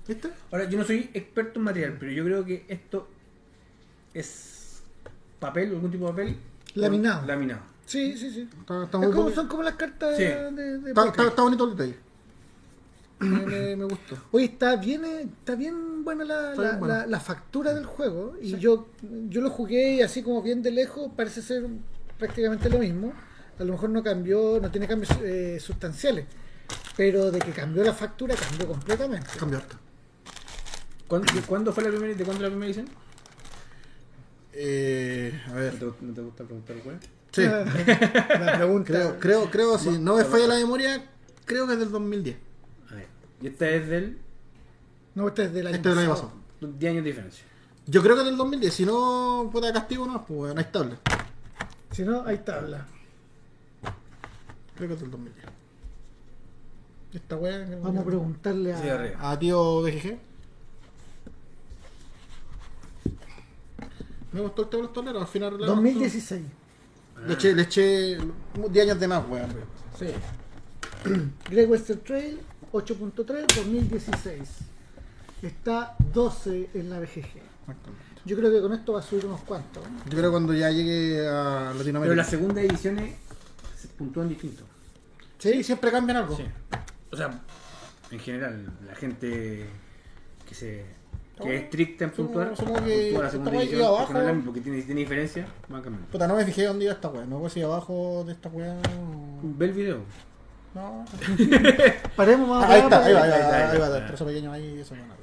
[0.07, 0.31] ¿Viste?
[0.51, 3.09] Ahora, yo no soy experto en material, pero yo creo que esto
[4.21, 4.83] es
[5.39, 6.37] papel, algún tipo de papel.
[6.75, 7.27] Laminado.
[7.27, 7.61] Laminado.
[7.87, 8.49] Sí, sí, sí.
[8.61, 9.35] Está, está Es muy como- bueno.
[9.35, 10.25] son como las cartas Sí.
[10.25, 11.09] de, de Está, póker.
[11.21, 11.97] está- está bonito el detalle.
[13.21, 14.17] Me, me- me gustó.
[14.33, 16.99] Oye, está bien, eh, está bien buena la, Está la, bien buena.
[17.01, 18.37] la- la factura del juego.
[18.41, 18.89] Y yo,
[19.29, 21.65] yo lo jugué y así como bien de lejos parece ser
[22.19, 23.13] prácticamente lo mismo.
[23.59, 26.27] A lo mejor no cambió, no tiene cambios eh, sustanciales.
[26.97, 29.27] Pero de que cambió la factura, cambió completamente.
[29.39, 29.77] Cambió harto.
[31.09, 32.87] ¿Cuándo, de cuándo fue la primera, ¿De cuándo la primera edición?
[34.61, 35.79] Eh, a ¿No ver.
[35.79, 36.97] te, no te gusta preguntar, güey?
[37.31, 38.93] Sí, la pregunta.
[38.93, 41.05] creo, creo, creo, si no me falla la memoria,
[41.45, 42.37] creo que es del 2010.
[42.91, 43.07] A ver.
[43.41, 44.19] Y esta es del.
[45.15, 46.33] No, este es del año Este es del año pasado.
[46.33, 46.73] pasado.
[46.79, 47.45] 10 años de diferencia.
[47.87, 48.75] Yo creo que es del 2010.
[48.75, 50.89] Si no, puta castigo, no, pues bueno, ahí está.
[51.93, 52.87] Si no, hay tabla.
[54.77, 55.47] Creo que es del 2010.
[57.15, 57.67] Esta wea.
[57.83, 58.95] Vamos a preguntarle Sí, a.
[58.95, 59.31] arriba.
[59.31, 60.19] A tío BGG.
[64.33, 65.61] Me gustó el tableros, al final.
[65.61, 66.43] la- 2016.
[67.27, 68.19] Le eché, le eché
[68.71, 69.49] 10 años de más, weón.
[69.99, 70.07] Sí.
[71.51, 72.39] Great Western Trail
[72.73, 74.39] 8.3 2016.
[75.43, 77.43] está 12 en la BGG.
[78.25, 79.85] Yo creo que con esto va a subir unos cuantos.
[79.85, 79.89] ¿eh?
[80.07, 82.17] Yo creo que cuando ya llegue a Pero Latinoamérica.
[82.17, 83.15] las segundas ediciones
[83.77, 84.65] se puntúan distinto.
[85.39, 86.37] Sí, siempre cambian algo.
[86.37, 86.45] Sí.
[87.11, 87.41] O sea,
[88.11, 89.67] en general, la gente
[90.47, 90.85] que se
[91.45, 94.13] que es estricta en puntuar, supongo que puntúa la segunda porque, abajo.
[94.13, 96.11] no es la misma, porque tiene, tiene diferencia, va cambiando.
[96.11, 97.25] Puta, no me fijé dónde iba esta weá.
[97.25, 98.77] No sé si abajo de esta weá.
[99.43, 99.99] Ve el video.
[100.75, 101.05] No.
[102.17, 104.27] Paremos más Ah, ahí está, ahí va, ahí ahí va, ahí ahí va, el trozo
[104.27, 105.15] pequeño ahí, eso no está.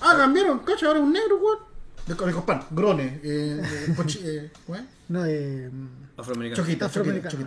[0.00, 1.58] Ah, cambiaron, cacha, ahora es un negro, weón.
[2.06, 3.60] De Conejo Pan, Grone, eh,
[4.24, 4.84] eh, eh.
[5.08, 5.70] No, eh,
[6.16, 6.62] Afroamericano.
[6.62, 7.46] Choquita, afroamericano,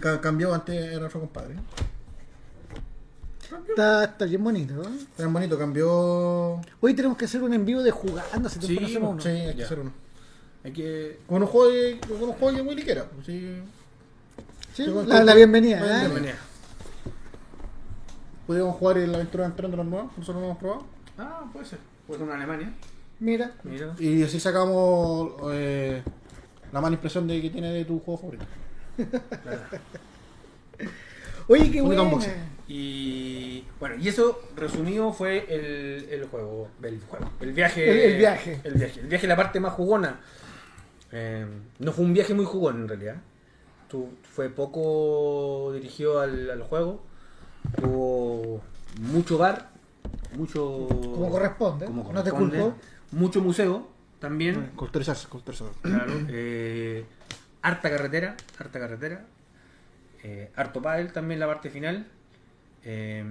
[0.00, 1.56] ca- cambió antes era compadre.
[3.68, 4.82] Está, está bien bonito.
[4.82, 4.86] ¿eh?
[5.18, 6.60] Era bonito, cambió.
[6.80, 8.48] Hoy tenemos que hacer un en vivo de jugando.
[8.48, 9.20] Si Sí, no hacemos uno.
[9.22, 9.64] Sí, hay que Ya.
[9.64, 9.92] hacer uno.
[10.64, 11.20] Hay que.
[11.26, 13.04] Con unos juegos de, con unos juegos de Willy que era.
[13.08, 13.58] pues, Sí.
[14.74, 15.78] Sí, la, la bienvenida.
[15.78, 16.00] ¿eh?
[16.06, 16.34] Bienvenida.
[18.46, 20.84] Podríamos jugar en la aventura entrando los nuevos, nosotros no hemos probado.
[21.18, 21.78] Ah, puede ser.
[22.06, 22.72] Puede ser una Alemania.
[23.20, 23.94] Mira, Mira.
[23.98, 26.02] Y así sacamos eh,
[26.72, 28.44] la mala impresión de que tiene de tu juego favorito.
[31.48, 32.32] oye, qué unboxing.
[32.70, 38.18] Y bueno, y eso resumido fue el, el juego, el juego, el viaje, El- el
[38.18, 38.60] viaje.
[38.62, 40.20] el viaje, el viaje, la parte más jugona.
[41.10, 41.46] Eh,
[41.78, 43.16] no fue un viaje muy jugón en realidad.
[43.88, 47.02] Tu- fue poco dirigido al, al juego.
[47.80, 48.62] Tuvo
[49.00, 49.70] mucho bar,
[50.36, 52.74] mucho Como corresponde, como no te culpo.
[53.12, 53.88] mucho museo
[54.20, 54.72] también.
[54.76, 55.72] Culturizarse, culturizarse.
[55.80, 57.04] Claro, eh,
[57.62, 59.24] harta carretera, harta carretera.
[60.22, 62.06] Eh, harto pádel también la parte final.
[62.90, 63.22] Eh,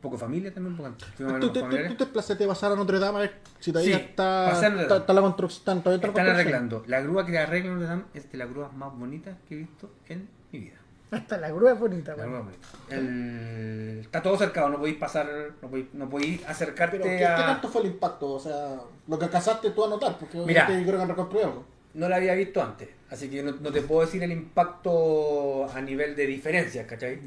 [0.00, 0.92] poco familia también, porque
[1.40, 4.02] ¿Tú, te- tú, te desplazaste a pasar a Notre Dame a ver si todavía Sí,
[4.02, 5.58] está, está, está la construcción.
[5.60, 6.36] Están, todavía está la Están construcción.
[6.36, 6.84] arreglando.
[6.86, 9.90] La grúa que arregla Notre Dame es de las grúas más bonitas que he visto
[10.08, 10.76] en mi vida.
[11.10, 12.12] Hasta la grúa es bonita.
[12.16, 12.30] La bueno.
[12.30, 12.68] grúa bonita.
[12.90, 15.26] El- Está todo cercado, no podéis pasar,
[15.62, 17.36] no podéis, no podéis acercarte Pero, ¿qué, qué a...
[17.36, 18.32] tanto fue el impacto?
[18.32, 18.76] O sea,
[19.06, 20.64] lo que alcanzaste tú a notar, porque Mira.
[20.64, 21.64] obviamente yo creo que han reconstruido algo.
[21.94, 25.80] no la había visto antes, así que no, no te puedo decir el impacto a
[25.80, 27.18] nivel de diferencias, ¿cachai?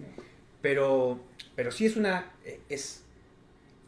[0.61, 1.19] Pero,
[1.58, 3.03] pero sí es una, eh, es,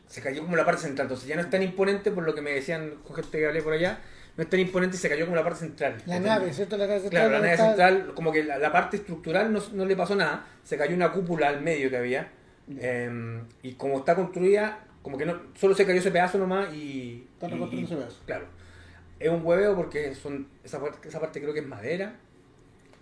[0.08, 2.42] se cayó como la parte central, entonces ya no es tan imponente por lo que
[2.42, 4.00] me decían con gente que hablé por allá,
[4.36, 6.02] no es tan imponente y se cayó como la parte central.
[6.08, 6.78] La nave, ¿cierto?
[6.78, 9.86] La nave Claro, la nave está- central, como que la, la parte estructural no, no
[9.86, 12.32] le pasó nada, se cayó una cúpula al medio que había,
[12.78, 17.28] eh, y como está construida, como que no, solo se cayó ese pedazo nomás y...
[17.36, 18.22] Están y- reconstruyendo ese pedazo.
[18.26, 18.46] Claro.
[19.20, 22.16] Es un hueveo porque son esa parte, esa parte creo que es madera,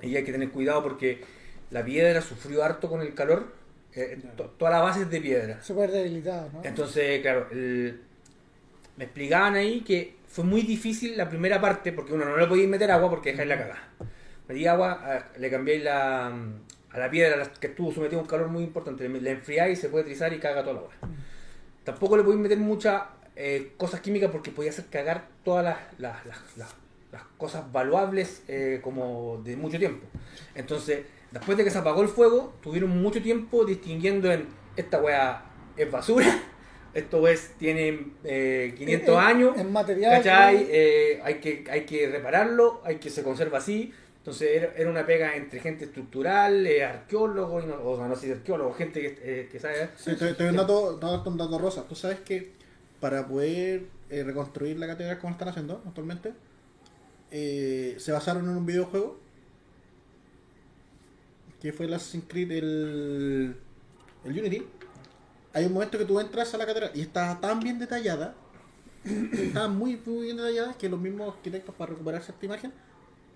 [0.01, 1.23] y hay que tener cuidado porque
[1.71, 3.55] la piedra sufrió harto con el calor,
[3.97, 5.61] eh, to- toda la base es de piedra.
[5.61, 6.61] Súper debilitado, ¿no?
[6.63, 7.99] Entonces, claro, el-
[8.97, 12.67] me explicaban ahí que fue muy difícil la primera parte, porque uno no le podía
[12.67, 13.89] meter agua porque dejáis la cagada.
[14.47, 18.47] Metí agua, le cambiáis la, a la piedra la- que estuvo sometida a un calor
[18.47, 20.93] muy importante, le enfriáis y se puede trizar y caga toda la agua.
[21.83, 23.03] Tampoco le podéis meter muchas
[23.35, 26.75] eh, cosas químicas porque podía hacer cagar todas las, las, las- las-
[27.11, 30.05] las cosas valuables eh, como de mucho tiempo.
[30.55, 31.05] Entonces,
[31.37, 35.43] después de que se apagó el fuego, tuvieron mucho tiempo distinguiendo en esta weá
[35.75, 36.27] es basura,
[36.93, 40.67] esto es, tiene eh, 500 En- años, en material, ¿cachai?
[40.69, 43.93] Eh, hay, que, hay que repararlo, hay que se conserva así.
[44.17, 48.15] Entonces era, era una pega entre gente estructural, eh, arqueólogos, y no, o sea, no
[48.15, 49.89] sé si arqueólogos, gente que, eh, que sabe.
[49.95, 51.85] Sí, te doy un dato, un dato rosa.
[51.87, 52.51] Tú sabes que
[52.99, 56.33] para poder eh, reconstruir la catedral como están haciendo actualmente,
[57.31, 59.17] eh, se basaron en un videojuego
[61.67, 63.55] que fue el Assassin's Creed, el,
[64.23, 64.65] el Unity.
[65.53, 68.35] Hay un momento que tú entras a la catedral y está tan bien detallada,
[69.33, 72.71] está muy, muy bien detallada, que los mismos arquitectos para recuperar esta imagen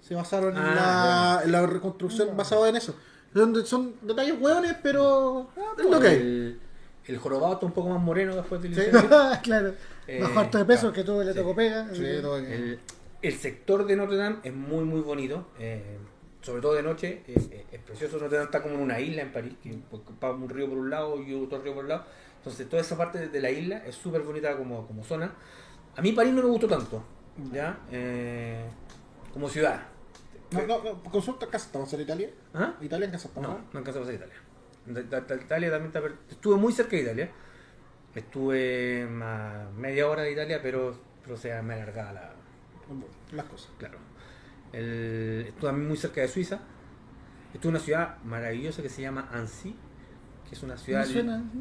[0.02, 2.96] se basaron en, Ah, la, en la reconstrucción basada en eso.
[3.34, 5.50] Son, son detalles hueones, pero
[6.02, 6.08] hay.
[6.16, 6.60] el,
[7.06, 8.82] el jorobado está un poco más moreno después del Sí.
[9.44, 9.74] claro.
[10.08, 10.94] Eh, Bajo harto de peso claro.
[10.94, 11.38] que tú le Sí.
[11.40, 11.88] tocó pega.
[11.94, 12.38] Sí, todo.
[12.38, 12.80] El,
[13.22, 15.98] el sector de Notre Dame es muy muy bonito, eh,
[16.42, 18.18] sobre todo de noche, eh, eh, es precioso.
[18.18, 20.90] Notre está como en una isla en París, que pues, va un río por un
[20.90, 22.06] lado y otro río por el lado.
[22.38, 25.32] Entonces toda esa parte de la isla es súper bonita como, como zona.
[25.96, 27.04] A mí París no me gustó tanto,
[27.52, 27.78] ¿ya?
[27.92, 28.66] Eh,
[29.32, 29.84] como ciudad.
[30.52, 32.30] No, no, no, consulta casa estamos en Italia.
[32.54, 32.74] ¿Ah?
[32.82, 33.50] Italia en casa estamos.
[33.50, 34.36] No, no alcanzé a Italia.
[35.44, 37.32] Italia también está Estuve muy cerca de Italia.
[38.16, 42.34] Estuve a media hora de Italia, pero, pero o sea, me alargaba la,
[43.32, 43.70] Las cosas.
[43.78, 44.11] Claro.
[44.74, 46.60] El, estuve también muy cerca de Suiza.
[47.54, 49.76] Estuve en una ciudad maravillosa que se llama Annecy,
[50.48, 51.06] que es una ciudad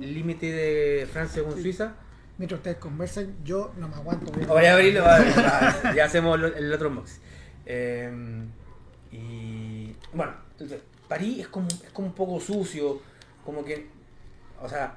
[0.01, 1.95] límite de Francia con Suiza.
[2.39, 4.31] Mientras ustedes conversan, yo no me aguanto.
[4.33, 5.05] voy a- Voy a abrirlo,
[5.97, 7.21] ya hacemos el otro unboxing.
[7.67, 8.11] Eh,
[9.13, 10.33] y bueno,
[11.09, 13.01] París es como, es como un poco sucio,
[13.45, 13.89] como que
[14.63, 14.95] o sea,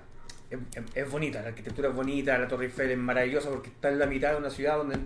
[0.50, 3.90] es, es- es bonita, la arquitectura es bonita, la Torre Eiffel es maravillosa porque está
[3.90, 4.98] en la mitad de una ciudad donde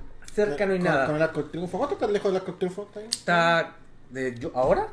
[0.45, 1.05] cerca no hay Con- nada.
[1.07, 1.77] Con el arco del triunfo.
[1.77, 2.83] ¿Cuánto está lejos del arco del triunfo?
[2.83, 3.05] ¿Está ahí?
[3.09, 3.75] Está
[4.09, 4.87] de yo, ahora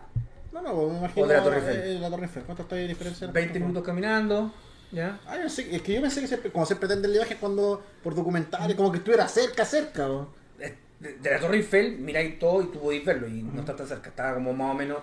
[0.53, 1.25] No, no, me imagino.
[1.27, 1.81] O de la Torre Eiffel.
[1.83, 2.43] eh, la Torre Eiffel.
[2.45, 3.27] ¿Cuánto está de diferencia?
[3.29, 4.53] 20 minutos caminando,
[4.93, 5.19] ¿ya?
[5.27, 7.83] Ah, yo sé- es que yo pensé que siempre, como se pretende el viaje cuando
[8.03, 10.09] por documentales, como que estuviera cerca, cerca.
[10.11, 10.29] ¿o?
[11.01, 13.87] De, de la Torre Eiffel miráis todo y tú podéis verlo y no está tan
[13.87, 14.99] cerca, está como más o menos.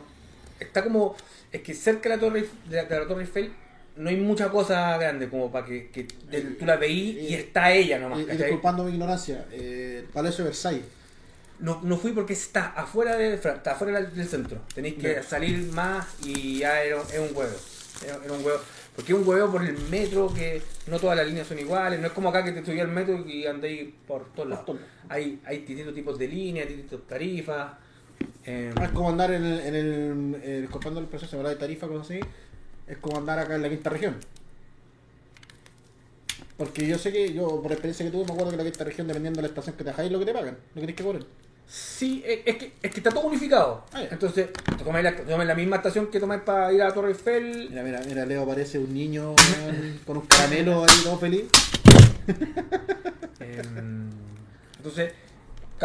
[0.60, 1.16] Está como.
[1.52, 3.52] Es que cerca de la Torre, Eif- de la, de la Torre Eiffel
[3.98, 7.72] no hay mucha cosa grande como para que, que tú la veís y, y- está
[7.72, 8.20] ella nomás.
[8.20, 10.84] Y, disculpando mi ignorancia, eh, el Palacio de Versalles.
[11.60, 14.60] No, no fui porque está afuera, de, está afuera del, del centro.
[14.74, 17.56] Tenéis que salir más y ya era, es un huevo.
[18.04, 18.60] Era, era un huevo.
[18.96, 22.00] Porque es un huevo por el metro, que no todas las líneas son iguales.
[22.00, 24.76] No es como acá que te subí al metro y andéis por todos lados.
[25.08, 27.74] Hay, hay distintos tipos de líneas, distintas tarifas.
[28.46, 32.10] eh, Es como andar en el, en el, eh, disculpando el proceso de tarifa, cosas
[32.10, 32.20] así.
[32.88, 34.18] Es como andar acá en la quinta región.
[36.58, 39.08] Porque yo sé que, yo por experiencia que tuve, me acuerdo que la quinta región,
[39.08, 41.04] dependiendo de la estación que te dejáis, lo que te pagan, lo que tienes que
[41.04, 41.24] cobrar.
[41.68, 43.86] sí, es, que, es que está todo unificado.
[43.94, 44.04] Ah.
[44.12, 44.50] Entonces,
[44.84, 47.68] tomáis la, tomáis la misma estación que tomáis para ir a la Torre Eiffel.
[47.70, 49.36] Mira, mira, mira, Leo parece un niño
[50.06, 51.46] con un caramelo ahí todo feliz.
[53.40, 54.12] Em,
[54.78, 55.14] entonces,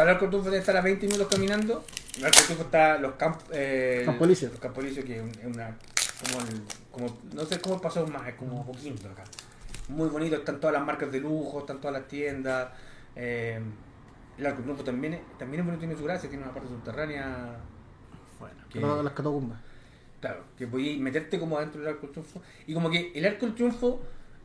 [0.05, 1.83] del Triunfo debe estar a 20 minutos caminando.
[2.19, 3.43] Del Triunfo está los campos.
[3.51, 4.49] Eh, Campo Elíseo.
[4.49, 5.75] Los Campos Elíseo, que es una.
[6.23, 9.23] Como, el- como no sé cómo pasó más, es como Coquimbo acá.
[9.89, 12.69] Muy bonito, están todas las marcas de lujo, están todas las tiendas.
[13.15, 13.59] eh,
[14.37, 16.69] el Arco del Triunfo también es, también es bonito, tiene su gracia, tiene una parte
[16.69, 17.55] subterránea.
[18.39, 19.57] Bueno, que- las catacumbas.
[20.21, 22.41] Claro, que podías meterte como adentro del arco del triunfo.
[22.67, 23.99] Y como que el arco del triunfo,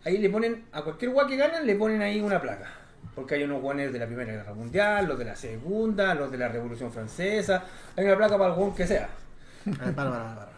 [0.05, 2.71] ahí le ponen, a cualquier guay que ganan, le ponen ahí una placa.
[3.15, 6.39] Porque hay unos guanes de la Primera Guerra Mundial, los de la Segunda, los de
[6.39, 7.65] la Revolución Francesa.
[7.97, 9.09] Hay una placa para el guan que sea.
[9.79, 10.49] Para, para, para.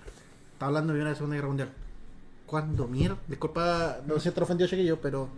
[0.55, 1.69] Está hablando de una Segunda Guerra Mundial.
[2.47, 3.17] ¿Cuándo mierda?
[3.27, 5.29] Disculpa, no sé si te ofendió chiquillo, pero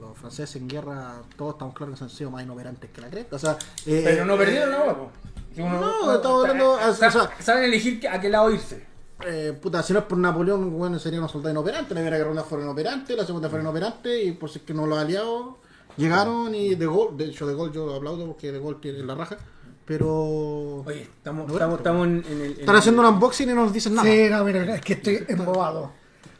[0.00, 3.36] los franceses en guerra, todos estamos claros que han sido más inoperantes que la cresta.
[3.36, 5.10] O sea, eh, Pero no eh, perdieron hueá, po.
[5.54, 8.84] Si uno- No, uno- estamos hablando- o sea- sa- Saben elegir a qué lado irse.
[9.26, 11.94] eh, puta, si no es por Napoleón, bueno, sería una soldado inoperante.
[11.94, 14.74] La primera guerra mundial fueron inoperantes, la segunda fueron inoperantes, y por si es que
[14.74, 15.56] no los aliados
[15.96, 19.14] llegaron y de gol, de hecho de gol yo aplaudo porque de gol tiene la
[19.14, 19.38] raja,
[19.86, 22.42] pero Oye, estamos, No, estamos, estamos en, en el.
[22.52, 24.08] en están el- haciendo un unboxing y no nos dicen nada.
[24.10, 25.92] Sí, no, mira, mira, es que estoy embobado.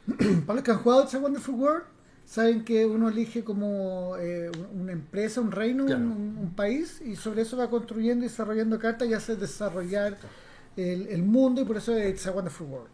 [0.47, 1.82] Para los que han jugado It's a Wonderful World,
[2.24, 6.01] saben que uno elige como eh, un- una empresa, un reino, Claro.
[6.03, 10.16] un, un país, y sobre eso va construyendo y desarrollando cartas y hace desarrollar
[10.76, 12.88] el, el mundo, y por eso es It's a Wonderful World.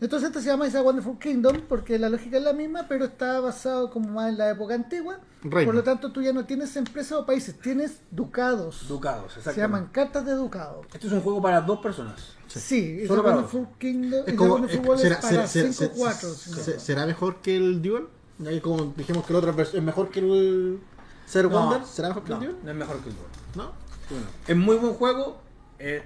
[0.00, 3.06] Entonces este se llama It's a Wonderful Kingdom, porque la lógica es la misma, pero
[3.06, 5.20] está basado como más en la época antigua.
[5.42, 5.66] Reino.
[5.68, 8.86] Por lo tanto, tú ya no tienes empresas o países, tienes ducados.
[8.88, 9.60] Ducados, se exactamente.
[9.60, 10.82] llaman cartas de ducado.
[10.92, 12.34] Este es un juego para dos personas.
[12.48, 14.20] Sí, It's Solo a para Wonderful Kingdom.
[14.20, 16.80] Es It's a como- Wonderful es- World será, es para será- 5 será- 4 será-
[16.80, 18.06] será mejor que el Duel?
[18.46, 20.80] Ahí como dijimos que el otro es mejor que el
[21.26, 22.56] Ser Wonder, ¿será mejor que no, el Duel?
[22.64, 23.28] no es mejor que el Duel.
[23.54, 23.72] ¿No?
[24.10, 24.26] Bueno.
[24.46, 25.38] Es muy buen juego,
[25.78, 26.02] eh,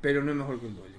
[0.00, 0.91] pero no es mejor que el Duel.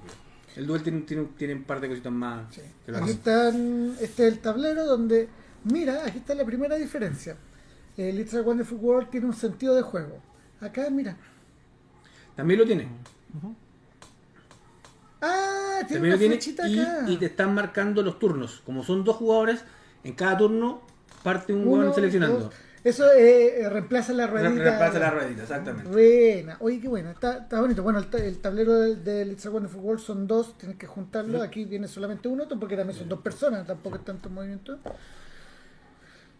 [0.56, 2.46] El Duel tiene, tiene, tiene un par de cositas más.
[2.94, 5.28] Aquí están, este es el tablero donde,
[5.64, 7.36] mira, aquí está la primera diferencia.
[7.98, 10.20] El It's a Wonderful World tiene un sentido de juego.
[10.62, 11.18] Acá, mira.
[12.36, 12.88] También lo tiene.
[15.22, 17.06] Ah, tiene También una tiene flechita y, acá.
[17.08, 18.62] y te están marcando los turnos.
[18.66, 19.64] Como son dos jugadores,
[20.04, 20.82] en cada turno
[21.24, 22.40] parte un jugador seleccionando.
[22.40, 22.54] dos.
[22.84, 24.64] Eso eh, eh, reemplaza la Re- ruedita.
[24.64, 25.90] Reemplaza la ruedita, exactamente.
[25.90, 26.58] Buena.
[26.60, 27.12] Oye, qué buena.
[27.12, 27.82] Está, está bonito.
[27.82, 30.58] Bueno, el, el tablero del, del It's a Wonderful World son dos.
[30.58, 31.42] Tienes que juntarlo.
[31.42, 33.66] Aquí viene solamente uno, porque también son dos personas.
[33.66, 34.80] Tampoco es tanto movimiento.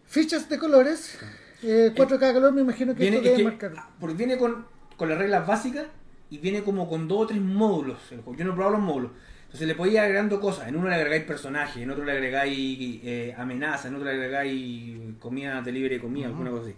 [0.06, 1.18] Fichas de colores.
[1.62, 2.52] Eh, cuatro de cada color.
[2.52, 3.86] Me imagino que Viene, esto es debe que- marcar.
[3.98, 4.66] porque viene con,
[4.96, 5.86] con las reglas básicas
[6.30, 7.98] y viene como con dos o tres módulos.
[8.10, 9.12] Yo no he probado los módulos.
[9.54, 10.66] Entonces le podéis ir agregando cosas.
[10.66, 14.98] En uno le agregáis personajes, en otro le agregáis eh, amenazas, en otro le agregáis
[15.20, 16.74] comida, delivery de comida, alguna cosa así.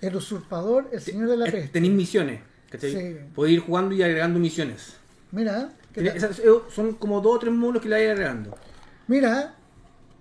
[0.00, 1.70] El usurpador, el señor de la peste.
[1.70, 2.40] Tenéis misiones,
[2.70, 2.92] ¿cachai?
[2.92, 3.16] Sí.
[3.34, 4.94] Podéis ir jugando y agregando misiones.
[5.32, 6.20] Mira, eh,
[6.70, 8.56] son como dos o tres módulos que le vais agregando.
[9.08, 9.56] mira,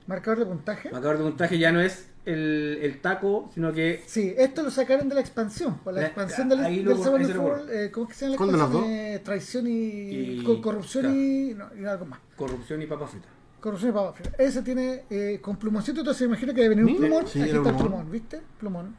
[0.08, 0.90] marcador de puntaje.
[0.90, 5.10] Marcador de puntaje ya no es el, el taco, sino que Sí, esto lo sacaron
[5.10, 5.78] de la expansión.
[5.80, 8.38] Por la expansión del, ahí del ahí Fall, eh, ¿Cómo es que se llama la
[8.38, 8.92] ¿Cuál de las expansión?
[8.94, 11.18] Eh, traición y, Y- co- corrupción claro.
[11.18, 12.20] y, no, y algo más.
[12.36, 13.28] corrupción y papa frita.
[13.60, 14.32] Corrupción y papa frita.
[14.38, 17.28] Ese tiene eh, con plumoncito, entonces imagino que debe venir un plumón.
[17.28, 18.12] sí, Aquí está el plumón.
[18.12, 18.42] ¿viste?
[18.60, 18.96] Plumón.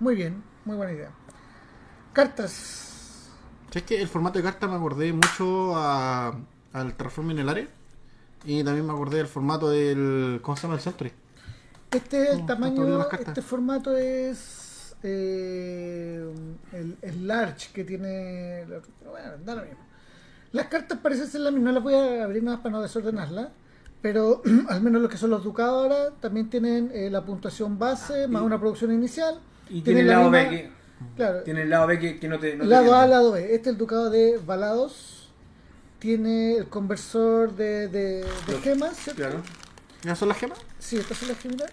[0.00, 1.10] Muy bien, muy buena idea.
[2.12, 3.30] Cartas.
[3.68, 6.38] ¿Sabes que el formato de carta me acordé mucho a-
[6.72, 7.68] al Transforming el área?
[8.44, 10.40] Y también me acordé del formato del.
[10.42, 10.74] ¿Cómo se llama?
[10.74, 11.12] El Century.
[11.92, 16.24] Este es el tamaño, este formato es eh,
[16.72, 18.64] el, el large que tiene.
[19.04, 19.78] Bueno, da lo mismo.
[20.52, 23.48] Las cartas parecen ser las mismas, no las voy a abrir más para no desordenarlas.
[24.00, 28.26] pero al menos los que son los ducados ahora también tienen eh, la puntuación base
[28.28, 29.38] más una producción inicial.
[29.68, 30.82] Y Tiene tiene el la lado misma- B que,
[31.16, 32.54] Claro, tiene el lado B que, que no te.
[32.56, 33.10] No te lado A, miente.
[33.10, 33.40] lado B.
[33.54, 35.30] Este es el ducado de Balados.
[35.98, 39.20] Tiene el conversor de, de, de gemas, ¿cierto?
[39.22, 39.42] Claro.
[40.04, 40.58] ¿Ya son las gemas?
[40.82, 41.70] Sí, estas son las gemitas.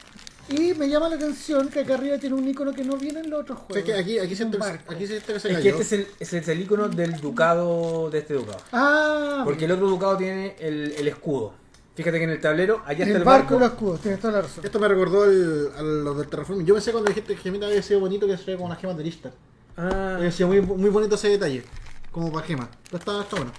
[0.50, 3.30] Y me llama la atención que acá arriba tiene un icono que no viene en
[3.30, 3.86] los otros O juegos.
[3.86, 5.64] sea, que aquí, aquí, Es siento, un aquí siento que se Es cayó.
[5.64, 6.08] que este es el,
[6.40, 8.58] es el icono del ducado de este ducado.
[8.72, 11.54] Ah, Porque el otro ducado tiene el, el escudo.
[11.96, 13.56] Fíjate que en el tablero, allá el está el barco barco.
[13.56, 14.66] y los escudos, tienes toda la razón.
[14.66, 16.66] Esto me recordó el- a los del Terraforming.
[16.66, 18.98] Yo pensé cuando dijiste que gemita había sido bonito que se ve con las gemas
[18.98, 19.34] de Listar.
[19.78, 21.64] Ah, Había sido muy, muy bonito ese detalle.
[22.12, 22.70] Como para gemas.
[22.86, 23.52] Pero está, está bueno.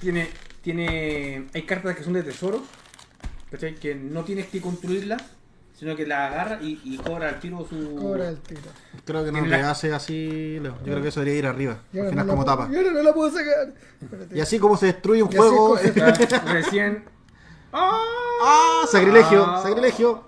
[0.00, 0.28] tiene,
[0.62, 1.48] tiene.
[1.54, 2.60] Hay cartas que son de tesoros.
[3.50, 3.74] ¿Cachai?
[3.76, 5.22] Que no tienes que construirlas,
[5.78, 7.94] sino que las agarras y, y cobra al tiro su.
[7.96, 8.60] Cobra el tiro.
[9.04, 10.76] Creo que no le la- hace así, Leo.
[10.78, 11.78] Yo creo que eso debería ir arriba.
[11.92, 12.68] Y Al final no como la, tapa.
[12.72, 13.72] Y ahora no la puedo sacar.
[14.00, 14.36] Espérate.
[14.36, 15.78] Y así como se destruye un Y juego.
[15.78, 17.04] se- Ah, Recién.
[17.72, 18.82] ¡Ah!
[18.90, 19.62] Sacrilegio, Ah.
[19.62, 20.24] sacrilegio.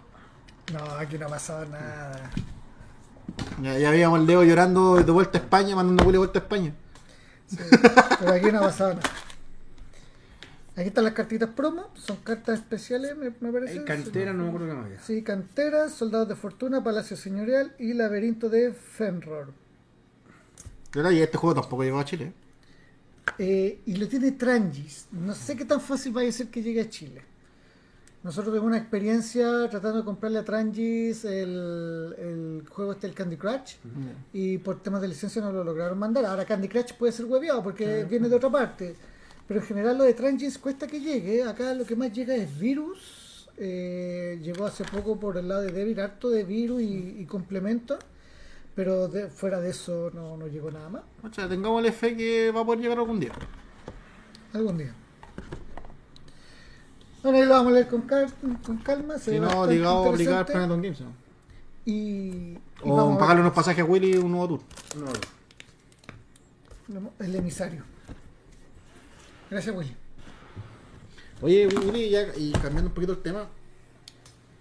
[0.73, 2.31] No, aquí no ha pasado nada.
[3.63, 6.43] Ya, ya veíamos el Leo llorando de vuelta a España, mandando Willy de vuelta a
[6.43, 6.75] España.
[7.47, 7.57] Sí,
[8.21, 9.09] pero aquí no ha pasado nada.
[10.79, 13.81] Aquí están las cartitas promo, son cartas especiales, me, me parece.
[13.81, 15.01] Hay cantera, no me acuerdo qué más había.
[15.01, 19.53] Sí, canteras, soldados de fortuna, palacio señorial y laberinto de Fenror.
[20.95, 22.33] Y este juego tampoco llegó a Chile.
[23.39, 25.09] Eh, y lo tiene Trangis.
[25.11, 27.23] No sé qué tan fácil vaya a ser que llegue a Chile.
[28.23, 33.37] Nosotros tuvimos una experiencia tratando de comprarle a Trangis el, el juego este, el Candy
[33.37, 33.75] Crush,
[34.33, 36.25] y por temas de licencia no lo lograron mandar.
[36.25, 38.95] Ahora Candy Crush puede ser hueveado porque viene de otra parte.
[39.49, 41.43] Pero en general lo de Trangis cuesta que llegue.
[41.43, 43.49] Acá lo que más llega es Virus.
[43.57, 47.99] Eh, llegó hace poco por el lado de Devil, harto de Virus y, y complementos.
[48.75, 51.03] Pero de- fuera de eso no, no llegó nada más.
[51.29, 53.33] O sea, tengámosle fe que va a poder llegar algún día.
[54.53, 54.95] Algún día.
[57.23, 58.33] Bueno, ahí lo vamos a leer con, cal-
[58.65, 59.19] con calma.
[59.19, 60.53] se Si no, a obligar a interesante.
[60.53, 61.01] Planet on Games.
[61.01, 61.13] ¿no?
[61.85, 64.61] Y, y O pagarle unos pasajes a Willy y un nuevo tour.
[66.89, 67.83] No, el emisario.
[69.51, 69.97] Gracias, Willy.
[71.41, 73.49] Oye, Willy, ya, y cambiando un poquito el tema,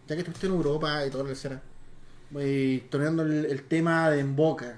[0.07, 1.61] ya que estuviste en Europa y todo lo que será,
[2.39, 4.75] y torneando el, el tema de Emboca,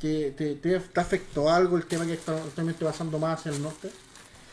[0.00, 3.62] ¿te, te, te, te afectó algo el tema que está actualmente pasando más en el
[3.62, 3.90] norte?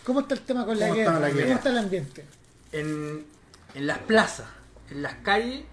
[0.04, 1.28] ¿Cómo está el tema con la ¿Cómo está guerra?
[1.28, 1.46] la guerra?
[1.46, 2.26] ¿Cómo está el ambiente?
[2.72, 3.26] en,
[3.76, 4.48] en las plazas,
[4.90, 5.64] en las calles,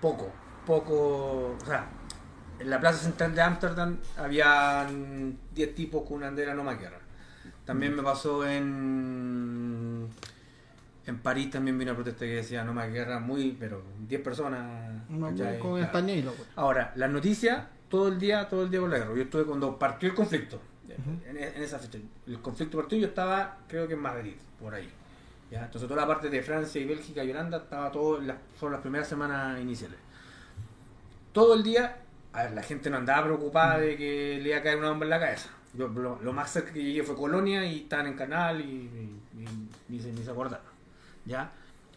[0.00, 0.32] poco,
[0.66, 1.88] poco, o sea,
[2.58, 6.98] en la plaza central de Ámsterdam habían 10 tipos con una bandera no más guerra.
[7.64, 10.08] También me pasó en
[11.06, 15.08] en París también vi una protesta que decía no más guerra, muy, pero 10 personas.
[15.08, 15.80] No, con
[16.22, 16.34] Claro.
[16.56, 19.14] Ahora, las noticias, todo el día, todo el día con la guerra.
[19.14, 21.98] Yo estuve cuando partió el conflicto, en, en esa fecha.
[22.26, 24.90] El conflicto partió, yo estaba, creo que en Madrid, por ahí.
[25.48, 25.64] ¿ya?
[25.64, 28.80] Entonces toda la parte de Francia y Bélgica y Holanda estaba todo, las, fueron las
[28.80, 29.98] primeras semanas iniciales.
[31.32, 31.98] Todo el día,
[32.36, 35.06] a ver, la gente no andaba preocupada de que le iba a caer una bomba
[35.06, 35.48] en la cabeza.
[35.72, 38.90] Yo, lo, lo más cerca que llegué fue Colonia y estaban en Canal y,
[39.88, 40.66] ni, se, acordaron.
[41.24, 41.52] ¿ya?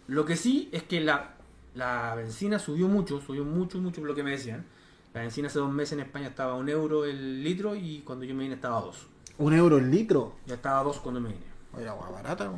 [0.07, 1.31] Lo que sí es que la,
[1.75, 4.65] la benzina subió mucho, subió mucho, mucho lo que me decían.
[5.13, 8.23] La benzina hace dos meses en España estaba a un euro el litro y cuando
[8.23, 9.07] yo me vine estaba a dos.
[9.39, 10.35] ¿Un euro el litro?
[10.45, 11.45] Ya estaba a dos cuando me vine.
[11.73, 12.49] Oye, agua barata.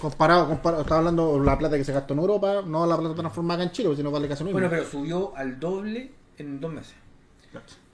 [0.00, 3.64] Comparado, comparado, estaba hablando la plata que se gastó en Europa, no la plata transformada
[3.64, 4.60] en Chile, porque si no vale casi lo mismo.
[4.60, 6.94] Bueno, pero subió al doble en dos meses.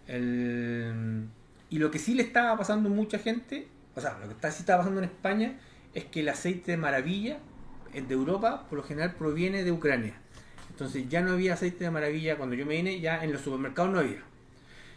[0.07, 1.27] El-
[1.69, 4.51] y lo que sí le estaba pasando a mucha gente, o sea, lo que está,
[4.51, 5.59] sí estaba pasando en España,
[5.95, 7.39] es que el aceite de maravilla
[7.93, 10.15] eh, de Europa por lo general proviene de Ucrania.
[10.71, 13.93] Entonces ya no había aceite de maravilla cuando yo me vine, ya en los supermercados
[13.93, 14.23] no había.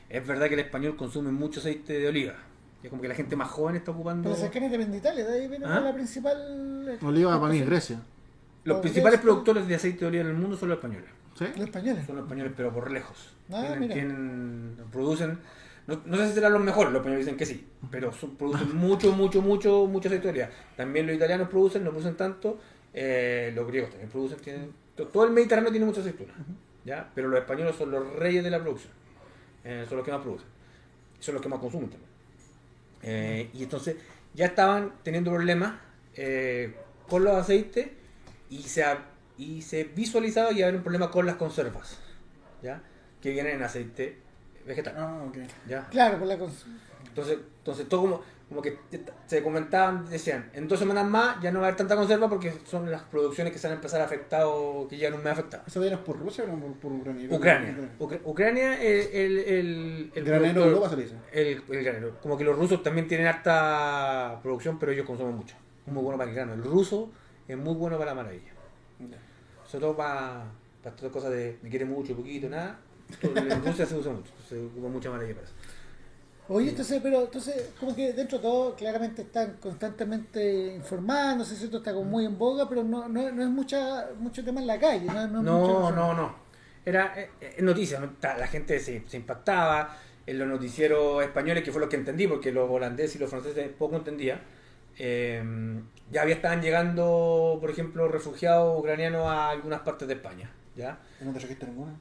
[0.09, 2.33] Es verdad que el español consume mucho aceite de oliva.
[2.83, 4.29] Y es como que la gente más joven está ocupando...
[4.29, 5.79] Pero se creen de Italia, de ahí viene ¿Ah?
[5.79, 6.97] la principal.
[7.01, 8.01] Oliva para mí, Grecia.
[8.63, 11.09] Los principales productores de aceite de oliva en el mundo son los españoles.
[11.39, 11.45] ¿Sí?
[11.55, 12.05] Los españoles.
[12.05, 13.33] Son los españoles, pero por lejos.
[13.51, 13.93] Ah, tienen, mira.
[13.95, 15.39] tienen- producen,
[15.87, 18.67] no, no sé si serán los mejores, los españoles dicen que sí, pero son- producen
[18.75, 19.87] mucho, mucho, mucho,
[20.23, 20.49] de oliva.
[20.77, 22.59] También los italianos producen, no producen tanto,
[22.93, 26.33] eh, los griegos también producen, tienen, to- todo el Mediterráneo tiene mucha aceituna,
[26.85, 27.09] ¿ya?
[27.15, 28.93] pero los españoles son los reyes de la producción,
[29.63, 30.47] Eh, son los que más producen,
[31.19, 32.09] son los que más consumen también.
[33.01, 33.95] Eh, y entonces
[34.33, 35.73] ya estaban teniendo problemas
[36.15, 36.75] eh,
[37.07, 37.87] con los aceites
[38.49, 39.05] y se, ha-
[39.39, 41.97] y se visualizaba que iba a haber un problema con las conservas,
[42.61, 42.81] ¿ya?
[43.21, 44.17] que vienen en aceite
[44.67, 44.93] vegetal.
[44.97, 45.37] Ah, ok.
[45.67, 45.87] ¿ya?
[45.89, 48.77] Claro, por la Entonces, entonces todo como, como que
[49.27, 52.53] se comentaban, decían, en dos semanas más ya no va a haber tanta conserva porque
[52.65, 55.29] son las producciones que se van a empezar a afectar o que ya no me
[55.29, 55.63] afectado.
[55.65, 57.27] ¿Eso viene por Rusia o no por, por Ucrania?
[57.31, 57.89] Ucrania.
[57.99, 61.15] Ucra- Ucrania, el, el, el, El granero de Europa se dice.
[61.31, 62.19] El, el granero.
[62.21, 65.55] Como que los rusos también tienen harta producción, pero ellos consumen mucho.
[65.85, 66.53] muy bueno para el grano.
[66.53, 67.09] El ruso
[67.47, 68.48] es muy bueno para la maravilla.
[69.69, 70.45] Sobre todo para,
[70.83, 72.79] para estas cosas de me quiere mucho, poquito, nada.
[73.23, 75.55] En Rusia se usa mucho, se ocupa mucha maravilla para eso.
[76.51, 81.77] Oye, entonces, pero entonces, como que dentro de todo, claramente están constantemente informándose, ¿cierto?
[81.77, 84.79] Está como muy en boga, pero no, no, no es mucha, mucho tema en la
[84.79, 85.27] calle, ¿no?
[85.27, 86.35] No, No, no, no.
[86.83, 88.09] Era eh, eh, noticia, ¿no?
[88.19, 89.95] Ta- la gente se, se impactaba
[90.25, 93.69] en los noticieros españoles, que fue lo que entendí, porque los holandeses y los franceses
[93.77, 94.41] poco entendía.
[94.99, 95.81] Eh,
[96.11, 100.49] ya había estaban llegando, por ejemplo, refugiados ucranianos a algunas partes de España.
[100.75, 100.97] ¿ya?
[101.21, 101.93] ¿No te trajiste ninguna?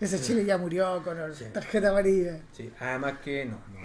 [0.00, 1.44] Ese Chile ya murió con la Sí.
[1.52, 2.38] tarjeta amarilla.
[2.52, 3.58] Sí, además que no.
[3.72, 3.80] no,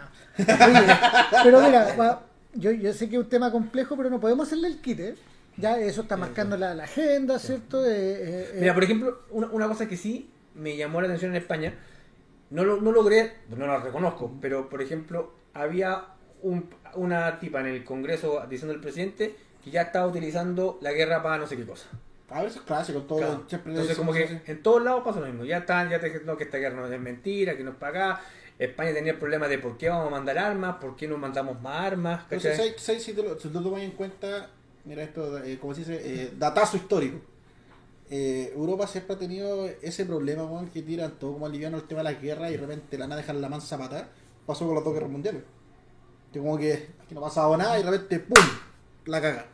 [0.00, 0.66] no.
[0.66, 0.94] Oye,
[1.42, 2.22] pero mira, va,
[2.54, 5.16] yo, yo sé que es un tema complejo, pero no podemos hacerle el quite.
[5.56, 7.84] Ya eso está marcando la, la agenda, ¿cierto?
[7.84, 11.32] Eh, eh, eh, Mira, por ejemplo, una, una cosa que sí me llamó la atención
[11.32, 11.74] en España,
[12.50, 16.04] no, lo, no logré, no la reconozco, pero por ejemplo, había
[16.42, 21.22] un- una tipa en el Congreso diciendo el presidente que ya estaba utilizando la guerra
[21.22, 21.86] para no sé qué cosa.
[22.30, 23.18] A ver, eso es clásico, todo.
[23.18, 23.44] Claro.
[23.48, 24.38] siempre Entonces, como que así.
[24.46, 25.44] en todos lados pasa lo mismo.
[25.44, 28.12] Ya están, ya te diciendo que esta guerra no es mentira, que no es para
[28.14, 28.22] acá.
[28.58, 31.60] España tenía el problema de por qué vamos a mandar armas, por qué no mandamos
[31.62, 32.24] más armas.
[32.30, 34.50] Entonces, si te lo, si te lo tomas en cuenta,
[34.84, 37.18] mira esto, eh, como se dice, eh, datazo histórico.
[38.10, 42.02] Eh, Europa siempre ha tenido ese problema, weón, que tiran todo como aliviano el tema
[42.02, 44.08] de la guerra y de repente la nada dejan la mansa patada.
[44.46, 45.42] Pasó con las dos guerras mundiales.
[46.32, 48.44] Que como que aquí no ha pasado nada y de repente, ¡pum!
[49.06, 49.46] La caga.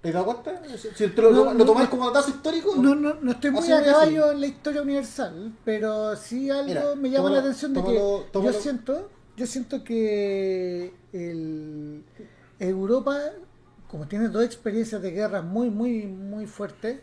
[0.00, 0.62] ¿Te dado cuenta?
[0.94, 1.90] Si, lo, No, lo tomáis no.
[1.90, 6.14] como datazo histórico, no, no, no estoy muy a caballo en la historia universal, pero
[6.14, 9.46] sí algo Mira, me llama tómalo- la atención de tómalo- que tómalo- yo siento, yo
[9.46, 12.04] siento que el,
[12.58, 13.18] Europa,
[13.90, 17.00] como tiene dos experiencias de guerra muy, muy, muy fuertes,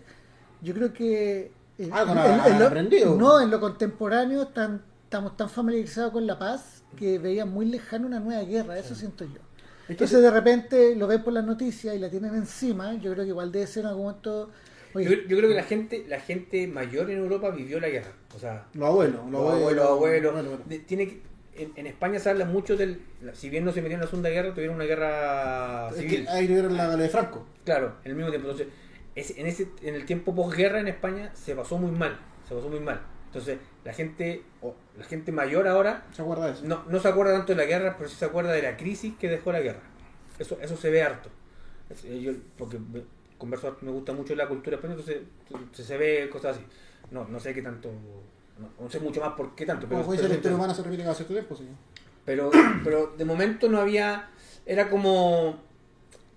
[0.62, 3.16] yo creo que en- han- en han lo- aprendido.
[3.16, 8.08] no, en lo contemporáneo tan, estamos tan familiarizados con la paz que veía muy lejano
[8.08, 9.40] una nueva guerra, eso siento yo.
[9.86, 13.24] Es Entonces de repente lo ven por las noticias y la tienen encima, yo creo
[13.26, 14.50] que igual debe ser en algún momento...
[14.94, 18.12] oye, Yo, yo creo que la gente, la gente mayor en Europa vivió la guerra.
[18.36, 20.70] O sea, los abuelos, los abuelos, abuelos.
[20.70, 21.22] De- tiene que-
[21.54, 23.02] en, en España se habla mucho del.
[23.22, 26.24] la- Si bien no se metieron en la Segunda Guerra, tuvieron una guerra Es civil.
[26.24, 27.46] que ahí vieron la, de Franco.
[27.66, 28.50] Claro, en el mismo tiempo.
[28.50, 28.74] Entonces,
[29.16, 32.18] ese- en, ese, en el tiempo posguerra en España se pasó muy mal.
[32.48, 33.02] Se pasó muy mal.
[33.32, 36.66] Entonces, la gente, o la gente mayor ahora ¿Se acuerda de eso?
[36.66, 39.14] no, no se acuerda tanto de la guerra, pero sí se acuerda de la crisis
[39.18, 39.80] que dejó la guerra.
[40.38, 41.30] Eso, eso se ve harto.
[42.04, 42.78] Eh, yo, porque
[43.38, 45.24] converso, me gusta mucho la cultura española, entonces
[45.74, 46.66] se, se ve cosas así.
[47.10, 47.90] No, no sé qué tanto,
[48.60, 51.16] no, no sé mucho más por qué tanto, pero, pero, historia humana se repite cada
[51.16, 51.58] cierto tiempo,
[52.26, 52.52] pero,
[52.84, 54.30] pero de momento no había,
[54.66, 55.58] era como,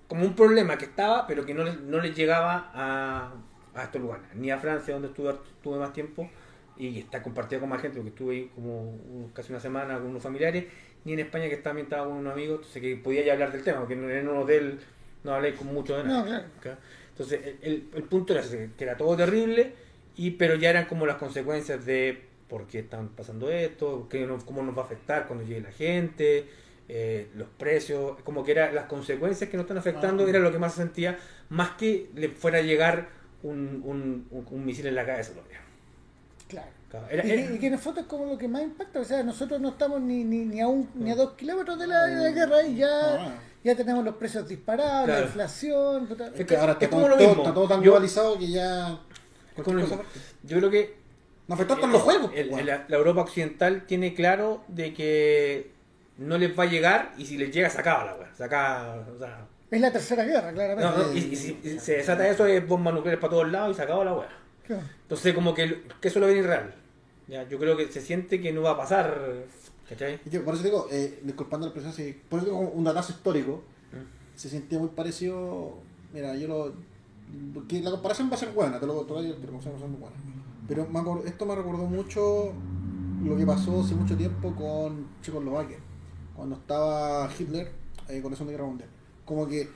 [0.06, 3.32] como un problema que estaba, pero que no, no les llegaba a,
[3.74, 6.30] a estos lugares, ni a Francia, donde estuve, estuve más tiempo,
[6.76, 10.22] y está compartido con más gente, porque estuve ahí como casi una semana con unos
[10.22, 10.64] familiares,
[11.04, 13.62] ni en España, que también estaba con unos amigos, entonces que podía ya hablar del
[13.62, 14.78] tema, porque en un hotel
[15.22, 16.18] no hablé con mucho de nada.
[16.20, 16.44] No, claro.
[16.60, 16.78] ¿ca?
[17.10, 18.42] Entonces, el, el- punto era
[18.76, 19.72] que era todo terrible,
[20.16, 22.18] y pero ya eran como las consecuencias de
[22.48, 25.72] por qué están pasando esto, qué nos- cómo nos va a afectar cuando llegue la
[25.72, 26.46] gente,
[26.88, 30.28] eh, los precios, como que eran las consecuencias que nos están afectando, Ah.
[30.28, 31.18] era lo que más se sentía,
[31.50, 33.08] más que le fuera a llegar
[33.42, 35.60] un, un, un- un misil en la cabeza todavía.
[36.54, 36.68] Claro.
[36.90, 39.00] Claro, era- y, era- y que en el fondo es como lo que más impacta,
[39.00, 41.86] o sea, nosotros no estamos ni, ni, ni a un, ni a dos kilómetros de
[41.88, 46.08] la, de la guerra y ya, ya tenemos los precios disparados, la inflación.
[46.36, 47.42] Es que ahora está, es todo, como lo mismo.
[47.42, 48.98] está todo tan Yo- globalizado que ya.
[49.64, 50.02] como lo mismo.
[50.44, 50.96] yo creo que
[51.48, 52.30] Nos afectó hasta en los juegos.
[52.32, 52.66] el- el- weón.
[52.66, 55.72] la, la Europa occidental tiene claro de que
[56.18, 58.32] no les va a llegar y si les llega se acaba la weá.
[58.36, 60.84] Se acaba, o sea, Es la tercera guerra, claramente.
[60.96, 63.72] no, no, y, y si y se desata eso es bombas nucleares para todos lados
[63.72, 64.28] y se acaba la weá.
[64.66, 64.82] Claro.
[65.02, 66.74] Entonces como que, que eso lo ven irreal.
[67.28, 69.44] Ya, yo creo que se siente que no va a pasar.
[69.88, 70.20] ¿Cachai?
[70.24, 73.12] Y yo, por eso digo, eh, disculpando la presión, sí, por eso digo un datazo
[73.12, 73.62] histórico.
[73.92, 74.36] Mm.
[74.38, 75.78] Se sentía muy parecido.
[76.12, 76.72] Mira, yo lo.
[77.52, 80.16] porque la comparación va a ser buena, te lo pero va a ser muy buena.
[80.66, 82.52] Pero me acor- esto me recordó mucho
[83.22, 85.78] lo que pasó hace mucho tiempo con Checoslovaquia,
[86.34, 87.70] cuando estaba Hitler
[88.08, 88.88] eh, con la Segunda Guerra Mundial.
[89.24, 89.68] Como que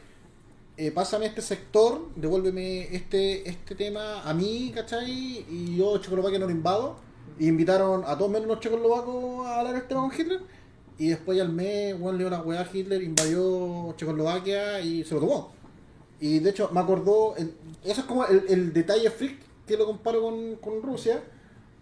[0.79, 5.11] eh, pásame este sector, devuélveme este, este tema a mí, ¿cachai?
[5.51, 6.97] Y yo Checoslovaquia no lo invado.
[7.37, 10.41] Y invitaron a todos menos los checoslovacos a hablar el tema con Hitler.
[10.97, 15.53] Y después al mes, Juan dio la weá Hitler, invadió Checoslovaquia y se lo tomó.
[16.21, 20.23] Y de hecho me acordó, eso es como el, el detalle freak que lo comparo
[20.23, 21.23] con, con Rusia,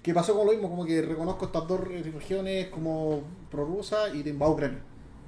[0.03, 3.21] que pasó con lo mismo, como que reconozco estas dos regiones como
[3.51, 4.83] prorrusa y te invado Ucrania.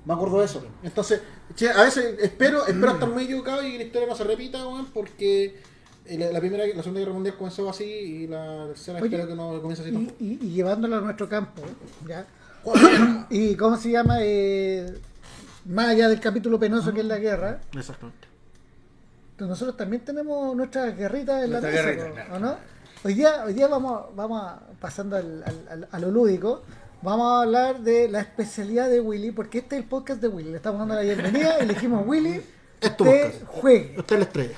[0.04, 0.64] Me acuerdo de eso.
[0.82, 1.20] Entonces,
[1.54, 4.66] che, a veces espero, espero estar muy equivocado y que la historia no se repita,
[4.66, 5.60] weón, porque
[6.06, 9.28] eh, la, la primera, la segunda guerra mundial comenzó así y la tercera Oye, espero
[9.28, 10.16] que no comience así Y, tampoco.
[10.20, 11.62] y, y llevándolo a nuestro campo,
[12.06, 12.24] ¿ya?
[13.30, 14.16] ¿Y cómo se llama?
[14.20, 14.94] Eh,
[15.66, 18.26] más allá del capítulo penoso que es la guerra, Exactamente.
[19.32, 22.34] Entonces nosotros también tenemos nuestras guerritas en Nuestra la mesa, guerrita, ¿o- claro.
[22.34, 22.56] ¿o no?
[23.04, 26.62] Hoy día, hoy día vamos, vamos a- pasando al- al- al- a lo lúdico,
[27.02, 30.50] vamos a hablar de la especialidad de Willy, porque este es el podcast de Willy.
[30.50, 32.42] Le estamos dando la bienvenida y le dijimos, Willy,
[32.80, 33.44] Es tu podcast.
[33.46, 33.94] juegue.
[33.98, 34.56] Usted es la estrella.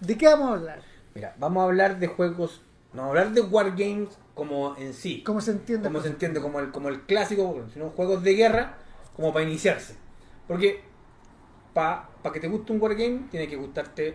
[0.00, 0.82] ¿De qué vamos a hablar?
[1.14, 2.62] Mira, vamos a hablar de juegos,
[2.92, 5.88] no vamos a hablar de wargames como en sí, ¿Cómo se entiende?
[5.88, 8.78] como se entiende, como el, como el clásico, sino juegos de guerra
[9.14, 9.96] como para iniciarse.
[10.48, 10.82] Porque
[11.74, 14.14] para que te guste un wargame, tiene que gustarte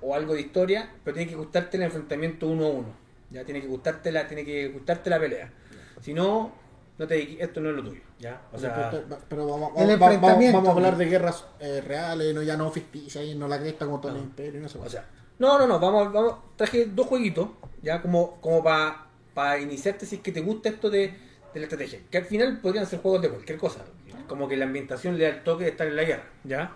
[0.00, 2.88] o algo de historia, pero tiene que gustarte el enfrentamiento uno a uno.
[3.30, 5.52] Ya tiene que gustarte la, tiene que gustarte la pelea.
[6.00, 6.52] Si no,
[7.00, 8.02] no te, esto no es lo tuyo.
[8.18, 8.42] ¿ya?
[8.52, 8.90] O sea,
[9.28, 10.56] pero vamos, El vamos- vamos- enfrentamiento.
[10.58, 13.86] vamos a hablar de guerras eh, reales, no ya no ficticias, y no la cresta
[13.86, 14.24] como todo el No.
[14.24, 14.90] imperio, no sé O cuál.
[14.90, 15.06] sea,
[15.38, 17.48] no, no, no, vamos, vamos, traje dos jueguitos,
[17.82, 21.06] ya como, como para iniciarte si es que te gusta esto de,
[21.54, 22.00] de la estrategia.
[22.10, 23.80] Que al final podrían ser juegos de cualquier cosa.
[24.28, 26.72] Como que la ambientación le da el toque de estar en la guerra, ¿ya?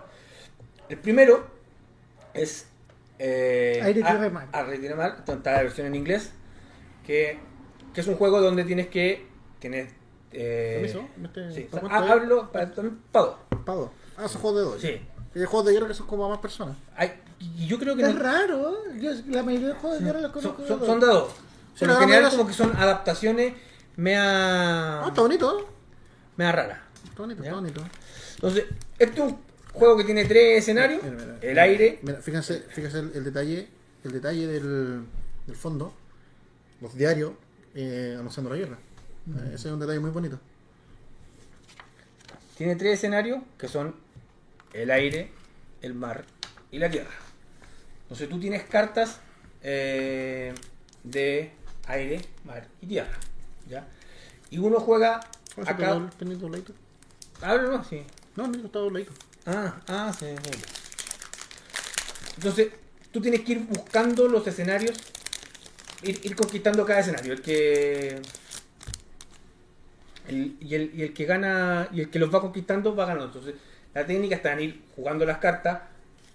[0.88, 1.46] El primero
[2.32, 2.66] es...
[3.18, 4.48] Eh, Aire, Tierra Mar.
[4.52, 6.32] Aire, Tierra Mar, está la versión en inglés,
[7.06, 7.38] que,
[7.92, 9.26] que es un juego donde tienes que...
[9.60, 9.92] Tienes,
[10.34, 11.08] eh, ¿Permiso?
[11.16, 12.10] ¿Me este- sí, ¿está o sea, cuánto es?
[12.12, 13.36] hablo para, también para dos.
[13.64, 13.90] Pa' dos.
[14.16, 14.80] Ah, son juegos de dos.
[14.80, 15.08] Sí.
[15.34, 16.76] Y hay juegos de guerra que son como a más personas.
[16.96, 18.02] Hay- y yo creo que...
[18.02, 20.66] Es no- raro, yo la mayoría de juegos de guerra los son, conozco.
[20.66, 21.08] son, de son dos.
[21.08, 21.32] de dos.
[21.80, 23.54] Lo gran general como que son adaptaciones
[23.96, 25.68] mea, Ah, está bonito.
[26.36, 26.78] mea raras.
[27.04, 27.48] Está bonito, ¿Ya?
[27.50, 27.80] está bonito.
[28.36, 28.64] Entonces,
[28.98, 29.38] este es un
[29.72, 31.02] juego que tiene tres escenarios.
[31.02, 31.98] Mira, mira, el aire.
[32.02, 33.68] Mira, fíjense, fíjense el, el detalle,
[34.04, 35.04] el detalle del,
[35.46, 35.92] del fondo,
[36.80, 37.32] los diarios
[37.74, 38.78] eh, anunciando la guerra.
[39.46, 40.38] Ese es un detalle muy bonito.
[42.56, 43.94] Tiene tres escenarios que son
[44.72, 45.30] el aire,
[45.82, 46.24] el mar
[46.70, 47.10] y la tierra.
[48.02, 49.18] Entonces tú tienes cartas
[49.62, 50.54] eh,
[51.02, 51.52] de
[51.86, 53.18] aire, mar y tierra.
[53.68, 53.86] ¿ya?
[54.50, 55.20] Y uno juega
[55.54, 56.10] ¿Cómo se acá.
[56.18, 56.72] pendiente dobladito?
[57.40, 58.02] Háblalo, sí.
[58.36, 59.12] No, pendiente está dobladito.
[59.46, 60.60] Ah, ah, sí, sí.
[62.36, 62.68] Entonces,
[63.12, 64.96] tú tienes que ir buscando los escenarios,
[66.02, 67.32] ir, ir conquistando cada escenario.
[67.32, 68.20] El que.
[70.28, 73.26] El- y, el, y el que gana, y el que los va conquistando va ganando.
[73.26, 73.54] Entonces,
[73.94, 75.80] la técnica está en ir jugando las cartas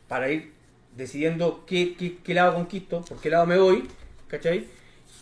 [0.07, 0.51] para ir
[0.95, 3.87] decidiendo qué, qué, qué lado conquisto, por qué lado me voy,
[4.27, 4.67] ¿cachai?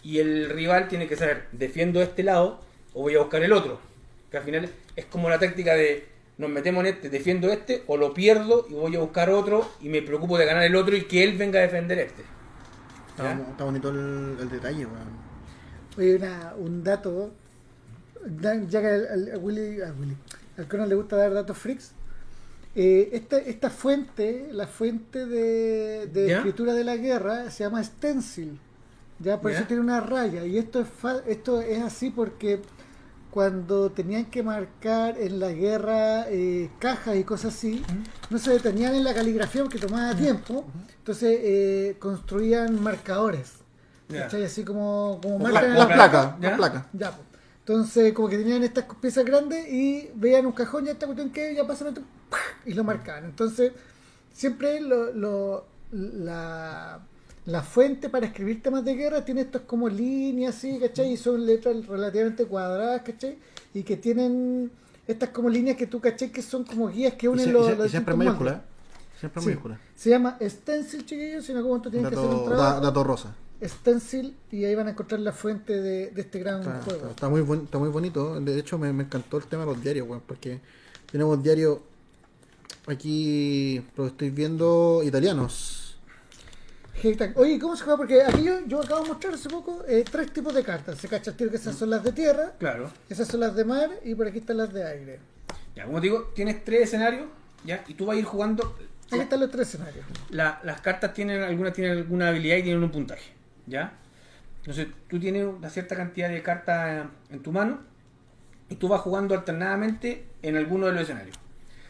[0.03, 2.61] Y el rival tiene que saber, defiendo este lado
[2.93, 3.79] o voy a buscar el otro.
[4.31, 6.05] Que al final es como la táctica de
[6.37, 9.89] nos metemos en este, defiendo este, o lo pierdo y voy a buscar otro y
[9.89, 12.23] me preocupo de ganar el otro y que él venga a defender este.
[13.09, 15.27] Está, bonito el, el detalle, weón.
[15.97, 17.29] Oye, una- un dato, da-
[18.69, 20.15] ya que al, al- a Willy, a Willy,
[20.57, 21.91] al Conan le gusta dar datos freaks,
[22.75, 28.59] eh, esta, esta fuente, la fuente de, escritura de la guerra, se llama stencil,
[29.19, 29.57] ya por ¿Ya?
[29.59, 32.61] eso tiene una raya, y esto es, fa- esto es así porque
[33.31, 37.83] cuando tenían que marcar en la guerra eh, cajas y cosas así,
[38.29, 40.65] no se detenían en la caligrafía porque tomaba tiempo,
[40.99, 43.53] entonces eh, construían marcadores.
[44.09, 44.45] ¿cachai?
[44.45, 46.47] Así como, como Las marcan en las la placas, ¿Ya?
[46.49, 46.85] las placas.
[46.93, 47.26] ya, pues.
[47.67, 51.53] Entonces, como que tenían estas piezas grandes y veían un cajón, ya esta cuestión que
[51.53, 51.93] ya pasan
[52.65, 53.25] y lo marcaban.
[53.25, 53.73] Entonces,
[54.31, 56.99] siempre lo, lo- la,
[57.45, 61.11] la fuente para escribir temas de guerra tiene estas como líneas, así, ¿cachai?
[61.11, 63.37] Y son letras relativamente cuadradas, ¿cachai?
[63.73, 64.71] Y que tienen
[65.05, 66.31] estas como líneas que tú, ¿cachai?
[66.31, 68.51] Que son como guías que Y, unen y los, los y siempre mayúscula.
[68.51, 69.19] ¿eh?
[69.19, 69.47] Siempre Sí.
[69.49, 69.79] mayúscula.
[69.93, 72.75] Se llama Stencil, chiquillos, si en algún momento tienen que hacer un trabajo.
[72.75, 73.35] da- dato rosa.
[73.63, 76.99] Stencil, y ahí van a encontrar la fuente de, de este gran Está, juego.
[76.99, 78.39] está- está muy buen- está muy bonito.
[78.39, 80.59] De hecho, me, me encantó el tema de los diarios, weón, porque
[81.11, 81.79] tenemos diarios
[82.87, 85.97] aquí, lo estoy viendo, italianos.
[87.35, 87.97] Oye, ¿cómo se juega?
[87.97, 90.97] Porque aquí yo, yo acabo de mostrar hace poco eh, tres tipos de cartas.
[90.97, 92.89] Se cacha el tiro que esas son las de tierra, Claro.
[93.07, 95.19] esas son las de mar y por aquí están las de aire.
[95.75, 97.27] Ya, como te digo, tienes tres escenarios,
[97.63, 97.83] ¿ya?
[97.87, 98.75] Y tú vas a ir jugando.
[99.11, 100.05] Aquí están los tres escenarios.
[100.31, 103.31] La- las cartas tienen, algunas tienen alguna habilidad y tienen un puntaje,
[103.67, 103.93] ¿ya?
[104.59, 107.79] Entonces tú tienes una cierta cantidad de cartas en tu mano
[108.69, 111.37] y tú vas jugando alternadamente en alguno de los escenarios.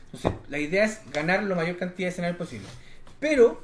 [0.05, 2.67] Entonces la idea es ganar la mayor cantidad de escenarios posible.
[3.19, 3.61] Pero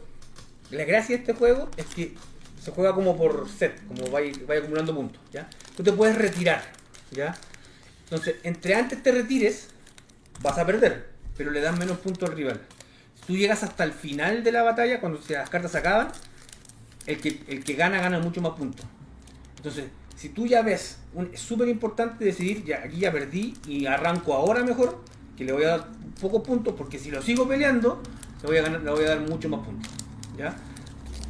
[0.71, 2.15] la gracia de este juego es que
[2.59, 5.49] se juega como por set, como va acumulando puntos, ¿ya?
[5.75, 6.63] Tú te puedes retirar,
[7.11, 7.35] ¿ya?
[8.05, 9.67] Entonces, entre antes te retires,
[10.41, 12.61] vas a perder, pero le das menos puntos al rival.
[13.19, 16.09] Si tú llegas hasta el final de la batalla, cuando las cartas se acaban,
[17.07, 18.85] el que, el que gana gana mucho más puntos.
[19.57, 19.85] Entonces,
[20.15, 24.33] si tú ya ves, un- es súper importante decidir, ya aquí ya perdí y arranco
[24.33, 24.99] ahora mejor,
[25.37, 25.87] que le voy a dar
[26.21, 28.01] pocos puntos, porque si lo sigo peleando,
[28.41, 29.91] le voy a, ganar, le voy a dar mucho más puntos.
[30.37, 30.55] ¿ya?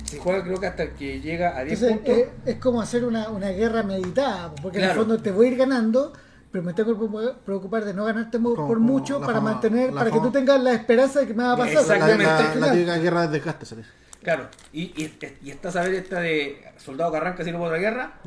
[0.03, 2.17] Se juega creo que hasta que llega a 10 Entonces, puntos.
[2.45, 5.51] eh, es como hacer una, una guerra meditada, porque en el fondo te voy a
[5.51, 6.13] ir ganando,
[6.51, 9.53] pero me tengo que preocupar de no ganarte por, Como- por como mucho para fama-
[9.53, 11.73] mantener, para que tú tengas la esperanza de que me va a pasar.
[11.81, 12.85] Exactamente.
[12.85, 13.89] La, guerra de desgaste, dice.
[14.23, 18.19] Claro, y, y, y esta saber esta de soldado que arranca sin otra guerra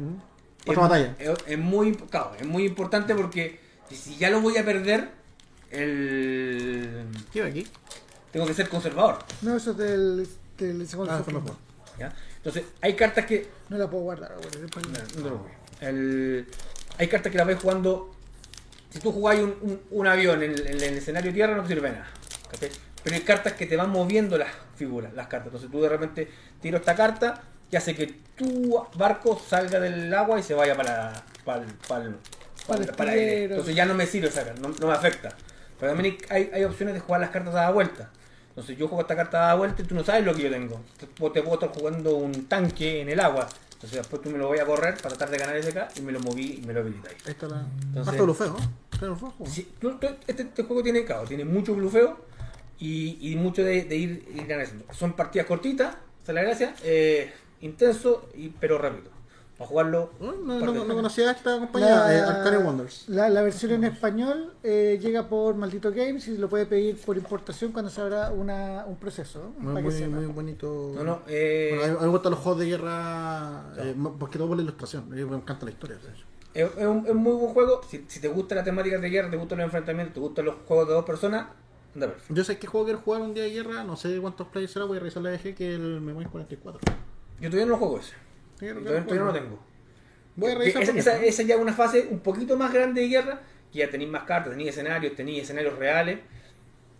[0.66, 1.16] Otra es, batalla.
[1.18, 3.58] es, es muy, claro, es muy importante porque
[3.90, 5.08] si ya lo voy a perder,
[5.70, 7.66] el ¿Qué va aquí?
[8.32, 9.18] tengo que ser conservador.
[9.42, 10.28] No, eso es del,
[10.58, 12.12] del segundo Ah.
[12.36, 14.48] Entonces, hay cartas que No la puedo guardar ahora.
[14.60, 16.46] después la- El-
[16.98, 18.14] hay cartas que las vais jugando.
[18.90, 21.68] Si tú jugáis un, un- un avión en, el- en el escenario tierra, no te
[21.68, 22.06] sirve nada.
[22.50, 22.70] ¿cachai?
[23.06, 25.46] Pero hay cartas que te van moviendo las figuras, las cartas.
[25.46, 26.28] Entonces tú de repente
[26.60, 31.12] tiro esta carta que hace que tu barco salga del agua y se vaya para,
[31.44, 32.16] para, el- para, el-
[32.66, 33.44] Para el para el aire.
[33.44, 35.28] Entonces ya no me sirve esa carta, no, no me afecta.
[35.78, 38.10] Pero también hay, hay- opciones de jugar las cartas a la vuelta.
[38.48, 40.50] Entonces yo juego esta carta a la vuelta y tú no sabes lo que yo
[40.50, 40.80] tengo.
[40.98, 43.46] Te, puedo- te puedo estar jugando un tanque en el agua.
[43.74, 46.00] Entonces después tú me lo voy a correr para tratar de ganar ese acá y
[46.00, 47.24] me lo moví y me lo habilitáis.
[47.24, 47.64] Ahí está la.
[47.84, 48.56] Entonces- Harto blufeo, ¿no?
[49.46, 52.26] Sí, tú- tú- este, este juego tiene, claro, tiene mucho blufeo
[52.78, 54.84] y, y mucho de, de ir, ir ganando.
[54.92, 59.16] Son partidas cortitas, esa es la gracia, eh, intenso, y, pero rápido.
[59.56, 60.10] Para jugarlo.
[60.20, 63.08] No, no, no, no conocía esta compañía, eh, Arcane Wonders.
[63.08, 67.16] la, la versión en español eh, llega por Maldito Games y lo puede pedir por
[67.16, 69.54] importación cuando se abra una, un proceso.
[69.56, 70.92] Muy, muy, muy bonito.
[70.94, 74.48] No, no, eh, Bueno, a, mí, me gustan los juegos de guerra, eh, porque todo
[74.48, 75.04] por la ilustración.
[75.04, 75.96] A mí me encanta la historia.
[75.96, 76.24] de hecho.
[76.52, 77.80] es, es un, es un muy buen juego.
[77.88, 80.56] Si, si te gusta la temática de guerra, te gustan los enfrentamientos, te gustan los
[80.66, 81.46] juegos de dos personas,
[82.28, 84.84] yo sé que juego que jugar un día de guerra, no sé cuántos players será,
[84.84, 86.80] voy a revisar la eje que el memoria es 44.
[87.40, 88.14] Yo todavía no lo juego ese.
[88.60, 89.58] Yo todavía, no lo tengo.
[90.36, 90.82] Voy a revisar.
[90.82, 93.42] Esa, esa, esa, ya es una fase un poquito más grande de guerra,
[93.72, 96.20] que ya tenéis más cartas, tenéis escenarios, tenéis escenarios reales.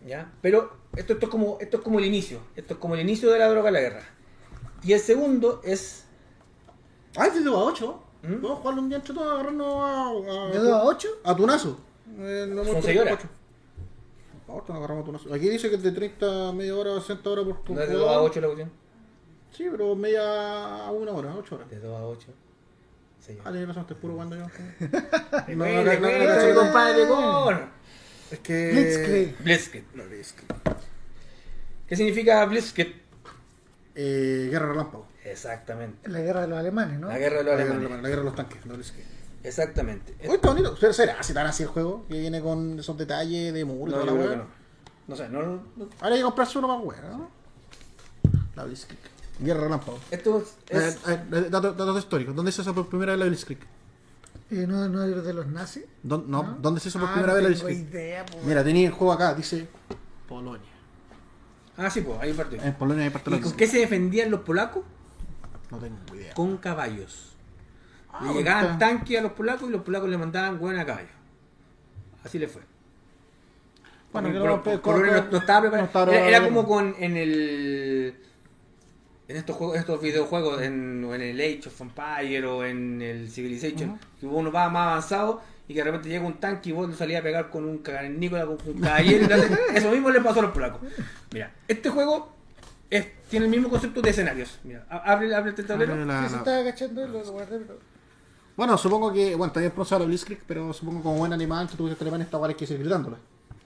[0.06, 0.32] ¿ya?
[0.40, 2.40] Pero esto, es como, esto es como el inicio.
[2.54, 4.02] Esto es como el inicio de la droga de la guerra.
[4.82, 6.04] Y el segundo es.
[7.16, 8.02] Ah, este es de 2 a 8.
[8.22, 8.32] ¿Mm?
[8.34, 10.08] Vamos a jugarlo un día entre todos, agarrarnos a.
[10.10, 11.08] a ¿De 2 a 8?
[11.24, 11.80] A tunazo.
[12.18, 13.18] Eh, Son 6 horas
[14.56, 15.32] corto, nos agarramos tonazo.
[15.34, 17.74] Aquí dice que es de 30 media hora a 60 horas por tu.
[17.74, 18.72] ¿No es de 2 a 8 la cuestión?
[19.52, 21.70] Sí, pero media a 1 hora, 8 horas.
[21.70, 22.26] De 2 a 8.
[23.20, 23.38] Sí.
[23.44, 24.44] Ah, tenés razón, estoy puro cuando yo.
[24.80, 27.68] no, no, no, no, compadre, gol.
[28.30, 28.72] Es que.
[28.72, 29.38] Blitzkrieg.
[29.42, 29.84] Blitzkrieg.
[29.94, 30.48] No, Blitzkrieg.
[31.86, 32.94] ¿Qué significa Blitzkrieg?
[33.94, 35.08] Eh, guerra relámpago.
[35.24, 36.08] Exactamente.
[36.08, 37.08] La guerra de los alemanes, ¿no?
[37.08, 38.02] La guerra de los alemanes.
[38.02, 39.15] La guerra de los tanques, no Blitzkrieg.
[39.46, 40.14] Exactamente.
[40.22, 40.76] Oye, está bonito.
[40.80, 43.94] Pero será así tan así el juego, que viene con esos detalles de muro y
[43.94, 44.36] No, toda yo la weá.
[44.36, 44.46] no.
[45.08, 45.42] No sé, no,
[45.76, 47.30] no- Ahora hay que comprarse uno más weá, ¿no?
[48.56, 48.98] La Blitzkrieg.
[49.38, 49.98] Guerra relámpago.
[50.10, 50.56] Esto es...
[50.70, 52.34] Eh, eh, eh, datos, datos históricos.
[52.34, 53.60] ¿Dónde se hizo por primera vez la Blitzkrieg?
[54.50, 55.84] Eh, ¿no, ¿No es de los nazis?
[56.02, 56.56] ¿Dó- no, ¿No?
[56.60, 57.88] ¿Dónde se hizo por Ah, primera no vez la Blitzkrieg?
[57.90, 58.38] idea, po.
[58.44, 59.68] Mira, tenía el juego acá, dice
[60.28, 60.70] Polonia.
[61.76, 62.62] Ah, sí, pues, hay un partido.
[62.64, 64.82] En Polonia hay parte ¿Y de la con qué se defendían los polacos?
[65.70, 66.32] No tengo idea.
[66.34, 67.35] Con caballos.
[68.20, 71.08] Ah, le llegaban tanques a los polacos y los polacos le mandaban hueón a caballo.
[72.24, 72.62] Así le fue.
[74.12, 74.62] Bueno, que no- no,
[75.30, 75.80] no estaba preparado.
[75.80, 78.14] no estaba era, como con en el
[79.28, 83.90] en estos juegos, estos videojuegos, en, en el Age of Empire o en el Civilization,
[83.90, 83.98] Ujú.
[84.20, 86.94] que uno va más avanzado y que de repente llega un tanque y vos lo
[86.94, 89.26] salías a pegar con un cavernícola, con un caballero.
[89.74, 90.80] Eso mismo le pasó a los polacos.
[91.32, 92.32] Mira, este juego
[92.88, 94.60] es- tiene el mismo concepto de escenarios.
[94.62, 95.94] Mira, abre, abre este tablero.
[96.28, 97.95] Se estaba agachando, lo guardé, pero...
[98.56, 101.76] Bueno, supongo que, bueno, también pronunciado la Blitzkrieg, pero supongo que como buen animal, si
[101.76, 103.16] tú que Alemania esta hay que seguir gritándola.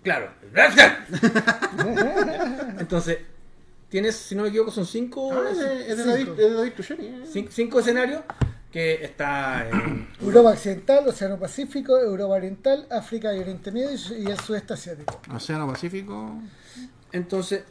[0.02, 0.30] Claro.
[2.78, 3.18] Entonces,
[3.88, 6.10] tienes, si no me equivoco, son cinco, Ah, es de, es de cinco.
[6.10, 7.22] David, es de David Tucheri, eh.
[7.32, 8.22] cin- cinco escenarios
[8.72, 14.38] que está en Europa Occidental, Océano Pacífico, Europa Oriental, África y Oriente Medio y el
[14.40, 15.20] sudeste asiático.
[15.34, 16.34] Océano Pacífico.
[17.12, 17.64] Entonces,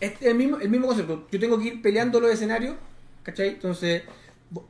[0.00, 1.26] este es el mismo, el mismo concepto.
[1.32, 2.76] Yo tengo que ir peleando los escenarios,
[3.22, 3.48] ¿cachai?
[3.48, 4.02] Entonces,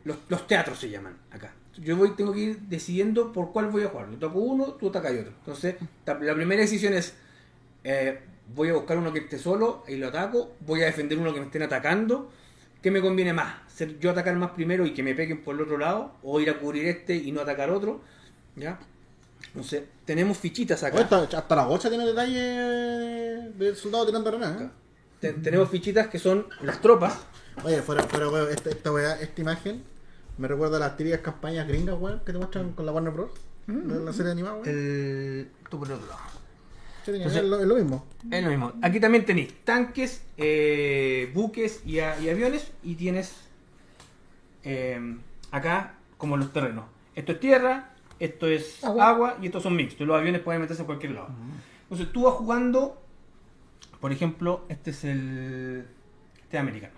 [0.05, 1.53] los, los teatros se llaman acá.
[1.79, 4.11] Yo voy, tengo que ir decidiendo por cuál voy a jugar.
[4.11, 5.33] Yo toco uno, tú atacas otro.
[5.41, 5.77] Entonces,
[6.07, 7.15] la, primera decisión es,
[7.85, 8.21] eh,
[8.55, 11.41] voy a buscar uno que esté solo y lo ataco, voy a defender uno que
[11.41, 12.31] me estén atacando.
[12.83, 13.57] ¿Qué me conviene más?
[13.71, 16.15] ¿Ser yo atacar más primero y que me peguen por el otro lado?
[16.23, 18.01] ¿O ir a cubrir este y no atacar otro?
[18.55, 18.79] ¿Ya?
[19.49, 20.97] Entonces, tenemos fichitas acá.
[20.97, 24.71] Oye, hasta, hasta la bocha tiene detalle de- del soldado tirando granadas, ¿eh?
[25.21, 27.19] Te- tenemos fichitas que son las tropas.
[27.65, 29.83] Oye, fuera, fuera, weón, esta, esta, weá, esta imagen
[30.39, 33.31] me recuerda a las típicas campañas gringas, weón, que te muestran con la Warner Bros.
[33.67, 34.69] de la serie animada, weón.
[34.69, 35.51] El...
[35.71, 36.21] tú por el otro lado.
[37.07, 38.05] Entonces- es, lo, es lo mismo.
[38.31, 38.73] Es lo mismo.
[38.83, 42.71] Aquí también tenéis tanques, eh, buques y, a- y aviones.
[42.83, 43.35] Y tienes
[44.65, 45.17] eh,
[45.53, 46.85] acá como los terrenos.
[47.15, 49.09] Esto es tierra, esto es Agua.
[49.09, 50.07] agua, y estos son mixtos.
[50.07, 51.29] Los aviones pueden meterse a cualquier lado.
[51.85, 53.01] Entonces tú vas jugando,
[54.01, 55.87] por ejemplo, este es el...
[56.43, 56.95] Este es americano.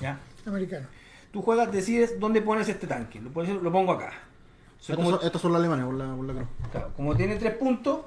[0.00, 0.18] ¿Ya?
[0.46, 0.86] Americano.
[1.32, 3.20] Tú juegas, decides dónde pones este tanque.
[3.20, 4.12] Lo, pones- lo pongo acá.
[4.12, 6.46] Entonces, Estos como, son, estos son los alemanes, por la, por la cruz.
[6.72, 8.00] claro, como tiene tres puntos,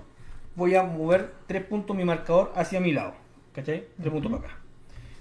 [0.55, 3.13] voy a mover tres puntos mi marcador hacia mi lado.
[3.53, 3.87] ¿Cachai?
[3.99, 4.57] Tres puntos para acá.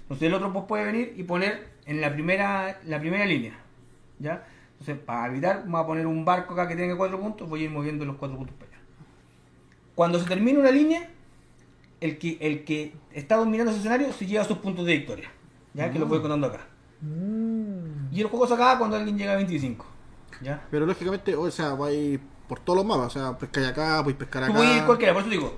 [0.01, 3.57] Entonces el otro pues puede venir y poner en la primera, la primera línea.
[4.19, 4.45] ¿Ya?
[4.73, 7.63] Entonces, para evitar, voy a poner un barco acá que tenga cuatro puntos, voy a
[7.63, 8.81] ir moviendo los cuatro puntos para allá.
[9.95, 11.09] Cuando se termine una línea,
[12.01, 15.31] el que, el que está dominando ese escenario se lleva sus puntos de victoria.
[15.75, 15.91] ¿Ya?
[15.91, 16.61] Que lo voy contando acá.
[17.01, 18.11] Mm.
[18.13, 19.85] Y el juego se acaba cuando alguien llega a 25.
[20.41, 20.65] ¿Ya?
[20.71, 23.07] Pero lógicamente, o sea, va a ir por todos los mapas.
[23.07, 24.51] O sea, pescáis acá, podéis pescar acá.
[24.53, 25.57] Tú puedes ir cualquiera, por eso digo,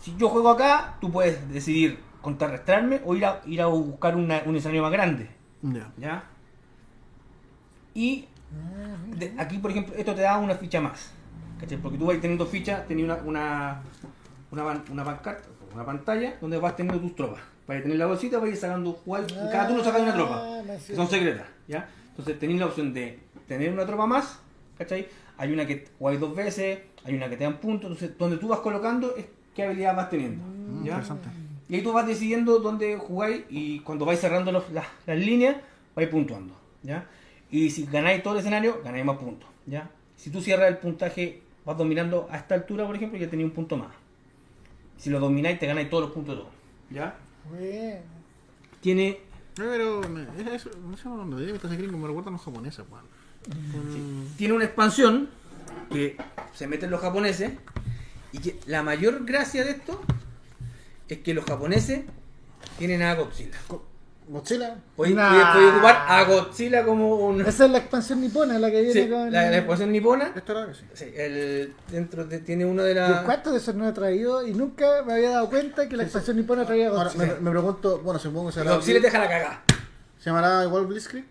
[0.00, 4.42] si yo juego acá, tú puedes decidir contrarrestarme o ir a, ir a buscar una-
[4.46, 5.28] un escenario más grande.
[5.62, 5.90] Ya.
[5.96, 6.24] ¿Ya?
[7.94, 8.26] Y
[9.16, 11.12] de- aquí, por ejemplo, esto te da una ficha más.
[11.60, 11.78] ¿cachai?
[11.78, 13.80] Porque tú vas teniendo fichas, tenías una,
[14.50, 17.40] una, una, una pancarta, una pantalla donde vas teniendo tus tropas.
[17.66, 20.14] Vas a tener la bolsita, vas a ir sacando, jugáis- y cada turno sacas una
[20.14, 21.46] tropa, Ah, que son secretas.
[21.66, 21.88] ¿ya?
[22.10, 23.18] Entonces tenéis la opción de
[23.48, 24.38] tener una tropa más,
[24.76, 25.08] ¿cachai?
[25.38, 28.48] Hay una que jugáis dos veces, hay una que te dan puntos, entonces donde tú
[28.48, 30.44] vas colocando es qué habilidad vas teniendo.
[30.44, 30.92] Mm, ¿ya?
[30.92, 31.28] interesante.
[31.68, 35.56] Y ahí tú vas decidiendo dónde jugáis y cuando vais cerrando los- las, las líneas,
[35.96, 37.06] vais puntuando, ¿ya?
[37.50, 39.90] Y si ganáis todo el escenario, ganáis más puntos, ¿ya?
[40.16, 43.54] Si tú cierras el puntaje, vas dominando a esta altura, por ejemplo, ya tenéis un
[43.54, 43.90] punto más.
[44.98, 46.50] Si lo domináis, te ganáis todos los puntos de todo,
[46.90, 47.16] ¿ya?
[47.50, 48.00] Bueno.
[48.80, 49.20] Tiene...
[49.54, 53.04] Pero, me- eso, no sé hablando de estas gringos, me recuerdan los japoneses, weón.
[53.46, 55.28] Mm, Tiene una expansión
[55.90, 56.16] que
[56.54, 57.52] se meten los japoneses
[58.32, 60.00] y que la mayor gracia de esto
[61.08, 62.02] es que los japoneses
[62.78, 63.56] tienen a Godzilla.
[64.28, 64.76] Godzilla.
[64.96, 65.52] Podéis Nah.
[65.54, 67.40] podéis ocupar a Godzilla como un...
[67.42, 69.30] Esa es la expansión nipona, la que viene Sí, con.
[69.30, 70.32] la, la expansión nipona.
[70.34, 70.84] Esto era que sí.
[70.94, 73.22] Sí, el, dentro de, tiene una de las.
[73.22, 74.46] ¿Cuántos de esos no he traído?
[74.46, 77.26] Y nunca me había dado cuenta que la expansión nipona traía Ahora, Godzilla.
[77.34, 79.62] me, me pregunto, bueno, supongo que se Los llamará, le deja la cagada.
[80.18, 81.24] se llamará igual Blitzkrieg.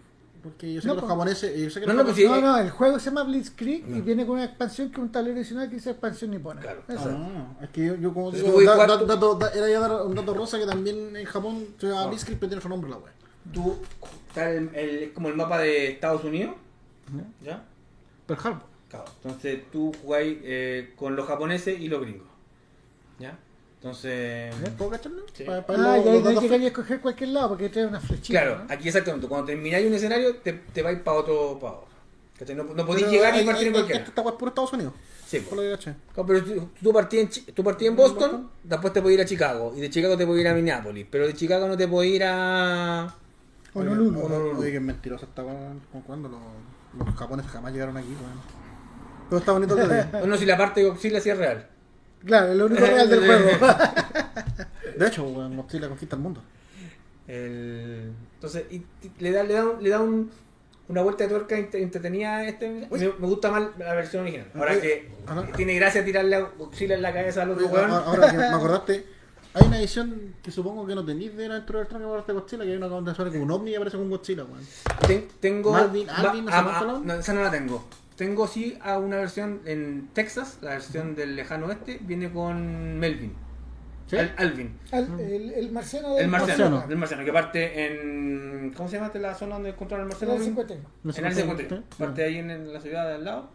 [0.43, 1.09] Porque yo sé No, que los po.
[1.15, 1.57] japoneses.
[1.57, 2.41] Yo sé que No, los no, pues japoneses-.
[2.43, 5.11] No, no, el juego se llama Blitzkrieg y viene con una expansión que es un
[5.11, 6.59] tablero adicional que dice expansión nipona.
[6.61, 6.83] Claro.
[6.89, 7.09] Eso.
[7.09, 10.13] Ah, es que yo, yo como digo, da- da- dato- da- era ya dar un
[10.13, 12.07] dato rosa que también en Japón se llama.
[12.07, 13.13] Blitzkrieg, pero tiene otro nombre la wea.
[13.53, 13.77] Tú.
[14.27, 16.55] Está el, el- es como el mapa de Estados Unidos.
[17.41, 17.63] ¿Ya?
[18.27, 18.63] Pearl Harbor.
[18.89, 19.05] Claro.
[19.23, 22.27] Entonces tú jugáis eh, con los japoneses y los gringos.
[23.19, 23.37] ¿Ya?
[23.83, 24.55] Entonces.
[24.77, 25.23] ¿Puedo cacharlo?
[25.33, 25.43] Sí.
[25.43, 27.85] Pa- pa- Ah, y ahí los no que fre- querer escoger cualquier lado porque trae
[27.85, 28.39] una flechita.
[28.41, 28.73] Claro, ¿no?
[28.73, 29.27] aquí exactamente.
[29.27, 31.59] Cuando termináis un escenario, te, te vais para otro.
[31.59, 31.93] Para otro.
[32.55, 34.03] No, no podéis llegar y partir en cualquiera.
[34.03, 34.93] Esta es puro Estados Unidos.
[35.27, 38.93] Sí, Por lo que Pero tú, tú partí en, Chi- tú partí en Boston, después
[38.93, 39.73] te puedes ir a Chicago.
[39.75, 41.05] Y de Chicago te puedes ir a Minneapolis.
[41.09, 43.13] Pero de Chicago no te puedes ir a.
[43.73, 44.21] Honolulu.
[44.21, 45.27] Oye, oye, que es mentiroso.
[45.91, 46.29] ¿Con cuándo?
[46.29, 48.39] Los, los japoneses jamás llegaron aquí, weón.
[49.29, 50.19] Pero está bonito el detalle.
[50.19, 51.67] Bueno, si la parte de Godzilla sí es real.
[52.25, 53.49] Claro, es lo único real del juego.
[54.97, 56.41] De hecho, weón, Godzilla conquista el mundo.
[57.27, 60.31] El- Entonces, y- y le da, le da, un- le da un-
[60.89, 62.69] una vuelta de tuerca ent- entretenida a este.
[62.69, 64.47] Me, me gusta más la versión original.
[64.55, 65.47] Ahora que ajá.
[65.55, 67.89] tiene gracia tirarle a Godzilla en la cabeza al otro weón.
[67.91, 69.05] ahora que me acordaste,
[69.53, 72.63] hay una edición que supongo que no tenéis de la dentro del tranque de Godzilla,
[72.63, 74.65] que hay una donde sale como un ovni y aparece con un Godzilla, weón.
[75.07, 75.71] Ten- tengo.
[75.71, 77.85] Malvin, va- Alvin, no sé ah, ah, no, esa no la tengo.
[78.17, 83.33] Tengo sí a una versión en Texas, la versión del lejano oeste, viene con Melvin.
[84.07, 84.17] ¿Sí?
[84.17, 84.77] Al- Alvin.
[84.91, 86.91] Al- el, el marciano del El marciano, marciano.
[86.91, 88.73] el marciano, que parte en.
[88.75, 90.33] ¿Cómo se llama la zona donde controla el marciano?
[90.35, 90.89] El 51.
[91.03, 91.83] No sé En el cuánto- 51.
[91.89, 91.95] ¿sí?
[91.97, 93.49] Parte ahí en, el- la ciudad de al lado.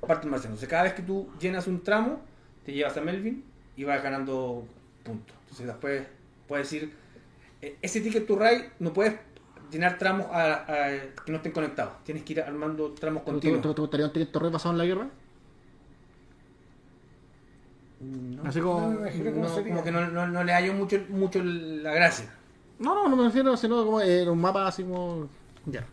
[0.00, 0.54] Parte el marciano.
[0.54, 2.20] Entonces, cada vez que tú llenas un tramo,
[2.64, 3.44] te llevas a Melvin
[3.76, 4.64] y vas ganando
[5.04, 5.36] puntos.
[5.42, 6.02] Entonces, después
[6.48, 6.92] puedes decir.
[7.60, 9.14] eh, Ese ticket to ride no puedes
[9.72, 10.90] llenar tramos a- a-
[11.24, 11.94] que no estén conectados.
[12.04, 13.74] Tienes que ir armando tramos ¿Te, te, continuos.
[13.74, 15.08] te gustaría un Torre basado en la guerra?
[18.00, 18.90] No, Así No como.
[18.90, 19.70] no, sería.
[19.72, 22.26] como que no, no, no le hallo mucho, mucho la gracia.
[22.80, 25.28] No, no, no me refiero, sino como eh, un mapa así como.
[25.66, 25.86] Ya.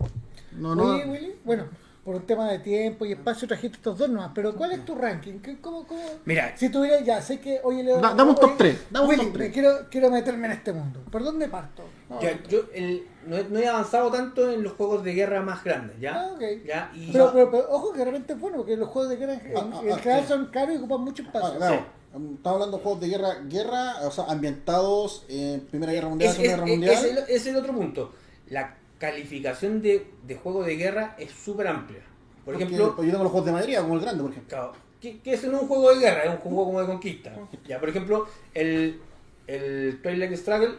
[0.53, 0.83] No, no.
[0.85, 1.65] Oye, Willy, bueno,
[2.09, 4.95] por un tema de tiempo y espacio trajiste estos dos nomás, pero ¿cuál es tu
[4.95, 5.33] ranking?
[5.41, 6.01] ¿Qué- ¿Cómo, cómo?
[6.25, 9.05] Mira, Si tuviera, ya sé que, oye, Leo, Da- dame un top oye, tres, dame
[9.05, 9.47] un Willy, top tres.
[9.49, 11.01] me quiero, quiero meterme en este mundo.
[11.11, 11.83] ¿Por dónde parto?
[12.09, 15.41] No, ya, yo el- no, he, no he avanzado tanto en los juegos de guerra
[15.43, 16.19] más grandes, ¿ya?
[16.19, 16.41] Ah, ok.
[16.65, 16.91] ¿Ya?
[16.95, 19.33] Y pero, pero, pero, ojo que de repente es bueno, porque los juegos de guerra
[19.35, 20.27] en, Ah, ah, en ah, general sí.
[20.29, 21.49] son caros y ocupan mucho espacio.
[21.53, 21.85] Ah, claro.
[22.11, 26.35] Estamos hablando de juegos de guerra, guerra, o sea, ambientados en Primera Guerra Mundial, es,
[26.37, 26.93] Segunda es- Guerra Mundial.
[26.95, 28.11] es el, es el otro punto.
[28.49, 32.01] La calificación de, de juego de guerra es súper amplia.
[32.45, 34.49] Por Porque, ejemplo, pues yo tengo los juegos de Madrid, como el grande, por ejemplo.
[34.49, 36.87] Claro, que, que eso no es un juego de guerra, es un juego como de
[36.87, 37.33] conquista.
[37.67, 39.01] Ya, por ejemplo, el,
[39.47, 40.75] el Twilight Struggle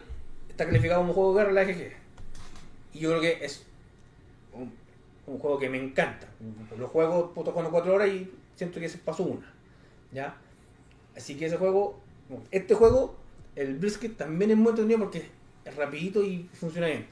[0.47, 1.91] está calificado como juego de guerra en la GG.
[2.93, 3.65] Y yo creo que es
[4.53, 4.71] un,
[5.27, 6.27] un juego que me encanta.
[6.77, 9.53] Lo juego, puedo jugando 4 horas y siento que se pasó una.
[10.11, 10.35] ¿Ya?
[11.15, 11.99] Así que ese juego,
[12.51, 13.15] este juego,
[13.55, 15.25] el Brisket también es muy entretenido porque
[15.65, 17.07] es rapidito y funciona bien.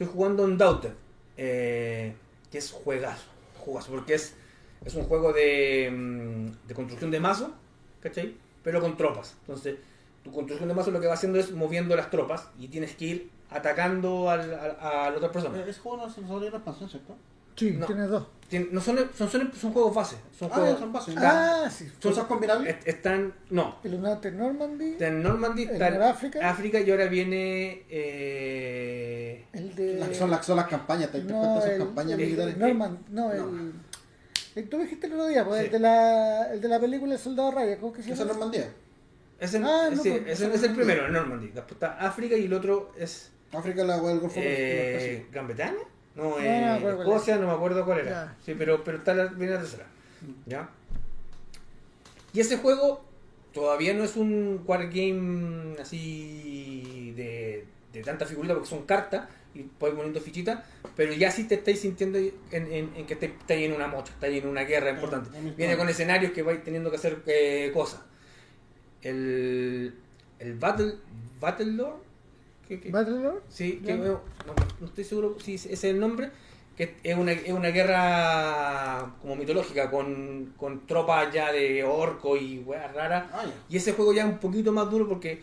[0.00, 0.94] Estoy jugando en Doubter,
[1.36, 2.14] eh,
[2.50, 3.26] que es juegazo,
[3.58, 4.34] juegazo, porque es
[4.82, 7.52] es un juego de, mm, de construcción de mazo,
[8.00, 8.34] ¿cachai?
[8.64, 9.36] Pero con tropas.
[9.42, 9.76] Entonces,
[10.24, 13.04] tu construcción de mazo lo que va haciendo es moviendo las tropas y tienes que
[13.04, 15.58] ir atacando al, a la otra persona.
[15.58, 17.14] Eh, Ese juego no la expansión, ¿cierto?
[17.56, 17.86] Sí, No.
[17.86, 18.26] tienes dos.
[18.50, 20.16] Tien- no son, son, son, son juegos base.
[20.36, 21.14] Son Ah, juegos, son bases.
[21.18, 21.88] Ah, sí.
[22.00, 22.74] ¿Son esas combinables?
[22.74, 26.50] est- están, no, El norte Normandy, está en Normandy, El está en África.
[26.50, 27.84] África y ahora viene...
[27.88, 30.04] Eh, el de.
[30.08, 32.56] Que son las, son las campañas, te No, cuenta, son el- campañas el- militares.
[32.56, 33.32] Norman, no, No.
[33.32, 33.72] el.
[34.56, 35.66] el- Tú dijiste el otro día, pues, Sí.
[35.66, 38.28] el, de la, el de la película El Soldado Raya, ¿cómo que se Esa es
[38.28, 38.32] llama?
[38.40, 38.72] Normandía.
[39.38, 41.46] es, el, Ah, no, sí, pues, es, el- es el primero, en Normandy.
[41.48, 43.30] Después está África y el otro es...
[43.52, 45.26] África la del Golfo Eh.
[45.32, 45.74] ¿Gran Bretaña?
[46.20, 48.10] No, eh, no me acuerdo cuál Escocia, no me acuerdo cuál era.
[48.10, 48.36] Ya.
[48.44, 49.86] Sí, pero, pero está la, viene la tercera.
[50.46, 50.68] ¿Ya?
[52.32, 53.04] Y ese juego
[53.52, 59.96] todavía no es un wargame así de, de tanta figurita porque son cartas y puedes
[59.96, 60.60] poniendo fichitas,
[60.94, 64.12] pero ya sí te estáis sintiendo en, en- en que estáis estáis en una mocha,
[64.12, 65.36] estáis en una guerra importante.
[65.36, 68.00] en el Viene con escenarios que vais teniendo que hacer eh, cosas.
[69.02, 69.94] El,
[70.38, 70.94] el Battle,
[71.40, 71.96] Battle Lord,
[72.76, 72.90] ¿qué- qué?
[72.90, 73.40] Battlelord.
[73.48, 74.20] Sí, que no,
[74.80, 76.30] no estoy seguro si ese es el nombre,
[76.76, 82.58] que es una, es una guerra como mitológica, con, con tropas ya de orco y
[82.60, 83.24] weas raras.
[83.32, 83.44] Ah.
[83.68, 85.42] Y ese juego ya es un poquito más duro porque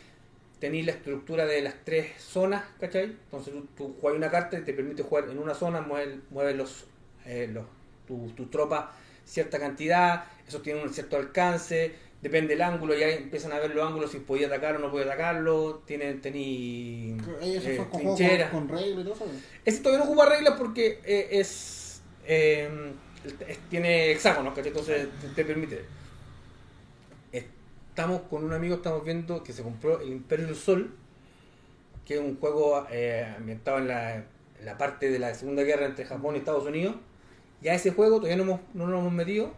[0.60, 3.04] tenéis la estructura de las tres zonas, ¿cachai?
[3.06, 6.56] Entonces tú, tú juegas una carta y te permite jugar en una zona, mueves, mueves
[6.56, 6.86] los,
[7.26, 7.66] eh, los,
[8.08, 8.86] tu- tus tropas
[9.24, 13.86] cierta cantidad, esos tienen un cierto alcance, depende del ángulo, ya empiezan a ver los
[13.88, 17.16] ángulos si podía atacar o no podía atacarlo, tienen, tení
[17.58, 19.26] Eso eh, con reglas y todo eso.
[19.66, 22.70] Ese todavía no juega reglas porque eh, es, eh,
[23.48, 24.70] es- tiene hexágonos, ¿cachai?
[24.70, 25.86] Entonces te, te permite.
[27.32, 30.94] Estamos con un amigo, estamos viendo que se compró el Imperio del Sol,
[32.06, 34.26] que es un juego eh, ambientado en la, en
[34.66, 36.96] la parte de la Segunda Guerra entre Japón y Estados Unidos.
[37.62, 39.52] Ya ese juego todavía no, hemos, no lo hemos metido,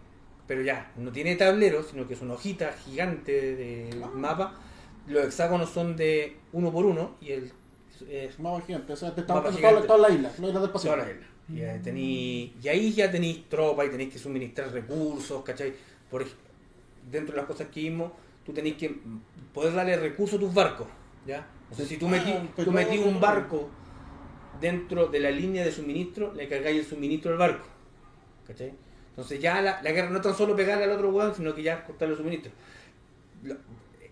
[0.50, 4.10] pero ya, no tiene tablero, sino que es una hojita gigante de Ah.
[4.14, 4.56] mapa.
[5.08, 7.52] Los hexágonos son de uno por uno y el
[8.10, 8.94] es Mapa gigante.
[8.94, 11.28] O sea, te estamos toda, toda la isla, no Toda la isla.
[11.50, 15.74] Y, eh, tení- y ahí ya tenéis tropa y tenéis que suministrar recursos, ¿cachai?
[16.10, 16.26] Por,
[17.12, 18.12] dentro de las cosas que vimos,
[18.46, 19.22] tú tenéis que mm,
[19.54, 20.88] poder darle recursos a tus barcos,
[21.28, 21.46] ¿ya?
[21.72, 23.70] O sea, si tú Ah, metí, pues tú no, metí no, un barco
[24.62, 27.68] dentro de la línea de suministro, le cargáis el suministro al barco,
[28.48, 28.74] ¿cachai?
[29.22, 31.62] Entonces ya la, la guerra no es tan solo pegarle al otro weón, sino que
[31.64, 32.52] ya cortarle el suministro.
[33.44, 33.58] Lo-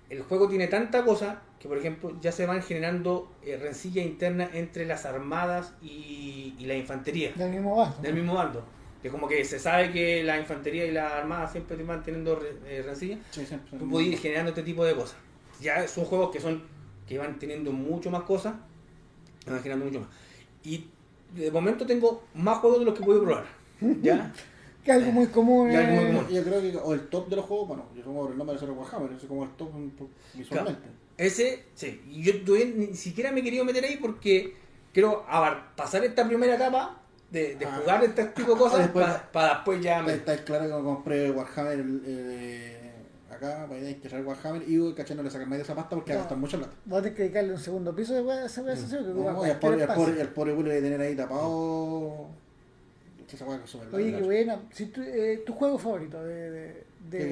[0.10, 4.50] el juego tiene tanta cosa que, por ejemplo, ya se van generando eh, rencillas internas
[4.54, 8.02] entre las armadas y, y la infantería Del mismo vaso.
[8.02, 8.64] del mismo bando.
[9.02, 12.56] Que como que se sabe que la infantería y la armada siempre van teniendo re-
[12.66, 13.20] eh, rencillas.
[13.32, 13.78] Sí, siempre.
[13.78, 15.18] Tú puedes ir generando este tipo de cosas.
[15.62, 16.64] Ya son juegos que son
[17.08, 18.54] que van teniendo mucho más cosas,
[19.46, 20.10] van generando mucho más.
[20.64, 20.88] Y
[21.34, 23.46] de momento tengo más juegos de los que puedo probar.
[24.02, 24.32] ¿Ya?
[24.88, 25.70] Que algo muy común.
[25.70, 26.28] Que algo muy eh, común.
[26.32, 28.60] Yo creo que o el top de los juegos, bueno, yo como el nombre de
[28.62, 29.70] ser Warhammer, es como el top
[30.34, 30.88] visualmente.
[31.18, 32.02] Ese, sí.
[32.10, 34.54] Y yo todavía ni siquiera me he querido meter ahí porque
[34.94, 35.26] quiero
[35.76, 37.80] pasar esta primera etapa de, de Ah.
[37.82, 40.02] jugar este tipo de cosas Después- para después ya...
[40.02, 42.92] me- Está, claro que compré Warhammer eh,
[43.30, 45.96] acá, para ir a instalar Warhammer y caché no le sacan más de esa pasta
[45.98, 46.20] porque No.
[46.20, 46.74] gastan mucha plata.
[46.86, 49.46] Vas a tener que dedicarle un segundo piso de esa wea de sesión, que No,
[49.46, 52.28] y el pobre, el pobre, el pobre Willy de tener ahí tapado.
[53.32, 54.62] Esa hueá que es súper Oye, qué buena.
[54.72, 57.18] Si tu, eh, ¿Tu juego favorito de, de, de, De.
[57.20, 57.28] ¿De De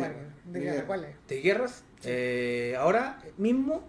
[0.60, 0.74] guerra?
[0.74, 0.88] guerra.
[0.88, 1.16] ¿Cuál es?
[1.28, 1.84] de guerras.
[2.04, 3.82] Eh, ahora mismo,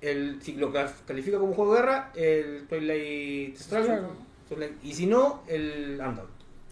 [0.00, 4.02] el, si lo cal- califica como juego de guerra, el Twilight Struggle.
[4.82, 6.24] Y si no, el Undaunted.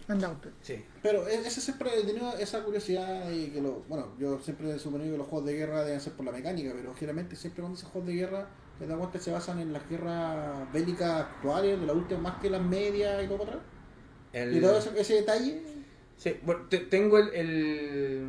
[0.09, 0.51] Undaunted.
[0.61, 0.83] Sí.
[1.03, 4.79] Pero e- ese siempre he tenido esa curiosidad y que lo, bueno, yo siempre he
[4.79, 7.77] suponido que los juegos de guerra deben ser por la mecánica, pero generalmente siempre cuando
[7.77, 8.47] se juegos de guerra,
[8.79, 12.41] te das cuenta que se basan en las guerras bélicas actuales, de la última más
[12.41, 13.65] que las medias y todo para atrás.
[14.43, 15.61] El- Y todo ese, ese detalle,
[16.17, 18.25] sí, bueno, te- tengo el, el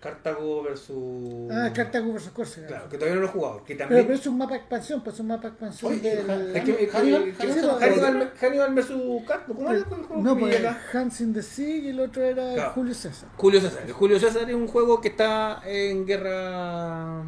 [0.00, 1.50] Cartago versus.
[1.52, 2.30] Ah, Cartago vs.
[2.30, 2.66] Corsair.
[2.68, 3.58] Claro, que todavía no lo he jugado.
[3.64, 4.06] Que Pero, también.
[4.06, 6.56] pero es un mapa de expansión, pues es un mapa de expansión Oye, del...
[6.56, 9.54] es que, Hannibal- Hannibal- Hannibal, versus Cartago.
[9.56, 10.80] ¿Cómo era el No, pues llega?
[10.94, 12.72] Hans in the Sea y el otro era Claro.
[12.72, 13.28] Julio César.
[13.36, 13.82] Julio César.
[13.86, 17.22] El Julio César es un juego que está en guerra.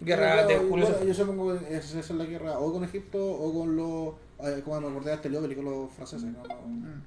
[0.00, 1.04] Guerra de Julio César.
[1.04, 4.14] yo supongo que esa es la guerra o con Egipto o con los,
[4.46, 6.28] eh, como me acordé de Heliópolis, con los franceses.
[6.30, 6.42] ¿no?
[6.66, 7.02] Mm.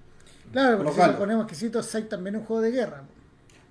[0.51, 3.03] Claro, porque si nos ponemos exquisitos, Sai también es un juego de guerra.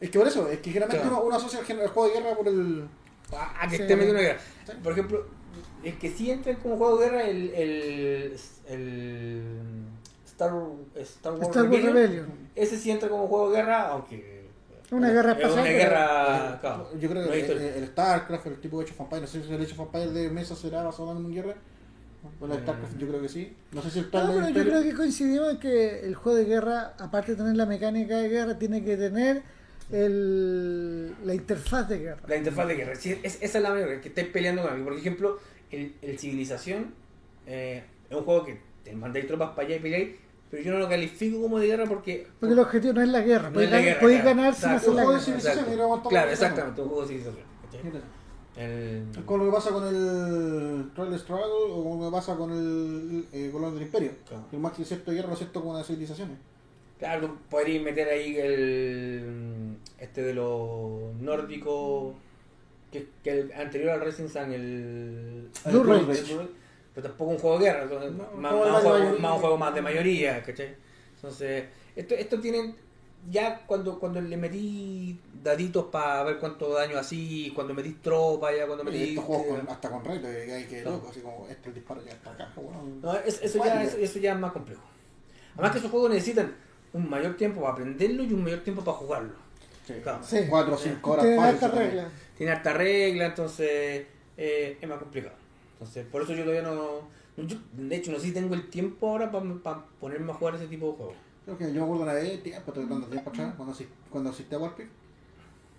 [0.00, 1.16] Es que por eso, es que generalmente Claro.
[1.18, 2.88] uno, uno asocia el, género- el juego de guerra por el...
[3.32, 3.82] Ah, que Sí.
[3.82, 4.40] esté metido en una guerra.
[4.66, 4.72] Sí.
[4.82, 5.26] Por ejemplo,
[5.82, 7.50] el que sí entra como juego de guerra, el.
[7.54, 8.36] el,
[8.68, 9.42] el
[10.26, 10.52] Star,
[10.96, 11.94] Star Wars Star Wars Rebellion.
[11.94, 12.26] Rebellion.
[12.54, 14.36] Ese sí entra como juego de guerra, aunque.
[14.92, 16.58] Una guerra es espacial, Una guerra.
[16.60, 19.52] claro, Yo creo que el, el StarCraft, el tipo de of Empires, no sé si
[19.52, 21.54] el of Empires de mesa será basado en una guerra.
[22.38, 23.52] Bueno, el StarCraft yo creo que sí.
[23.72, 26.38] No sé si el No, Twilight pero yo creo que coincidimos en que el juego
[26.38, 29.42] de guerra, aparte de tener la mecánica de guerra, tiene que tener
[29.92, 32.22] el, la interfaz de guerra.
[32.26, 32.94] La interfaz de guerra.
[32.96, 34.86] Sí, es, esa es la manera que estáis peleando con alguien.
[34.88, 35.38] Por ejemplo,
[35.70, 36.94] el, el Civilización
[37.46, 40.10] eh, es un juego que te mandáis tropas para allá y peleáis,
[40.50, 42.26] pero yo no lo califico como de guerra porque.
[42.40, 44.36] Porque el objetivo no es la guerra, no podéis es la gan- guerra, podéis claro.
[44.36, 46.08] ganar sin hacer la Un juego de guerra.
[46.08, 47.46] Claro, exactamente, un juego de civilización.
[48.56, 49.06] El...
[49.16, 52.50] Es como lo que pasa con el Trial Struggle o como lo que pasa con
[52.52, 54.12] el eh, Colón del Imperio.
[54.26, 54.44] Claro.
[54.50, 56.38] El cierto de guerra lo con las civilizaciones.
[56.98, 59.76] Claro, tú podrías meter ahí el.
[59.98, 62.14] Este de los nórdicos.
[62.90, 65.50] Que, que el anterior al Racing Sun, el.
[65.66, 66.22] Blue el Rage.
[66.22, 66.48] Rage,
[66.94, 69.58] Pero tampoco un juego de guerra, entonces, No, más, más un juego, más un juego
[69.58, 70.74] más de mayoría, ¿cachai?
[71.16, 71.64] Entonces,
[71.94, 72.74] esto, esto tienen.
[73.30, 78.66] Ya cuando, cuando le metí daditos para ver cuánto daño así, cuando metí tropas, ya
[78.66, 79.02] cuando Y metí.
[79.10, 80.90] estos juegos con- hasta con reglas, que hay que No.
[80.92, 82.52] loco, así como este el disparo ya está acá.
[82.56, 84.82] Bueno, No, es- eso, ya, eso, eso ya es más complejo.
[85.54, 86.54] Además que esos juegos necesitan
[86.92, 89.32] un mayor tiempo para aprenderlo y un mayor tiempo para jugarlo.
[89.86, 89.94] sí.
[90.02, 90.18] Claro.
[90.22, 90.38] Sí.
[90.50, 91.86] Cuatro o cinco horas Tiene también.
[91.88, 92.12] reglas.
[92.36, 94.06] tiene harta regla, entonces
[94.36, 95.34] eh, es más complicado.
[95.74, 97.08] Entonces, por eso yo todavía no.
[97.36, 100.66] yo, de hecho, no sé si tengo el tiempo ahora para ponerme a jugar ese
[100.66, 101.14] tipo de juegos.
[101.44, 104.54] Creo que yo me acuerdo una vez, tiempo, de tiempo atrás, cuando, asist- cuando asistí
[104.54, 104.88] a Warpic,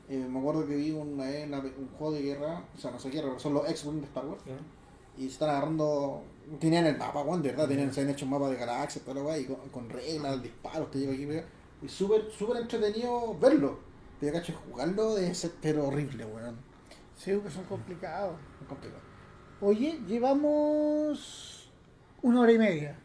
[0.09, 2.99] eh, me acuerdo que vi una vez una- un juego de guerra, o sea, no
[2.99, 4.53] sé guerra, pero son los X-Wing de Star Wars, ¿ya?
[5.17, 6.23] y se están agarrando,
[6.59, 9.15] tenían el mapa, weón, de verdad, tenían, se han hecho un mapa de galaxias, toda
[9.15, 11.43] la weá, y con, con reglas, disparos, te lleva aquí, mira,
[11.81, 13.79] y súper, súper entretenido verlo,
[14.19, 16.55] pero cacho, jugarlo debe ser pero horrible, weón,
[17.15, 18.38] Sí, que son complicados.
[18.59, 19.01] muy complicado.
[19.59, 21.69] Oye, llevamos
[22.21, 22.99] una hora y media.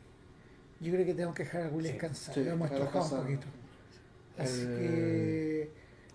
[0.80, 2.34] Yo creo que tenemos que dejar a Will Sí, descansar.
[2.34, 2.76] sí, Lo hemos un
[3.22, 3.46] poquito.
[4.36, 5.70] Así El- que.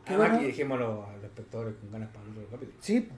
[0.07, 0.39] Qué Además, bueno.
[0.39, 2.77] que dejémoslo a los espectadores con ganas para el otro capítulo.
[2.81, 3.09] Sí,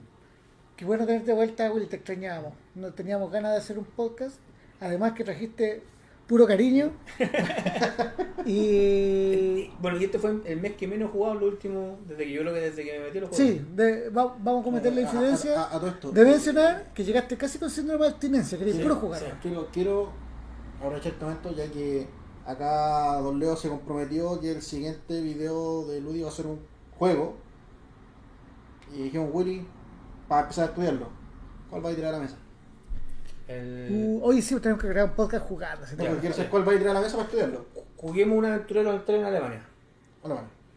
[0.76, 2.54] qué bueno tenerte de vuelta, Will, te extrañábamos.
[2.74, 4.36] No teníamos ganas de hacer un podcast.
[4.80, 5.82] Además que trajiste
[6.26, 6.90] puro cariño.
[8.46, 12.32] y Bueno, y este fue el mes que menos he jugado, lo último, desde que
[12.32, 13.46] yo creo que desde que me metí los juegos.
[13.46, 16.10] sí, de- va- vamos a cometer la A- a- infidencia a- a todo esto.
[16.12, 19.20] de mencionar que llegaste casi con síndrome de abstinencia, querías Sí, puro jugar.
[19.20, 19.26] sí.
[19.42, 20.10] Quiero, quiero
[20.78, 22.06] aprovechar este momento ya que
[22.46, 26.58] acá Don Leo se comprometió que el siguiente video de Ludi va a ser un
[27.00, 27.36] juego.
[28.94, 29.66] Y dijimos, Willy,
[30.28, 31.08] para empezar a estudiarlo,
[31.70, 32.36] ¿cuál va a tirar a la mesa?
[33.48, 33.88] El...
[33.90, 35.86] Uh, hoy sí tenemos que grabar un podcast jugando.
[35.96, 37.66] No, quiero saber cuál va a tirar a la mesa para estudiarlo.
[37.96, 39.66] Juguemos un aventurero al tren en Alemania.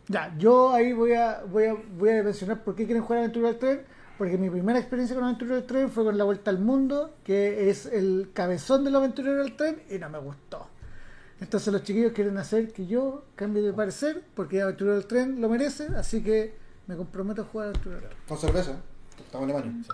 [0.08, 3.50] Ya, yo ahí voy a, voy a, voy a mencionar por qué quieren jugar Aventura
[3.50, 3.82] del Tren.
[4.18, 7.70] Porque mi primera experiencia con Aventura del Tren fue con la Vuelta al Mundo, que
[7.70, 10.68] es el cabezón del Aventurero del Tren, y no me gustó.
[11.42, 15.50] Entonces los chiquillos quieren hacer que yo cambie de parecer, porque Aventurero del Tren lo
[15.50, 16.56] merece, así que
[16.88, 18.22] me comprometo a jugar Aventurero del Tren.
[18.28, 18.78] Con cerveza.
[19.26, 19.86] Estamos en Alemania.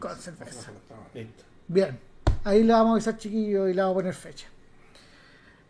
[0.00, 0.70] Con cerveza.
[1.14, 1.44] Listo.
[1.68, 1.98] Bien,
[2.44, 4.46] ahí le vamos a avisar chiquillos y le vamos a poner fecha.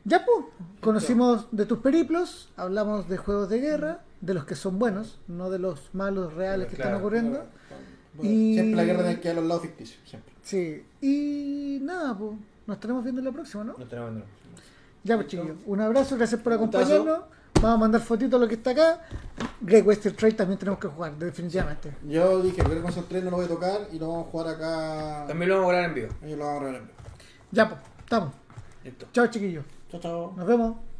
[0.05, 0.47] Ya pues,
[0.81, 5.51] conocimos de tus periplos, hablamos de juegos de guerra, de los que son buenos, no
[5.51, 7.31] de los malos reales que están Claro, ocurriendo.
[8.15, 9.99] Bueno, Y- Siempre la guerra tiene que ir a los lados ficticios.
[10.09, 10.33] Siempre.
[10.43, 12.33] Sí, y nada, pues,
[12.67, 13.75] nos estaremos viendo en la próxima, ¿no?
[13.79, 14.23] No tenemos no.
[15.05, 17.21] Ya pues chiquillos, un abrazo, gracias por acompañarnos.
[17.61, 19.01] Vamos a mandar fotitos de lo que está acá.
[19.61, 21.95] Great Western Trail también tenemos que jugar, definitivamente.
[22.07, 24.49] Yo dije, con esos tres no lo voy a tocar y lo vamos a jugar
[24.49, 25.25] acá.
[25.29, 26.09] También lo vamos a grabar en vivo.
[26.23, 26.83] Y lo vamos a regalar.
[27.51, 28.33] Ya pues, estamos.
[28.83, 29.07] Listo.
[29.13, 30.35] Chao chiquillos, Chao, chao.
[30.37, 30.94] nos vemos.